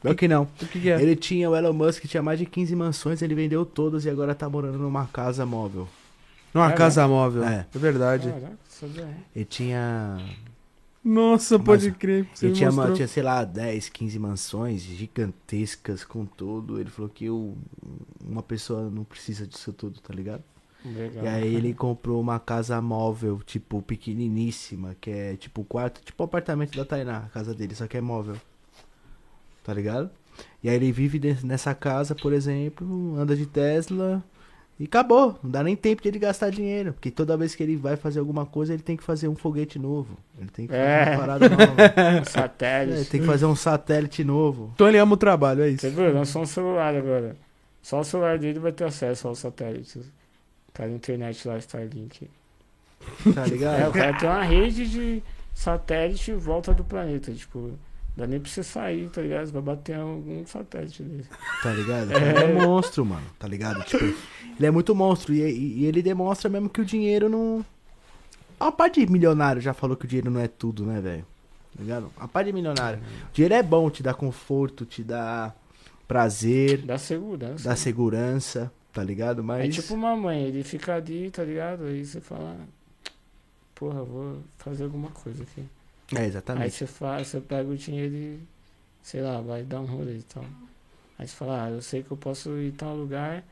[0.00, 0.42] Pior que não.
[0.42, 1.00] O que, que é?
[1.00, 4.34] Ele tinha, o Elon Musk tinha mais de 15 mansões, ele vendeu todas e agora
[4.34, 5.88] tá morando numa casa móvel.
[6.54, 7.42] Numa É, casa móvel.
[7.44, 7.66] É.
[7.74, 8.28] É verdade.
[8.30, 8.56] Caraca,
[9.02, 9.16] né?
[9.34, 10.16] Ele tinha.
[11.04, 12.26] Nossa, Mas pode crer.
[12.32, 12.94] Você ele tinha, mostrou.
[12.96, 16.80] tinha, sei lá, 10, 15 mansões gigantescas com tudo.
[16.80, 17.54] Ele falou que o-
[18.26, 20.42] uma pessoa não precisa disso tudo, tá ligado?
[20.84, 21.24] Legal.
[21.24, 26.22] E aí ele comprou uma casa móvel, tipo, pequeniníssima, que é tipo o quarto, tipo
[26.22, 28.36] o apartamento da Tainá, a casa dele, só que é móvel.
[29.62, 30.10] Tá ligado?
[30.62, 34.22] E aí ele vive nessa casa, por exemplo, anda de Tesla
[34.78, 35.38] e acabou.
[35.42, 38.18] Não dá nem tempo de ele gastar dinheiro, porque toda vez que ele vai fazer
[38.18, 40.16] alguma coisa, ele tem que fazer um foguete novo.
[40.38, 41.10] Ele tem que fazer É.
[41.10, 41.64] uma parada nova.
[42.20, 43.00] Um satélite.
[43.00, 44.70] É, tem que fazer um satélite novo.
[44.74, 45.80] Então ele ama o trabalho, é isso.
[45.82, 46.12] Você viu?
[46.12, 47.36] Lançou um celular agora.
[47.82, 50.10] Só o celular dele vai ter acesso aos satélites.
[50.72, 52.28] Cara, internet lá, Starlink.
[53.34, 53.92] Tá É, o ligado?
[53.92, 55.22] cara tem uma rede de
[55.52, 57.30] satélite em volta do planeta.
[57.32, 57.72] Tipo,
[58.16, 59.46] dá nem pra você sair, tá ligado?
[59.46, 61.26] Você vai bater algum satélite dele.
[61.62, 62.12] Tá ligado?
[62.12, 63.26] Ele é monstro, mano.
[63.38, 63.82] Tá ligado?
[63.84, 65.34] Tipo, ele é muito monstro.
[65.34, 67.64] E, e- e ele demonstra mesmo que o dinheiro não.
[68.60, 71.26] A parte de milionário já falou que o dinheiro não é tudo, né, velho?
[71.76, 72.10] Tá ligado?
[72.16, 73.00] A parte de milionário.
[73.30, 75.52] O dinheiro é bom, te dá conforto, te dá
[76.06, 77.68] prazer, Dá segurança.
[77.68, 79.40] dá segurança, tá ligado?
[79.40, 79.74] É Mas.
[79.74, 81.84] tipo uma mãe, ele fica ali, tá ligado?
[81.86, 82.56] Aí você fala,
[83.74, 85.64] porra, vou fazer alguma coisa aqui.
[86.14, 86.72] É, Aí exatamente.
[86.74, 88.40] você faz, você pega o dinheiro e,
[89.02, 90.44] sei lá, vai dar um rolê e tal.
[91.18, 93.44] Aí você fala, ah, eu sei que eu posso ir tal lugar,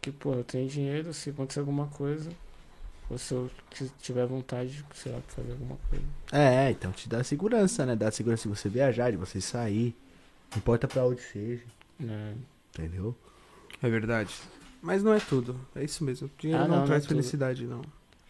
[0.00, 2.30] que, pô, eu tenho dinheiro, se acontecer alguma coisa,
[3.08, 3.48] ou se eu
[4.02, 6.04] tiver vontade, sei lá, de fazer alguma coisa.
[6.32, 7.94] É, então te dá segurança, né?
[7.96, 9.94] Dá segurança de você viajar, de você sair.
[10.50, 11.62] Não importa pra onde seja,
[11.98, 12.34] Né?
[12.70, 13.16] entendeu?
[13.82, 14.34] É verdade.
[14.82, 15.58] Mas não é tudo.
[15.74, 16.30] É isso mesmo.
[16.38, 17.16] Dinheiro Ah, não, não, não traz é tudo.
[17.16, 17.82] felicidade, não.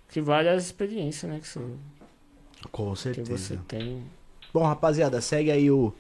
[0.09, 1.61] Que vale as experiências, né, que você,
[2.71, 3.37] Com que certeza.
[3.39, 4.03] você tem.
[4.53, 5.93] Bom, rapaziada, segue aí o.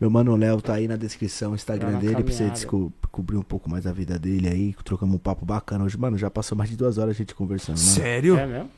[0.00, 2.54] Meu mano Léo tá aí na descrição, o Instagram Tá dele, pra você caminhada.
[2.54, 4.74] desco- descobrir um pouco mais da vida dele aí.
[4.84, 5.96] Trocamos um papo bacana hoje.
[5.96, 7.88] Mano, já passou mais de duas horas a gente conversando, mano.
[7.88, 8.36] Sério?
[8.36, 8.70] É mesmo?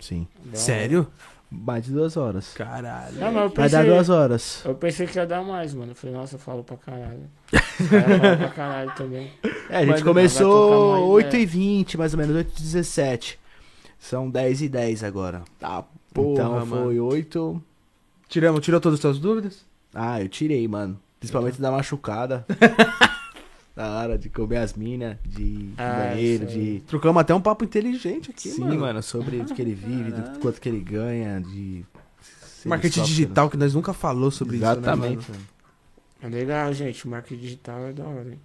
[0.00, 0.26] Sim.
[0.44, 1.06] Dá- Sério?
[1.50, 2.54] Mais de duas horas.
[2.54, 3.14] Caralho.
[3.20, 4.62] Não, mas eu Vai dar pensei, duas horas.
[4.64, 5.92] eu pensei que ia dar mais, mano.
[5.92, 7.28] Eu falei, nossa, eu falo pra caralho.
[7.50, 9.30] Falam pra caralho também.
[9.68, 13.36] É, a gente Mas começou trocar uma 8h20, mais ou menos, 8h17.
[13.98, 15.42] São 10h10 agora.
[15.60, 16.66] Tá, porra, então mano.
[16.66, 17.62] foi 8.
[18.28, 19.64] Tiramos, tirou todas as suas dúvidas?
[19.94, 20.98] Ah, eu tirei, mano.
[21.20, 22.44] Principalmente da machucada.
[23.76, 27.64] da hora de comer as minas, de Ah, banheiro, isso de Trocamos até um papo
[27.64, 28.80] inteligente aqui, Sim, mano.
[28.80, 29.02] mano.
[29.02, 31.84] sobre o que ele vive, do quanto que ele ganha, de.
[32.64, 35.30] Marketing sofre, digital, que nós nunca falou sobre isso, né, Exatamente.
[35.30, 35.42] mano?
[35.42, 35.46] mano.
[36.22, 37.04] É legal, gente.
[37.06, 38.38] O marketing digital é da hora, hein?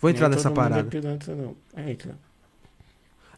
[0.00, 0.88] Vou entrar Nem nessa todo mundo parada.
[0.88, 1.56] É pilantra, não.
[1.74, 2.16] É, entra.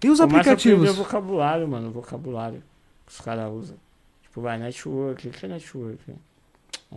[0.04, 0.90] E os Começa a aplicativos?
[0.90, 1.88] o vocabulário, mano.
[1.88, 2.62] O vocabulário
[3.06, 3.76] que os caras usam.
[4.22, 5.28] Tipo, vai, network.
[5.28, 6.14] O que é network?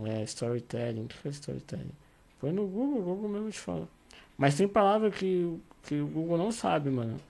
[0.04, 1.04] É storytelling.
[1.04, 1.92] O que é storytelling?
[2.38, 3.88] Foi no Google, o Google mesmo te fala.
[4.36, 7.20] Mas tem palavra que, que o Google não sabe, mano.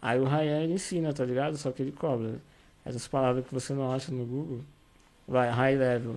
[0.00, 1.56] Aí o Ryan ensina, tá ligado?
[1.56, 2.40] Só que ele cobra.
[2.84, 4.60] Essas palavras que você não acha no Google.
[5.26, 6.16] Vai, high level.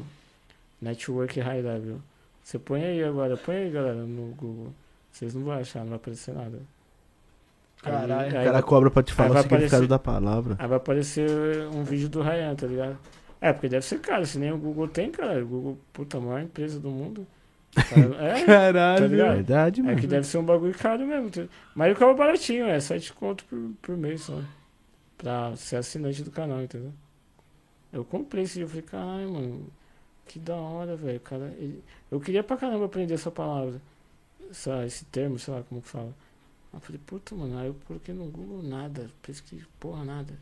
[0.81, 1.99] Network high level.
[2.43, 4.73] Você põe aí agora, põe aí, galera, no Google.
[5.11, 6.59] Vocês não vão achar, não vai aparecer nada.
[7.81, 8.13] Caralho.
[8.13, 10.55] aí O vai- cara cobra pra te falar o significado aparecer- da palavra.
[10.59, 11.29] Aí vai aparecer
[11.73, 12.97] um vídeo do Ryan, tá ligado?
[13.39, 15.43] É, porque deve ser caro, se nem o Google tem, cara.
[15.43, 17.25] O Google, puta, a maior empresa do mundo.
[18.19, 19.07] É, tá Caralho.
[19.07, 19.33] ligado?
[19.35, 19.97] Verdade, É mano.
[19.99, 21.29] que deve ser um bagulho caro mesmo.
[21.31, 21.43] tá?
[21.73, 24.37] Mas ele cobra baratinho, é 7 conto por, por mês só.
[25.17, 26.91] Pra ser assinante do canal, entendeu?
[27.93, 29.67] Eu comprei esse dia, eu falei, caralho, mano,
[30.27, 31.19] que da hora, velho.
[31.21, 33.81] Cara, ele- Eu queria pra caramba aprender essa palavra.
[34.49, 36.13] Essa, esse termo, sei lá como que fala.
[36.73, 40.33] Aí eu falei, puta, mano, aí eu coloquei no Google nada, pesquisei, porra, nada.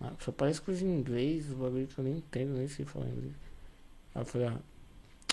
[0.00, 3.06] Ah, Só parece coisa em inglês, o bagulho que eu nem entendo, nem sei falar
[3.08, 3.34] inglês.
[4.14, 4.58] Aí eu falei, ah,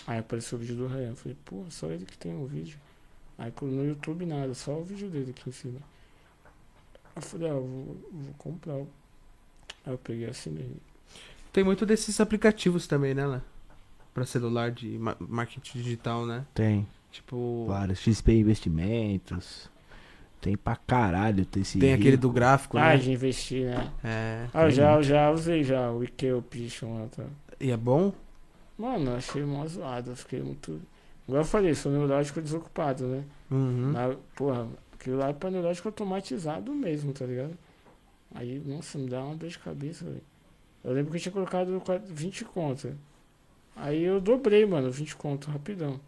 [0.05, 1.09] aí apareceu o vídeo do Ryan.
[1.09, 2.77] Eu falei, porra, só ele que tem um vídeo.
[3.37, 5.79] Aí no YouTube nada, só o vídeo dele aqui em cima.
[7.05, 8.75] Aí eu falei, ah, eu vou, vou comprar.
[8.75, 8.85] Aí
[9.93, 10.75] eu peguei e assinei.
[11.53, 13.41] Tem muito desses aplicativos também, né, Léo?
[14.13, 16.45] Pra celular de ma- marketing digital, né?
[16.53, 16.87] Tem.
[17.11, 17.99] Tipo, Vários.
[17.99, 19.69] XP Investimentos.
[20.41, 21.45] Tem pra caralho.
[21.45, 22.21] Tem, esse tem aquele rico.
[22.21, 22.97] do gráfico, Ah, né?
[22.97, 23.91] de investir, né?
[24.03, 24.47] É.
[24.53, 25.03] Ah, eu já, muito.
[25.07, 27.23] já usei já o Ikea Pichon lá, tá?
[27.59, 28.13] E é bom?
[28.77, 30.79] Mano, eu achei mó zoado, eu fiquei muito.
[31.27, 33.23] Igual eu falei, sou neurótico desocupado, né?
[33.49, 33.91] Uhum.
[33.91, 37.57] Na, porra, aquilo lá é pra neurótico automatizado mesmo, tá ligado?
[38.35, 40.21] Aí, nossa, me dá uma dor de cabeça, velho.
[40.83, 42.93] Eu lembro que eu tinha colocado qua- 20 conto.
[43.75, 45.99] Aí eu dobrei, mano, 20 conto, rapidão.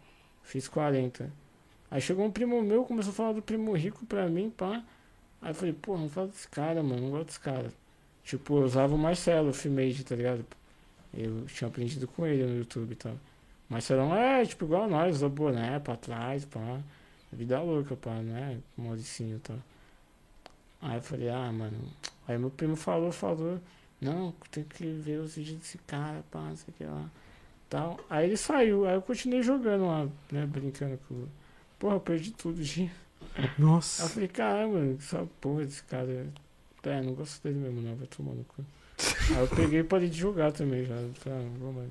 [0.42, 1.30] Fiz 40.
[1.90, 4.84] Aí chegou um primo meu, começou a falar do primo rico pra mim, pá.
[5.42, 7.72] Aí eu falei, porra, não fala desse cara, mano, não gosto desse cara.
[8.24, 10.44] Tipo, eu usava o Marcelo, o Filmade, tá ligado?
[11.12, 13.16] Eu tinha aprendido com ele no YouTube e tal.
[13.68, 16.80] Marcelão é, tipo, igual nós, usa boné pra trás, pá.
[17.32, 18.58] Vida louca, pá, né?
[18.76, 19.58] Mauricinho e tal.
[20.82, 21.78] Aí eu falei, ah, mano.
[22.26, 23.60] Aí meu primo falou, falou.
[24.00, 27.10] Não, tem que ver os vídeos desse cara, pá, não sei o que lá.
[27.68, 28.00] Tal.
[28.08, 30.46] Aí ele saiu, aí eu continuei jogando lá, né?
[30.46, 31.26] Brincando com.
[31.80, 32.92] Porra, eu perdi tudo, gente.
[33.34, 34.08] Aí eu Nossa.
[34.08, 36.28] falei, caramba, essa porra desse cara.
[36.84, 38.64] É, não gosto dele mesmo, não, vai tomar no cu.
[39.34, 40.94] Aí eu peguei e parei de jogar também já.
[40.94, 41.90] Ah, não vou mais.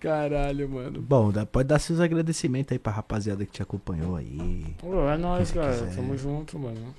[0.00, 1.00] Caralho, mano.
[1.00, 4.74] Bom, dá- pode dar seus agradecimentos aí pra rapaziada que te acompanhou aí.
[4.82, 5.94] Ô, é nóis, quiser.
[5.94, 6.94] Tamo junto, mano.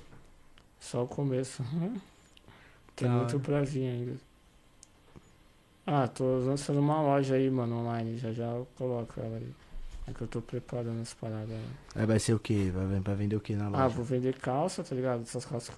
[0.80, 1.62] Só o começo.
[2.96, 4.14] Tem muito pra vir ainda.
[5.86, 8.16] Ah, tô lançando uma loja aí, mano, online.
[8.16, 9.52] Já já eu coloco ela aí.
[10.06, 11.56] É que eu tô preparando as paradas.
[11.94, 12.70] Aí vai ser o quê?
[12.74, 13.84] Vai, vai vender o quê na loja?
[13.84, 15.22] Ah, vou vender calça, tá ligado?
[15.22, 15.72] Essas calças que eu